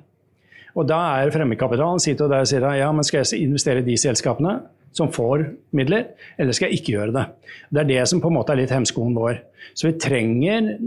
Og 0.77 0.85
Da 0.85 0.97
er 1.17 1.31
fremmedkapitalen 1.33 1.99
sitter 1.99 2.29
der 2.29 2.43
og 2.45 2.49
sier 2.49 2.61
ja, 2.77 2.91
men 2.91 3.03
skal 3.03 3.23
jeg 3.23 3.41
investere 3.41 3.81
i 3.81 3.87
de 3.87 3.95
selskapene 3.97 4.59
som 4.93 5.09
får 5.09 5.47
midler, 5.73 6.11
eller 6.37 6.53
skal 6.53 6.69
jeg 6.69 6.81
ikke 6.81 6.93
gjøre 6.97 7.15
det? 7.15 7.25
Det 7.71 7.81
er 7.81 7.89
det 7.89 8.07
som 8.07 8.21
på 8.21 8.29
en 8.29 8.37
måte 8.37 8.53
er 8.53 8.61
litt 8.61 8.73
hemskoen 8.73 9.15
vår. 9.17 9.41
Så 9.73 9.89
vi 9.89 9.97
trenger 9.97 10.77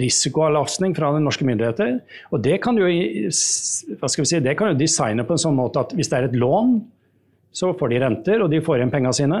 risikoavlastning 0.00 0.94
fra 0.96 1.12
norske 1.18 1.46
myndigheter. 1.46 1.98
Og 2.34 2.42
det 2.44 2.58
kan, 2.64 2.78
jo, 2.78 2.88
si, 3.30 4.40
det 4.42 4.56
kan 4.58 4.72
jo 4.72 4.78
designe 4.78 5.26
på 5.26 5.36
en 5.36 5.44
sånn 5.46 5.58
måte 5.58 5.84
at 5.84 5.94
hvis 5.96 6.10
det 6.10 6.18
er 6.18 6.28
et 6.28 6.38
lån, 6.38 6.78
så 7.54 7.70
får 7.78 7.92
de 7.92 8.00
renter, 8.02 8.42
og 8.42 8.50
de 8.50 8.62
får 8.64 8.80
igjen 8.80 8.90
pengene 8.90 9.14
sine. 9.14 9.40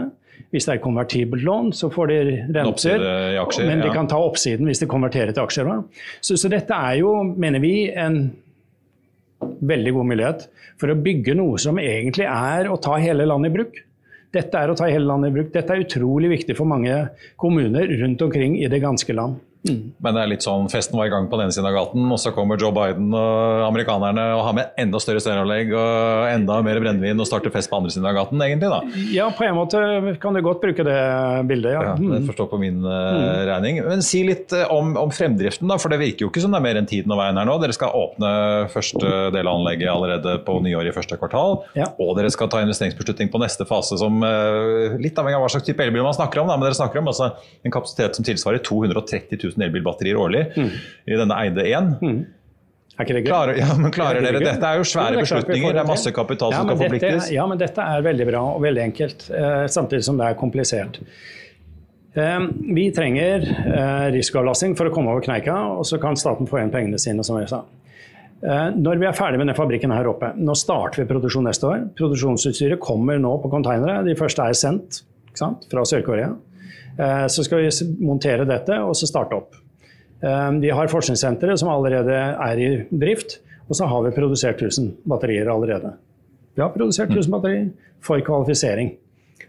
Hvis 0.54 0.68
det 0.68 0.76
er 0.76 0.82
konvertibelt 0.82 1.42
lån, 1.46 1.72
så 1.74 1.90
får 1.90 2.10
de 2.10 2.18
renter, 2.54 3.02
aksjer, 3.42 3.66
men 3.66 3.82
de 3.82 3.90
kan 3.94 4.06
ta 4.10 4.20
oppsiden 4.22 4.70
hvis 4.70 4.82
de 4.82 4.90
konverterer 4.90 5.34
til 5.34 5.42
aksjer. 5.42 5.70
Så, 6.20 6.38
så, 6.38 6.50
dette 6.50 6.74
er 6.74 7.00
jo, 7.00 7.16
mener 7.34 7.62
vi, 7.62 7.74
en 7.90 8.28
veldig 9.42 9.94
god 9.96 10.08
mulighet 10.12 10.46
for 10.80 10.90
å 10.90 10.98
bygge 10.98 11.34
noe 11.38 11.58
som 11.60 11.78
egentlig 11.82 12.26
er 12.30 12.70
å 12.70 12.78
ta 12.82 12.96
hele 13.02 13.26
landet 13.28 13.50
i 13.50 13.56
bruk. 13.58 13.82
Dette 14.34 14.58
er 14.58 14.70
å 14.70 14.78
ta 14.78 14.88
hele 14.90 15.06
landet 15.06 15.30
i 15.30 15.36
bruk. 15.36 15.50
Dette 15.54 15.74
er 15.74 15.84
utrolig 15.84 16.30
viktig 16.32 16.56
for 16.58 16.70
mange 16.70 16.94
kommuner 17.40 17.90
rundt 18.00 18.22
omkring 18.24 18.56
i 18.62 18.70
det 18.70 18.82
ganske 18.82 19.14
land. 19.14 19.42
Mm. 19.64 19.94
Men 20.04 20.16
det 20.16 20.22
er 20.22 20.28
litt 20.28 20.44
sånn 20.44 20.66
festen 20.68 20.98
var 20.98 21.08
i 21.08 21.12
gang 21.12 21.26
på 21.32 21.38
den 21.40 21.52
siden 21.54 21.68
av 21.70 21.76
gaten, 21.76 22.04
og 22.12 22.20
så 22.20 22.34
kommer 22.36 22.60
Joe 22.60 22.72
Biden 22.74 23.08
og 23.16 23.64
amerikanerne 23.64 24.26
og 24.36 24.42
har 24.48 24.56
med 24.58 24.80
enda 24.80 25.00
større 25.00 25.22
stereoanlegg 25.24 25.72
og 25.72 26.26
enda 26.28 26.58
mer 26.66 26.80
brennevin 26.82 27.22
og 27.22 27.28
starter 27.28 27.52
fest 27.54 27.70
på 27.72 27.78
andre 27.80 27.94
siden 27.94 28.08
av 28.10 28.16
gaten, 28.18 28.42
egentlig. 28.44 28.68
da. 28.68 28.80
Ja, 29.14 29.30
på 29.32 29.46
en 29.46 29.56
måte 29.56 29.80
kan 30.20 30.36
du 30.36 30.42
godt 30.44 30.60
bruke 30.64 30.84
det 30.84 30.98
bildet, 31.48 31.76
ja. 31.76 31.84
ja 31.88 31.94
det 31.96 32.20
mm. 32.20 32.28
forstår 32.28 32.50
på 32.52 32.60
min 32.60 32.82
uh, 32.84 33.44
regning. 33.48 33.80
Men 33.86 34.04
si 34.04 34.20
litt 34.28 34.52
uh, 34.52 34.66
om, 34.74 34.92
om, 35.00 35.12
fremdriften, 35.14 35.70
da, 35.70 35.78
for 35.80 35.92
det 35.92 36.00
virker 36.02 36.26
jo 36.26 36.32
ikke 36.32 36.44
som 36.44 36.52
det 36.52 36.60
er 36.60 36.66
mer 36.66 36.80
enn 36.80 36.90
tiden 36.90 37.14
og 37.14 37.22
veien 37.22 37.40
her 37.40 37.48
nå. 37.48 37.56
Dere 37.62 37.76
skal 37.76 37.96
åpne 37.96 38.34
første 38.74 39.14
del 39.32 39.48
av 39.48 39.60
anlegget 39.62 39.92
allerede 39.94 40.36
på 40.44 40.58
nyår 40.64 40.90
i 40.90 40.94
første 40.96 41.18
kvartal, 41.20 41.62
ja. 41.78 41.88
og 42.02 42.14
dere 42.18 42.32
skal 42.34 42.52
ta 42.52 42.60
investeringsbeslutning 42.64 43.32
på 43.32 43.40
neste 43.40 43.64
fase 43.68 43.96
som 44.00 44.20
uh, 44.20 45.00
litt 45.00 45.16
avhengig 45.16 45.40
av 45.40 45.46
hva 45.46 45.52
slags 45.56 45.68
type 45.70 45.88
elbil 45.88 46.04
man 46.04 46.16
snakker 46.16 46.44
om, 46.44 46.52
da, 46.52 46.58
men 46.58 46.68
dere 46.68 46.76
snakker 46.76 47.00
om 47.00 47.08
altså, 47.14 47.32
en 47.64 47.74
kapasitet 47.74 48.18
som 48.18 48.26
tilsvarer 48.26 48.60
230 48.64 49.40
000 49.40 49.53
000 49.54 49.66
elbilbatterier 49.68 50.18
årlig 50.20 50.46
mm. 50.54 50.72
i 51.06 51.20
denne 51.20 51.42
eide 51.42 51.68
1. 51.70 51.92
Mm. 52.02 52.18
Er? 52.94 53.08
Klarer, 53.26 53.56
ja, 53.58 53.72
men 53.74 53.90
klarer 53.90 54.22
dere 54.22 54.38
Dette 54.38 54.68
er 54.68 54.78
jo 54.78 54.84
svære 54.86 55.16
det 55.16 55.24
er 55.24 55.26
beslutninger, 55.26 55.72
det 55.74 55.80
er 55.82 55.88
masse 55.88 56.10
kapital 56.14 56.52
ja, 56.54 56.60
som 56.60 56.68
skal 56.68 56.78
forpliktes. 56.84 57.30
ja, 57.34 57.46
men 57.50 57.58
dette 57.58 57.86
er 57.90 58.04
veldig 58.06 58.26
bra 58.28 58.42
og 58.52 58.60
veldig 58.62 58.84
enkelt, 58.84 59.24
eh, 59.34 59.64
samtidig 59.74 60.06
som 60.06 60.20
det 60.20 60.28
er 60.28 60.36
komplisert. 60.38 61.00
Eh, 62.14 62.40
vi 62.76 62.84
trenger 62.94 63.48
eh, 63.50 64.04
risikoavlastning 64.14 64.76
for 64.78 64.86
å 64.86 64.94
komme 64.94 65.10
over 65.10 65.26
kneika, 65.26 65.56
og 65.74 65.82
så 65.90 65.98
kan 66.02 66.14
staten 66.18 66.46
få 66.46 66.60
igjen 66.60 66.70
pengene 66.74 67.00
sine, 67.02 67.26
som 67.26 67.40
jeg 67.40 67.50
sa. 67.50 67.64
Eh, 68.44 68.70
når 68.76 69.00
vi 69.00 69.08
er 69.08 69.16
ferdig 69.16 69.40
med 69.40 69.48
den 69.50 69.58
fabrikken 69.58 69.92
her 69.94 70.06
oppe, 70.10 70.30
nå 70.36 70.54
starter 70.58 71.02
vi 71.02 71.08
produksjon 71.10 71.46
neste 71.48 71.66
år. 71.66 71.84
Produksjonsutstyret 71.98 72.82
kommer 72.82 73.18
nå 73.18 73.34
på 73.42 73.50
containere. 73.52 74.02
De 74.06 74.14
første 74.18 74.46
er 74.46 74.58
sendt 74.58 75.02
fra 75.34 75.82
Sør-Korea. 75.82 76.30
Eh, 76.98 77.26
så 77.26 77.44
skal 77.44 77.64
vi 77.64 77.70
montere 78.06 78.46
dette 78.48 78.78
og 78.82 78.94
så 78.98 79.08
starte 79.10 79.38
opp. 79.38 79.56
Eh, 80.22 80.50
vi 80.62 80.70
har 80.70 80.92
forskningssenteret 80.92 81.60
som 81.60 81.72
allerede 81.72 82.14
er 82.14 82.62
i 82.62 82.70
drift, 82.90 83.40
og 83.68 83.78
så 83.78 83.88
har 83.90 84.04
vi 84.04 84.14
produsert 84.16 84.60
1000 84.62 84.92
batterier 85.08 85.50
allerede. 85.50 85.94
Vi 86.54 86.62
har 86.62 86.70
produsert 86.74 87.10
1000 87.10 87.32
batterier 87.32 87.70
for 88.04 88.20
kvalifisering. 88.20 88.94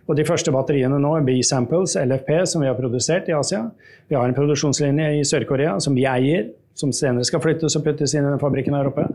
Og 0.07 0.15
De 0.17 0.25
første 0.25 0.51
batteriene 0.53 0.99
nå 1.01 1.15
B-samples, 1.25 1.95
LFP, 1.97 2.45
som 2.45 2.61
vi 2.61 2.67
har 2.69 2.77
produsert 2.77 3.29
i 3.29 3.33
Asia. 3.33 3.63
Vi 4.09 4.15
har 4.15 4.25
en 4.27 4.37
produksjonslinje 4.37 5.19
i 5.19 5.23
Sør-Korea 5.25 5.79
som 5.81 5.95
vi 5.97 6.05
eier, 6.05 6.51
som 6.75 6.91
senere 6.93 7.23
skal 7.27 7.41
flyttes 7.43 7.77
og 7.79 7.85
puttes 7.85 8.13
inn 8.15 8.25
i 8.25 8.31
den 8.33 8.41
fabrikken 8.41 8.75
her 8.75 8.89
oppe. 8.89 9.05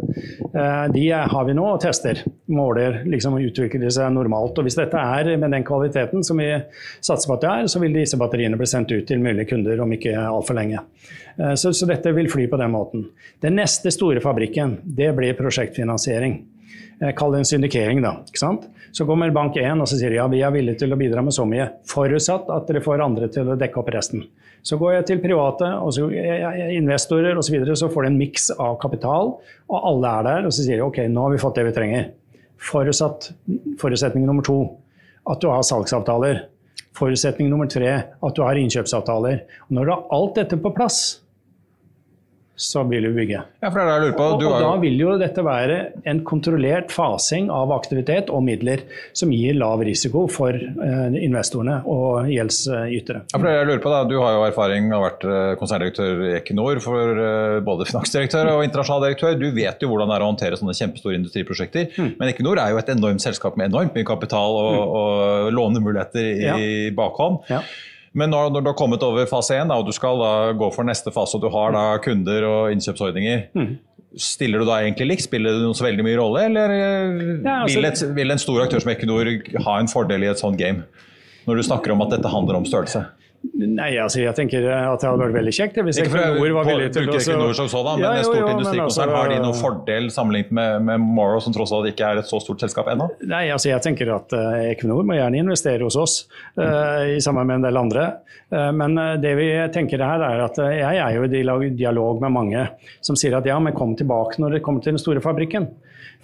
Eh, 0.50 0.84
de 0.94 1.04
har 1.12 1.46
vi 1.46 1.54
nå 1.56 1.66
og 1.74 1.80
tester. 1.84 2.22
Måler 2.50 3.02
liksom 3.04 3.36
utvikler 3.36 3.92
seg 3.92 4.12
normalt. 4.14 4.58
Og 4.58 4.66
Hvis 4.66 4.78
dette 4.80 5.00
er 5.00 5.34
med 5.36 5.52
den 5.52 5.66
kvaliteten 5.68 6.24
som 6.26 6.40
vi 6.40 6.48
satser 7.00 7.28
på 7.28 7.36
at 7.36 7.44
det 7.44 7.50
er, 7.50 7.68
så 7.72 7.82
vil 7.82 7.96
disse 7.96 8.18
batteriene 8.20 8.58
bli 8.60 8.68
sendt 8.70 8.92
ut 8.94 9.04
til 9.08 9.20
mulige 9.20 9.52
kunder 9.52 9.84
om 9.84 9.92
ikke 9.92 10.16
altfor 10.16 10.56
lenge. 10.56 10.80
Eh, 11.36 11.54
så, 11.54 11.72
så, 11.72 11.88
dette 11.90 12.14
vil 12.16 12.30
fly 12.32 12.48
på 12.48 12.60
den 12.60 12.72
måten. 12.72 13.10
Den 13.44 13.60
neste 13.60 13.92
store 13.92 14.24
fabrikken 14.24 14.78
det 14.84 15.12
blir 15.18 15.36
prosjektfinansiering. 15.38 16.40
Eh, 17.02 17.12
kall 17.16 17.36
det 17.36 17.44
en 17.44 17.50
syndikering, 17.52 18.00
da. 18.04 18.16
ikke 18.24 18.40
sant? 18.40 18.68
Så 18.92 19.06
kommer 19.06 19.30
bank 19.36 19.56
1 19.60 19.84
og 19.84 19.88
så 19.88 20.00
sier 20.00 20.10
de, 20.10 20.18
ja, 20.18 20.26
vi 20.32 20.40
er 20.44 20.52
villige 20.54 20.82
til 20.82 20.96
å 20.96 20.98
bidra 21.00 21.22
med 21.24 21.36
så 21.36 21.44
mye, 21.48 21.68
forutsatt 21.88 22.48
at 22.56 22.66
dere 22.68 22.82
får 22.84 23.04
andre 23.04 23.28
til 23.32 23.52
å 23.52 23.58
dekke 23.60 23.80
opp 23.80 23.92
resten. 23.94 24.24
Så 24.66 24.76
går 24.80 24.98
jeg 24.98 25.06
til 25.08 25.22
private 25.22 25.68
og 25.80 25.92
så, 25.96 26.08
investorer 26.76 27.32
osv., 27.32 27.46
så, 27.48 27.54
videre, 27.54 27.76
så 27.78 27.88
får 27.92 28.04
du 28.04 28.10
en 28.10 28.18
miks 28.20 28.50
av 28.56 28.76
kapital, 28.82 29.34
og 29.70 29.88
alle 29.92 30.14
er 30.18 30.26
der. 30.28 30.48
Og 30.48 30.54
så 30.54 30.66
sier 30.66 30.80
de 30.80 30.86
ok, 30.86 31.02
nå 31.08 31.26
har 31.26 31.34
vi 31.34 31.42
fått 31.42 31.60
det 31.60 31.66
vi 31.70 31.74
trenger. 31.76 32.10
Forutsatt, 32.60 33.30
forutsetning 33.80 34.26
nummer 34.28 34.44
to 34.44 34.58
at 35.30 35.40
du 35.40 35.48
har 35.48 35.64
salgsavtaler. 35.64 36.44
Forutsetning 36.96 37.48
nummer 37.52 37.70
tre 37.70 37.92
at 37.96 38.36
du 38.36 38.42
har 38.44 38.58
innkjøpsavtaler. 38.60 39.44
Og 39.68 39.76
når 39.78 39.88
du 39.88 39.94
har 39.94 40.06
alt 40.16 40.40
dette 40.42 40.60
på 40.60 40.72
plass, 40.76 41.20
så 42.60 42.82
vil 42.88 43.06
vi 43.08 43.12
bygge. 43.22 43.40
Ja, 43.62 43.70
for 43.70 43.80
det 43.80 43.82
er 43.82 43.88
det 43.88 43.94
jeg 43.94 44.04
lurer 44.04 44.16
på. 44.18 44.26
og, 44.34 44.44
og 44.50 44.62
da 44.62 44.70
vil 44.82 45.00
jo 45.00 45.14
dette 45.20 45.44
være 45.44 45.78
en 46.10 46.22
kontrollert 46.28 46.92
fasing 46.92 47.48
av 47.54 47.72
aktivitet 47.74 48.30
og 48.32 48.44
midler 48.44 48.84
som 49.16 49.32
gir 49.32 49.56
lav 49.58 49.80
risiko 49.86 50.26
for 50.30 50.54
uh, 50.54 51.16
investorene 51.16 51.78
og 51.88 52.28
gjeldsytere. 52.30 53.24
Ja, 53.32 53.36
for 53.36 53.48
det 53.48 53.54
jeg 53.56 53.68
lurer 53.70 53.82
på 53.84 53.94
da. 53.94 54.02
Du 54.10 54.16
har 54.20 54.36
jo 54.36 54.46
erfaring 54.48 54.90
og 54.96 55.04
vært 55.06 55.26
uh, 55.28 55.36
konserndirektør 55.60 56.24
i 56.28 56.32
Equinor 56.38 56.82
for 56.84 57.20
uh, 57.20 57.58
både 57.64 57.88
finansdirektør 57.88 58.52
og 58.54 58.64
internasjonal 58.66 59.08
direktør. 59.08 59.38
Du 59.40 59.48
vet 59.56 59.80
jo 59.80 59.92
hvordan 59.92 60.12
det 60.12 60.18
er 60.18 60.26
å 60.26 60.32
håndtere 60.32 60.60
sånne 60.60 60.76
kjempestore 60.76 61.20
industriprosjekter. 61.20 61.88
Mm. 61.96 62.10
Men 62.20 62.34
Equinor 62.34 62.60
er 62.60 62.74
jo 62.74 62.82
et 62.82 62.92
enormt 62.92 63.24
selskap 63.24 63.56
med 63.60 63.72
enormt 63.72 63.96
mye 63.96 64.08
kapital 64.08 64.58
og, 64.60 64.74
mm. 64.76 64.98
og 65.00 65.54
lånemuligheter 65.56 66.28
i 66.28 66.44
ja. 66.44 66.58
bakhånd. 66.96 67.40
Ja. 67.50 67.64
Men 68.16 68.32
når, 68.32 68.48
når, 68.50 68.64
du 68.64 68.70
har 68.72 68.78
kommet 68.78 69.04
over 69.06 69.28
fase 69.30 69.54
1 69.60 69.70
og 69.70 69.86
du 69.86 69.92
skal 69.94 70.18
da 70.18 70.32
gå 70.58 70.70
for 70.74 70.86
neste 70.86 71.12
fase, 71.14 71.38
og 71.38 71.44
du 71.44 71.50
har 71.54 71.74
da 71.76 71.84
kunder 72.02 72.46
og 72.48 72.72
innkjøpsordninger, 72.74 73.44
mm. 73.54 73.68
stiller 74.18 74.62
du 74.62 74.66
da 74.66 74.80
egentlig 74.82 75.12
likt? 75.12 75.26
Spiller 75.28 75.54
det 75.54 75.62
noen 75.62 75.78
så 75.78 75.86
veldig 75.86 76.06
mye 76.06 76.18
rolle, 76.18 76.48
eller 76.50 76.74
eh, 76.74 77.22
ja, 77.44 77.60
altså, 77.60 77.78
vil, 77.78 77.86
et, 77.92 78.02
vil, 78.18 78.34
en 78.34 78.42
stor 78.42 78.64
aktør 78.64 78.82
som 78.82 78.90
Equinor 78.94 79.30
ha 79.66 79.78
en 79.78 79.90
fordel 79.90 80.26
i 80.26 80.32
et 80.32 80.42
sånt 80.42 80.58
game? 80.58 80.88
Når 81.46 81.60
du 81.60 81.66
snakker 81.70 81.94
om 81.94 82.02
at 82.04 82.16
dette 82.16 82.34
handler 82.34 82.58
om 82.58 82.66
størrelse? 82.66 83.04
Nei, 83.40 83.94
altså 83.96 84.20
jeg 84.20 84.36
tenker 84.36 84.66
at 84.68 85.00
det 85.00 85.08
hadde 85.08 85.20
vært 85.22 85.32
veldig 85.38 85.52
kjekt 85.56 85.78
hvis 85.80 85.98
ikke 86.02 86.10
Equinor 86.12 86.52
var 86.58 86.66
villig 86.68 86.88
til 86.92 87.08
å 87.08 87.14
Equinor 87.16 87.54
som 87.56 87.70
sådan, 87.72 87.96
men 87.96 88.04
ja, 88.04 88.10
jo, 88.18 88.20
jo, 88.20 88.26
stort 88.28 88.50
industrikonsern, 88.52 88.84
altså, 88.84 89.16
har 89.16 89.30
de 89.32 89.38
noen 89.40 89.56
fordel 89.56 90.08
sammenlignet 90.12 90.52
med, 90.58 90.84
med 90.90 91.06
Morrow, 91.16 91.40
som 91.40 91.54
tross 91.56 91.72
alt 91.76 91.88
ikke 91.88 92.04
er 92.04 92.20
et 92.20 92.28
så 92.28 92.40
stort 92.44 92.60
selskap 92.60 92.90
ennå? 92.92 93.06
Nei, 93.30 93.46
altså 93.54 93.70
jeg 93.70 93.84
tenker 93.86 94.12
at 94.12 94.36
uh, 94.36 94.58
Equinor 94.66 95.08
må 95.08 95.16
gjerne 95.16 95.40
investere 95.40 95.88
hos 95.88 95.96
oss, 96.00 96.18
uh, 96.60 97.06
i 97.08 97.16
sammen 97.24 97.48
med 97.48 97.62
en 97.62 97.66
del 97.70 97.80
andre. 97.80 98.04
Uh, 98.52 98.68
men 98.76 99.00
det 99.24 99.32
vi 99.40 99.48
tenker 99.72 100.04
her 100.04 100.26
er 100.26 100.44
at 100.44 100.60
jeg 100.60 101.00
er 101.00 101.16
jo 101.16 101.24
i 101.24 101.72
dialog 101.80 102.20
med 102.20 102.36
mange 102.36 102.66
som 103.00 103.16
sier 103.16 103.38
at 103.40 103.48
ja, 103.48 103.56
men 103.56 103.76
kom 103.76 103.96
tilbake 103.96 104.36
når 104.44 104.58
det 104.58 104.64
kommer 104.68 104.84
til 104.84 104.98
den 104.98 105.00
store 105.00 105.24
fabrikken. 105.24 105.70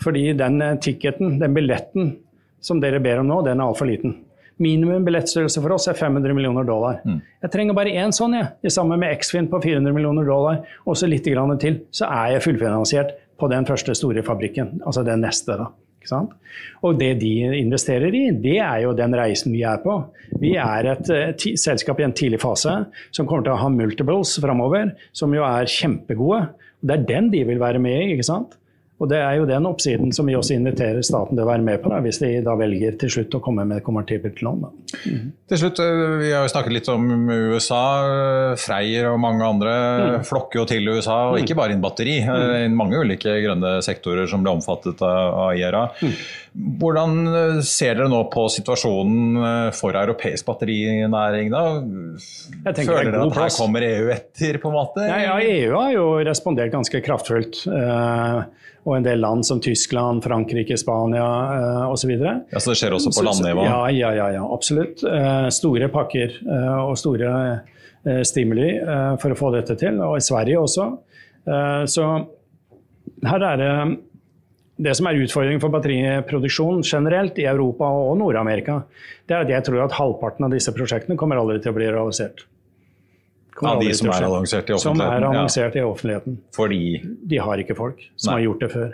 Fordi 0.04 0.28
den 0.36 0.60
ticketen, 0.84 1.38
den 1.40 1.56
billetten 1.56 2.12
som 2.60 2.80
dere 2.82 3.00
ber 3.00 3.24
om 3.24 3.32
nå, 3.32 3.40
den 3.46 3.60
er 3.60 3.70
altfor 3.70 3.88
liten. 3.88 4.18
Minimum 4.62 5.04
billettstørrelse 5.04 5.60
for 5.60 5.74
oss 5.74 5.88
er 5.90 5.98
500 5.98 6.32
millioner 6.36 6.64
dollar. 6.64 7.02
Mm. 7.04 7.18
Jeg 7.44 7.52
trenger 7.52 7.76
bare 7.76 7.92
én 7.92 8.14
sånn, 8.16 8.38
jeg. 8.38 8.48
Ja. 8.64 8.72
Sammen 8.78 9.02
med 9.02 9.12
X-Fin 9.18 9.50
på 9.52 9.60
400 9.60 9.92
millioner 9.92 10.24
dollar, 10.28 10.62
og 10.86 10.96
så 10.96 11.08
litt 11.10 11.26
til, 11.26 11.80
så 11.92 12.08
er 12.08 12.36
jeg 12.36 12.46
fullfinansiert 12.46 13.16
på 13.36 13.50
den 13.52 13.68
første 13.68 13.94
store 13.98 14.24
fabrikken. 14.24 14.78
Altså 14.86 15.04
den 15.04 15.20
neste, 15.26 15.58
da. 15.60 15.72
Og 16.86 16.98
det 17.00 17.16
de 17.18 17.32
investerer 17.58 18.14
i, 18.14 18.28
det 18.30 18.58
er 18.62 18.84
jo 18.84 18.94
den 18.96 19.14
reisen 19.18 19.54
vi 19.54 19.64
er 19.66 19.80
på. 19.82 19.96
Vi 20.40 20.54
er 20.60 20.92
et 20.92 21.10
uh, 21.10 21.48
selskap 21.58 22.00
i 22.00 22.06
en 22.06 22.14
tidlig 22.16 22.40
fase 22.42 22.76
som 23.10 23.26
kommer 23.26 23.46
til 23.46 23.56
å 23.56 23.60
ha 23.60 23.72
multiples 23.72 24.36
framover, 24.42 24.94
som 25.16 25.34
jo 25.34 25.44
er 25.46 25.70
kjempegode. 25.70 26.44
Det 26.86 26.96
er 26.96 27.08
den 27.08 27.32
de 27.32 27.42
vil 27.48 27.62
være 27.62 27.82
med 27.82 27.98
i. 28.04 28.14
ikke 28.14 28.28
sant? 28.28 28.56
Og 28.96 29.10
Det 29.10 29.18
er 29.20 29.34
jo 29.36 29.44
den 29.48 29.66
oppsiden 29.68 30.12
som 30.16 30.28
vi 30.28 30.36
også 30.38 30.54
inviterer 30.56 31.04
staten 31.04 31.36
til 31.36 31.44
å 31.44 31.48
være 31.50 31.64
med 31.64 31.82
på, 31.82 31.90
da, 31.92 31.98
hvis 32.04 32.20
de 32.22 32.30
da 32.44 32.54
velger 32.56 32.96
til 33.00 33.12
slutt 33.12 33.34
å 33.36 33.42
komme 33.44 33.66
med 33.68 33.84
konvertibelt 33.84 34.40
lån. 34.44 34.62
Mm. 35.04 35.26
Til 35.52 35.60
slutt, 35.60 35.82
eh, 35.84 36.04
Vi 36.22 36.30
har 36.32 36.46
jo 36.46 36.52
snakket 36.52 36.72
litt 36.72 36.88
om 36.88 37.04
USA. 37.28 37.82
Freyr 38.56 39.10
og 39.10 39.20
mange 39.20 39.44
andre 39.44 39.74
mm. 39.74 40.24
flokker 40.24 40.62
jo 40.62 40.64
til 40.70 40.88
USA, 40.88 41.18
og 41.30 41.42
ikke 41.42 41.58
bare 41.58 41.76
innen 41.76 41.84
batteri. 41.84 42.16
Mm. 42.24 42.40
Innen 42.64 42.78
mange 42.78 43.02
ulike 43.04 43.36
grønne 43.44 43.76
sektorer 43.84 44.30
som 44.30 44.44
ble 44.46 44.56
omfattet 44.56 45.04
av 45.04 45.52
IRA. 45.52 45.90
Mm. 46.00 46.16
Hvordan 46.56 47.26
eh, 47.28 47.58
ser 47.66 47.98
dere 47.98 48.08
nå 48.08 48.22
på 48.32 48.46
situasjonen 48.52 49.72
for 49.76 49.96
europeisk 49.98 50.46
batterinæring? 50.48 51.50
da? 51.52 51.64
Føler 52.78 53.10
dere 53.12 53.26
at 53.26 53.36
her 53.36 53.52
kommer 53.58 53.84
EU 53.84 54.06
etter? 54.14 54.60
på 54.62 54.70
en 54.70 54.76
måte? 54.76 55.04
Ja, 55.04 55.18
ja, 55.20 55.34
EU 55.42 55.74
har 55.76 55.90
jo 55.92 56.06
respondert 56.24 56.72
ganske 56.72 57.02
kraftfullt. 57.04 57.60
Uh, 57.68 58.46
og 58.86 58.94
en 58.96 59.04
del 59.04 59.20
land 59.20 59.44
som 59.44 59.60
Tyskland, 59.60 60.22
Frankrike, 60.24 60.78
Spania 60.80 61.26
osv. 61.90 62.12
Ja, 62.16 62.60
så 62.60 62.70
det 62.70 62.78
skjer 62.80 62.94
også 62.96 63.12
på 63.16 63.24
landnivå? 63.26 63.66
Ja, 63.66 63.80
ja, 63.90 64.12
ja, 64.14 64.28
ja 64.38 64.44
absolutt. 64.46 65.02
Store 65.52 65.88
pakker 65.90 66.36
og 66.84 66.92
store 67.00 67.32
stimuli 68.22 68.76
for 69.18 69.34
å 69.34 69.38
få 69.42 69.50
dette 69.56 69.74
til, 69.80 69.98
og 70.06 70.20
i 70.20 70.22
Sverige 70.22 70.62
også. 70.62 70.86
så 71.90 72.06
her 73.26 73.46
er 73.50 73.60
det 73.60 73.72
det 74.76 74.92
som 74.98 75.08
er 75.08 75.22
utfordringen 75.24 75.62
for 75.62 75.72
batteriproduksjon 75.72 76.82
generelt 76.84 77.38
i 77.40 77.46
Europa 77.48 77.88
og 77.88 78.18
Nord-Amerika, 78.20 78.82
det 79.28 79.36
er 79.36 79.46
at 79.46 79.52
jeg 79.54 79.68
tror 79.70 79.86
at 79.86 79.96
halvparten 79.96 80.44
av 80.44 80.52
disse 80.52 80.72
prosjektene 80.76 81.16
kommer 81.20 81.40
aldri 81.40 81.58
til 81.62 81.72
å 81.72 81.78
bli 81.78 81.88
realisert. 81.88 82.44
Av 83.64 83.80
de 83.80 83.94
som 83.96 84.10
er 84.12 84.26
annonsert 84.26 84.68
i 84.68 84.74
offentligheten? 84.76 85.00
Som 85.00 85.00
er 85.00 85.24
annonsert 85.24 85.78
ja. 85.78 85.80
i 85.80 85.88
offentligheten. 85.88 86.38
Fordi? 86.52 86.80
De 87.24 87.40
har 87.40 87.62
ikke 87.62 87.76
folk 87.78 88.02
som 88.12 88.34
Nei. 88.34 88.36
har 88.36 88.44
gjort 88.50 88.64
det 88.66 88.70
før. 88.74 88.90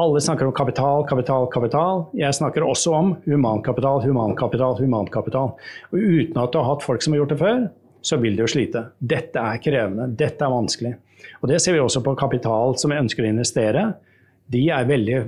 Alle 0.00 0.20
snakker 0.22 0.46
om 0.46 0.54
kapital, 0.56 1.02
kapital, 1.10 1.48
kapital. 1.50 2.04
Jeg 2.16 2.36
snakker 2.38 2.64
også 2.64 2.94
om 2.94 3.10
humankapital, 3.26 3.98
humankapital, 4.06 4.78
humankapital. 4.78 5.56
Og 5.90 5.98
uten 5.98 6.38
at 6.40 6.54
du 6.54 6.60
har 6.60 6.68
hatt 6.70 6.86
folk 6.86 7.02
som 7.02 7.16
har 7.16 7.24
gjort 7.24 7.34
det 7.34 7.40
før, 7.42 7.66
så 8.06 8.16
vil 8.22 8.38
du 8.38 8.44
jo 8.44 8.48
slite. 8.48 8.86
Dette 9.02 9.42
er 9.42 9.58
krevende, 9.60 10.06
dette 10.16 10.46
er 10.46 10.54
vanskelig. 10.54 10.94
Og 11.42 11.50
Det 11.50 11.58
ser 11.60 11.76
vi 11.76 11.82
også 11.82 12.00
på 12.06 12.14
kapital 12.16 12.78
som 12.80 12.94
ønsker 12.94 13.26
å 13.26 13.32
investere. 13.34 13.82
De 14.50 14.66
er 14.74 14.86
veldig 14.88 15.18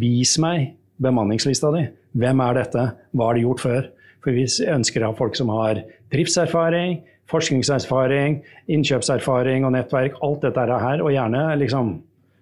Vis 0.00 0.36
meg 0.42 0.74
bemanningslista 1.00 1.72
di. 1.74 1.86
Hvem 2.20 2.42
er 2.44 2.60
dette? 2.60 2.84
Hva 3.14 3.30
har 3.30 3.38
de 3.38 3.46
gjort 3.46 3.64
før? 3.64 3.88
For 4.20 4.36
vi 4.36 4.44
ønsker 4.68 5.04
å 5.04 5.12
ha 5.12 5.16
folk 5.16 5.38
som 5.38 5.52
har 5.52 5.80
driftserfaring, 6.12 7.00
forskningserfaring, 7.30 8.40
innkjøpserfaring 8.72 9.64
og 9.68 9.74
nettverk. 9.76 10.18
Alt 10.26 10.44
dette 10.44 10.66
her. 10.84 11.04
Og 11.04 11.12
gjerne 11.14 11.44
liksom 11.60 11.98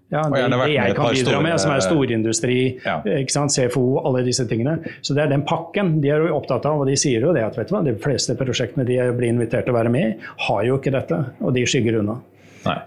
ja, 0.08 0.22
det, 0.32 0.46
det 0.48 0.70
jeg 0.72 0.94
kan 0.96 1.10
bidra 1.12 1.40
med, 1.44 1.58
som 1.60 1.74
er 1.74 1.82
storindustri, 1.84 2.60
ja. 2.80 2.94
CFO, 3.28 3.82
alle 4.08 4.22
disse 4.24 4.46
tingene. 4.48 4.78
Så 5.04 5.12
det 5.12 5.26
er 5.26 5.34
den 5.34 5.44
pakken 5.48 5.98
de 6.00 6.08
er 6.14 6.24
jo 6.24 6.38
opptatt 6.38 6.64
av, 6.64 6.80
og 6.80 6.88
de 6.88 6.94
sier 6.96 7.26
jo 7.26 7.34
det 7.36 7.42
at 7.44 7.58
vet 7.60 7.68
du 7.68 7.74
hva, 7.76 7.82
de 7.84 7.92
fleste 8.00 8.36
prosjektene 8.38 8.86
de 8.88 8.96
blir 9.18 9.34
invitert 9.34 9.68
til 9.68 9.74
å 9.74 9.76
være 9.76 9.92
med 9.92 10.06
i, 10.06 10.30
har 10.46 10.62
jo 10.64 10.78
ikke 10.80 10.94
dette, 10.96 11.18
og 11.44 11.52
de 11.56 11.66
skygger 11.68 12.00
unna. 12.00 12.16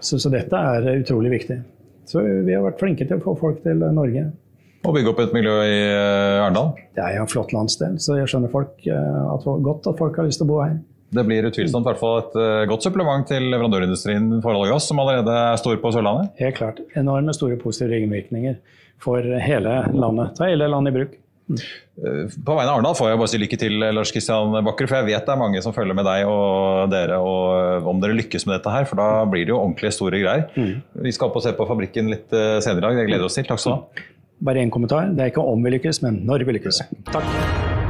Så, 0.02 0.18
så, 0.18 0.32
dette 0.34 0.58
er 0.74 0.88
utrolig 0.96 1.30
viktig. 1.36 1.60
Så 2.08 2.22
vi 2.22 2.54
har 2.54 2.64
vært 2.64 2.80
flinke 2.82 3.06
til 3.08 3.20
å 3.20 3.24
få 3.24 3.36
folk 3.38 3.60
til 3.64 3.82
Norge. 3.94 4.30
Og 4.82 4.96
bygge 4.96 5.12
opp 5.12 5.20
et 5.22 5.34
miljø 5.34 5.52
i 5.62 5.76
uh, 5.94 6.42
Arendal? 6.42 6.72
Det 6.96 7.02
er 7.04 7.16
jo 7.16 7.26
en 7.26 7.30
flott 7.30 7.52
landsdel, 7.54 8.00
så 8.02 8.16
jeg 8.18 8.30
skjønner 8.32 8.50
folk, 8.50 8.72
uh, 8.90 9.36
at, 9.36 9.46
godt 9.62 9.86
at 9.92 10.00
folk 10.00 10.18
har 10.18 10.26
lyst 10.26 10.42
til 10.42 10.48
å 10.48 10.50
bo 10.50 10.58
her. 10.64 10.80
Det 11.12 11.22
blir 11.28 11.46
utvilsomt 11.46 11.86
hvert 11.86 12.00
fall 12.00 12.18
et 12.22 12.34
uh, 12.40 12.64
godt 12.70 12.88
supplement 12.88 13.26
til 13.28 13.46
leverandørindustrien 13.52 14.40
for 14.42 14.58
olje 14.58 14.72
og 14.72 14.78
gass, 14.80 14.88
som 14.90 15.02
allerede 15.02 15.36
er 15.38 15.60
stor 15.60 15.78
på 15.78 15.92
Sørlandet? 15.94 16.32
Helt 16.42 16.58
klart. 16.58 16.82
Enorme 16.98 17.34
store 17.36 17.60
positive 17.62 17.94
ringvirkninger 17.94 18.58
for 19.02 19.22
hele 19.46 19.76
landet. 19.94 20.34
Ta 20.38 20.50
hele 20.50 20.70
landet 20.72 20.94
i 20.94 20.98
bruk. 20.98 21.18
Mm. 21.52 22.30
På 22.46 22.56
vegne 22.56 22.70
av 22.70 22.78
Arendal 22.78 22.96
får 22.96 23.10
jeg 23.10 23.20
bare 23.20 23.30
si 23.32 23.40
lykke 23.42 23.58
til, 23.60 23.76
Lars 23.96 24.12
Kristian 24.14 24.56
Bakker. 24.64 24.88
For 24.90 25.00
jeg 25.00 25.10
vet 25.10 25.28
det 25.28 25.34
er 25.34 25.42
mange 25.42 25.62
som 25.64 25.76
følger 25.76 25.98
med 25.98 26.08
deg 26.08 26.28
og 26.30 26.88
dere 26.92 27.20
og 27.20 27.90
om 27.92 28.00
dere 28.02 28.16
lykkes 28.16 28.48
med 28.48 28.56
dette 28.58 28.72
her. 28.74 28.88
For 28.88 29.00
da 29.00 29.26
blir 29.28 29.46
det 29.46 29.54
jo 29.54 29.60
ordentlig 29.60 29.92
store 29.96 30.22
greier. 30.22 30.48
Mm. 30.56 30.80
Vi 31.08 31.14
skal 31.14 31.30
opp 31.30 31.38
og 31.42 31.46
se 31.46 31.54
på 31.58 31.68
fabrikken 31.68 32.10
litt 32.12 32.32
eh, 32.32 32.58
senere 32.64 32.80
i 32.80 32.88
dag. 32.88 33.02
Det 33.02 33.06
gleder 33.12 33.28
oss 33.28 33.38
til. 33.38 33.48
Takk 33.48 33.62
skal 33.62 33.76
du 33.76 33.78
ha. 33.82 34.08
Bare 34.42 34.64
én 34.64 34.72
kommentar. 34.74 35.12
Det 35.14 35.22
er 35.22 35.30
ikke 35.34 35.44
om 35.46 35.62
vi 35.62 35.76
lykkes, 35.76 36.02
men 36.02 36.24
når 36.26 36.48
vi 36.48 36.58
lykkes. 36.58 36.82
Takk. 37.12 37.80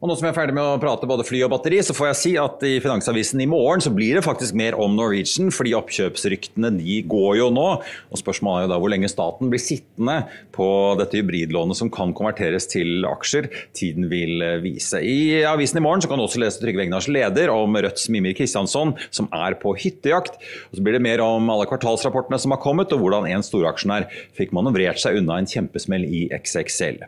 Og 0.00 0.08
nå 0.08 0.14
som 0.16 0.24
jeg 0.24 0.32
er 0.32 0.36
ferdig 0.38 0.54
med 0.56 0.64
å 0.64 0.78
prate 0.80 1.04
både 1.04 1.26
fly 1.28 1.42
og 1.44 1.50
batteri, 1.52 1.76
så 1.84 1.92
får 1.92 2.06
jeg 2.06 2.16
si 2.16 2.30
at 2.40 2.62
i 2.64 2.78
Finansavisen 2.80 3.40
i 3.44 3.46
morgen 3.50 3.82
så 3.84 3.90
blir 3.92 4.16
det 4.16 4.22
faktisk 4.24 4.54
mer 4.56 4.72
om 4.80 4.94
Norwegian, 4.96 5.50
fordi 5.52 5.74
oppkjøpsryktene 5.76 6.70
de 6.78 6.94
går 7.04 7.34
jo 7.36 7.48
nå. 7.52 7.66
Og 8.08 8.16
spørsmålet 8.16 8.62
er 8.62 8.64
jo 8.64 8.70
da 8.72 8.78
hvor 8.80 8.92
lenge 8.94 9.10
staten 9.12 9.50
blir 9.52 9.60
sittende 9.60 10.22
på 10.56 10.68
dette 10.96 11.20
hybridlånet 11.20 11.76
som 11.76 11.90
kan 11.92 12.14
konverteres 12.16 12.64
til 12.72 13.04
aksjer. 13.10 13.50
Tiden 13.76 14.08
vil 14.08 14.40
vise. 14.64 15.02
I 15.04 15.42
avisen 15.50 15.82
i 15.82 15.84
morgen 15.84 16.00
så 16.00 16.08
kan 16.08 16.16
du 16.16 16.24
også 16.24 16.40
lese 16.40 16.64
Trygve 16.64 16.86
Egnars 16.86 17.10
leder 17.12 17.52
om 17.52 17.76
Rødts 17.76 18.08
Mimir 18.08 18.38
Kristiansson, 18.40 18.94
som 19.12 19.28
er 19.36 19.58
på 19.60 19.74
hyttejakt. 19.84 20.40
Og 20.70 20.80
så 20.80 20.86
blir 20.86 20.96
det 20.96 21.04
mer 21.04 21.20
om 21.26 21.52
alle 21.52 21.68
kvartalsrapportene 21.68 22.40
som 22.40 22.56
har 22.56 22.62
kommet, 22.64 22.96
og 22.96 23.04
hvordan 23.04 23.28
en 23.28 23.44
storaksjonær 23.44 24.08
fikk 24.40 24.56
manøvrert 24.56 25.04
seg 25.04 25.20
unna 25.20 25.42
en 25.42 25.52
kjempesmell 25.52 26.08
i 26.08 26.24
XXL. 26.40 27.04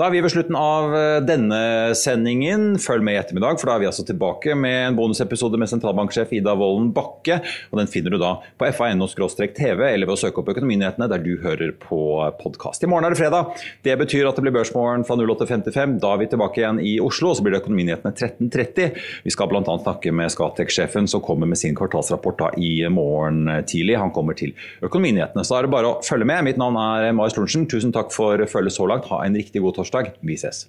Da 0.00 0.08
er 0.08 0.16
vi 0.16 0.24
ved 0.24 0.32
slutten 0.38 0.56
av 0.56 0.96
denne 1.28 1.62
sendingen 2.00 2.29
sendingen. 2.30 2.78
Følg 2.78 3.02
med 3.02 3.14
i 3.14 3.20
ettermiddag, 3.20 3.58
for 3.60 3.68
da 3.68 3.76
er 3.76 3.82
vi 3.82 3.88
altså 3.88 4.04
tilbake 4.06 4.54
med 4.54 4.90
en 4.90 4.96
bonusepisode 4.96 5.58
med 5.58 5.68
sentralbanksjef 5.70 6.32
Ida 6.32 6.54
Wolden 6.54 6.92
Bakke. 6.94 7.40
og 7.70 7.78
Den 7.78 7.90
finner 7.90 8.10
du 8.10 8.18
da 8.18 8.36
på 8.58 8.70
fa.no-tv 8.72 9.82
eller 9.88 10.06
ved 10.06 10.14
å 10.14 10.20
søke 10.20 10.40
opp 10.40 10.50
Økonominyhetene 10.50 11.08
der 11.10 11.22
du 11.22 11.38
hører 11.42 11.72
på 11.72 12.00
podkast. 12.40 12.84
I 12.84 12.90
morgen 12.90 13.06
er 13.08 13.14
det 13.14 13.20
fredag. 13.20 13.54
Det 13.82 13.96
betyr 13.98 14.28
at 14.28 14.36
det 14.36 14.44
blir 14.44 14.54
Børsmorgen 14.54 15.04
fra 15.06 15.16
08.55. 15.16 15.98
Da 16.02 16.12
er 16.14 16.22
vi 16.22 16.30
tilbake 16.30 16.62
igjen 16.62 16.80
i 16.82 16.96
Oslo, 17.02 17.32
og 17.32 17.38
så 17.38 17.44
blir 17.44 17.56
det 17.56 17.62
Økonominyhetene 17.64 18.14
13.30. 18.14 18.98
Vi 19.26 19.34
skal 19.34 19.50
bl.a. 19.50 19.62
snakke 19.64 20.14
med 20.14 20.30
Skatek-sjefen 20.34 21.10
som 21.10 21.24
kommer 21.24 21.50
med 21.50 21.58
sin 21.58 21.76
kvartalsrapport 21.78 22.40
da 22.40 22.52
i 22.56 22.86
morgen 22.90 23.48
tidlig. 23.66 23.98
Han 24.00 24.14
kommer 24.14 24.38
til 24.38 24.54
Økonominyhetene. 24.84 25.46
Så 25.46 25.58
er 25.58 25.66
det 25.66 25.74
bare 25.74 25.94
å 25.96 26.00
følge 26.06 26.28
med. 26.30 26.44
Mitt 26.46 26.60
navn 26.60 26.78
er 26.80 27.10
Marius 27.16 27.38
Lorentzen. 27.38 27.68
Tusen 27.70 27.94
takk 27.94 28.14
for 28.14 28.46
følget 28.50 28.76
så 28.76 28.86
langt. 28.90 29.10
Ha 29.10 29.24
en 29.26 29.38
riktig 29.38 29.64
god 29.64 29.80
torsdag. 29.80 30.14
Vi 30.22 30.38
ses. 30.40 30.68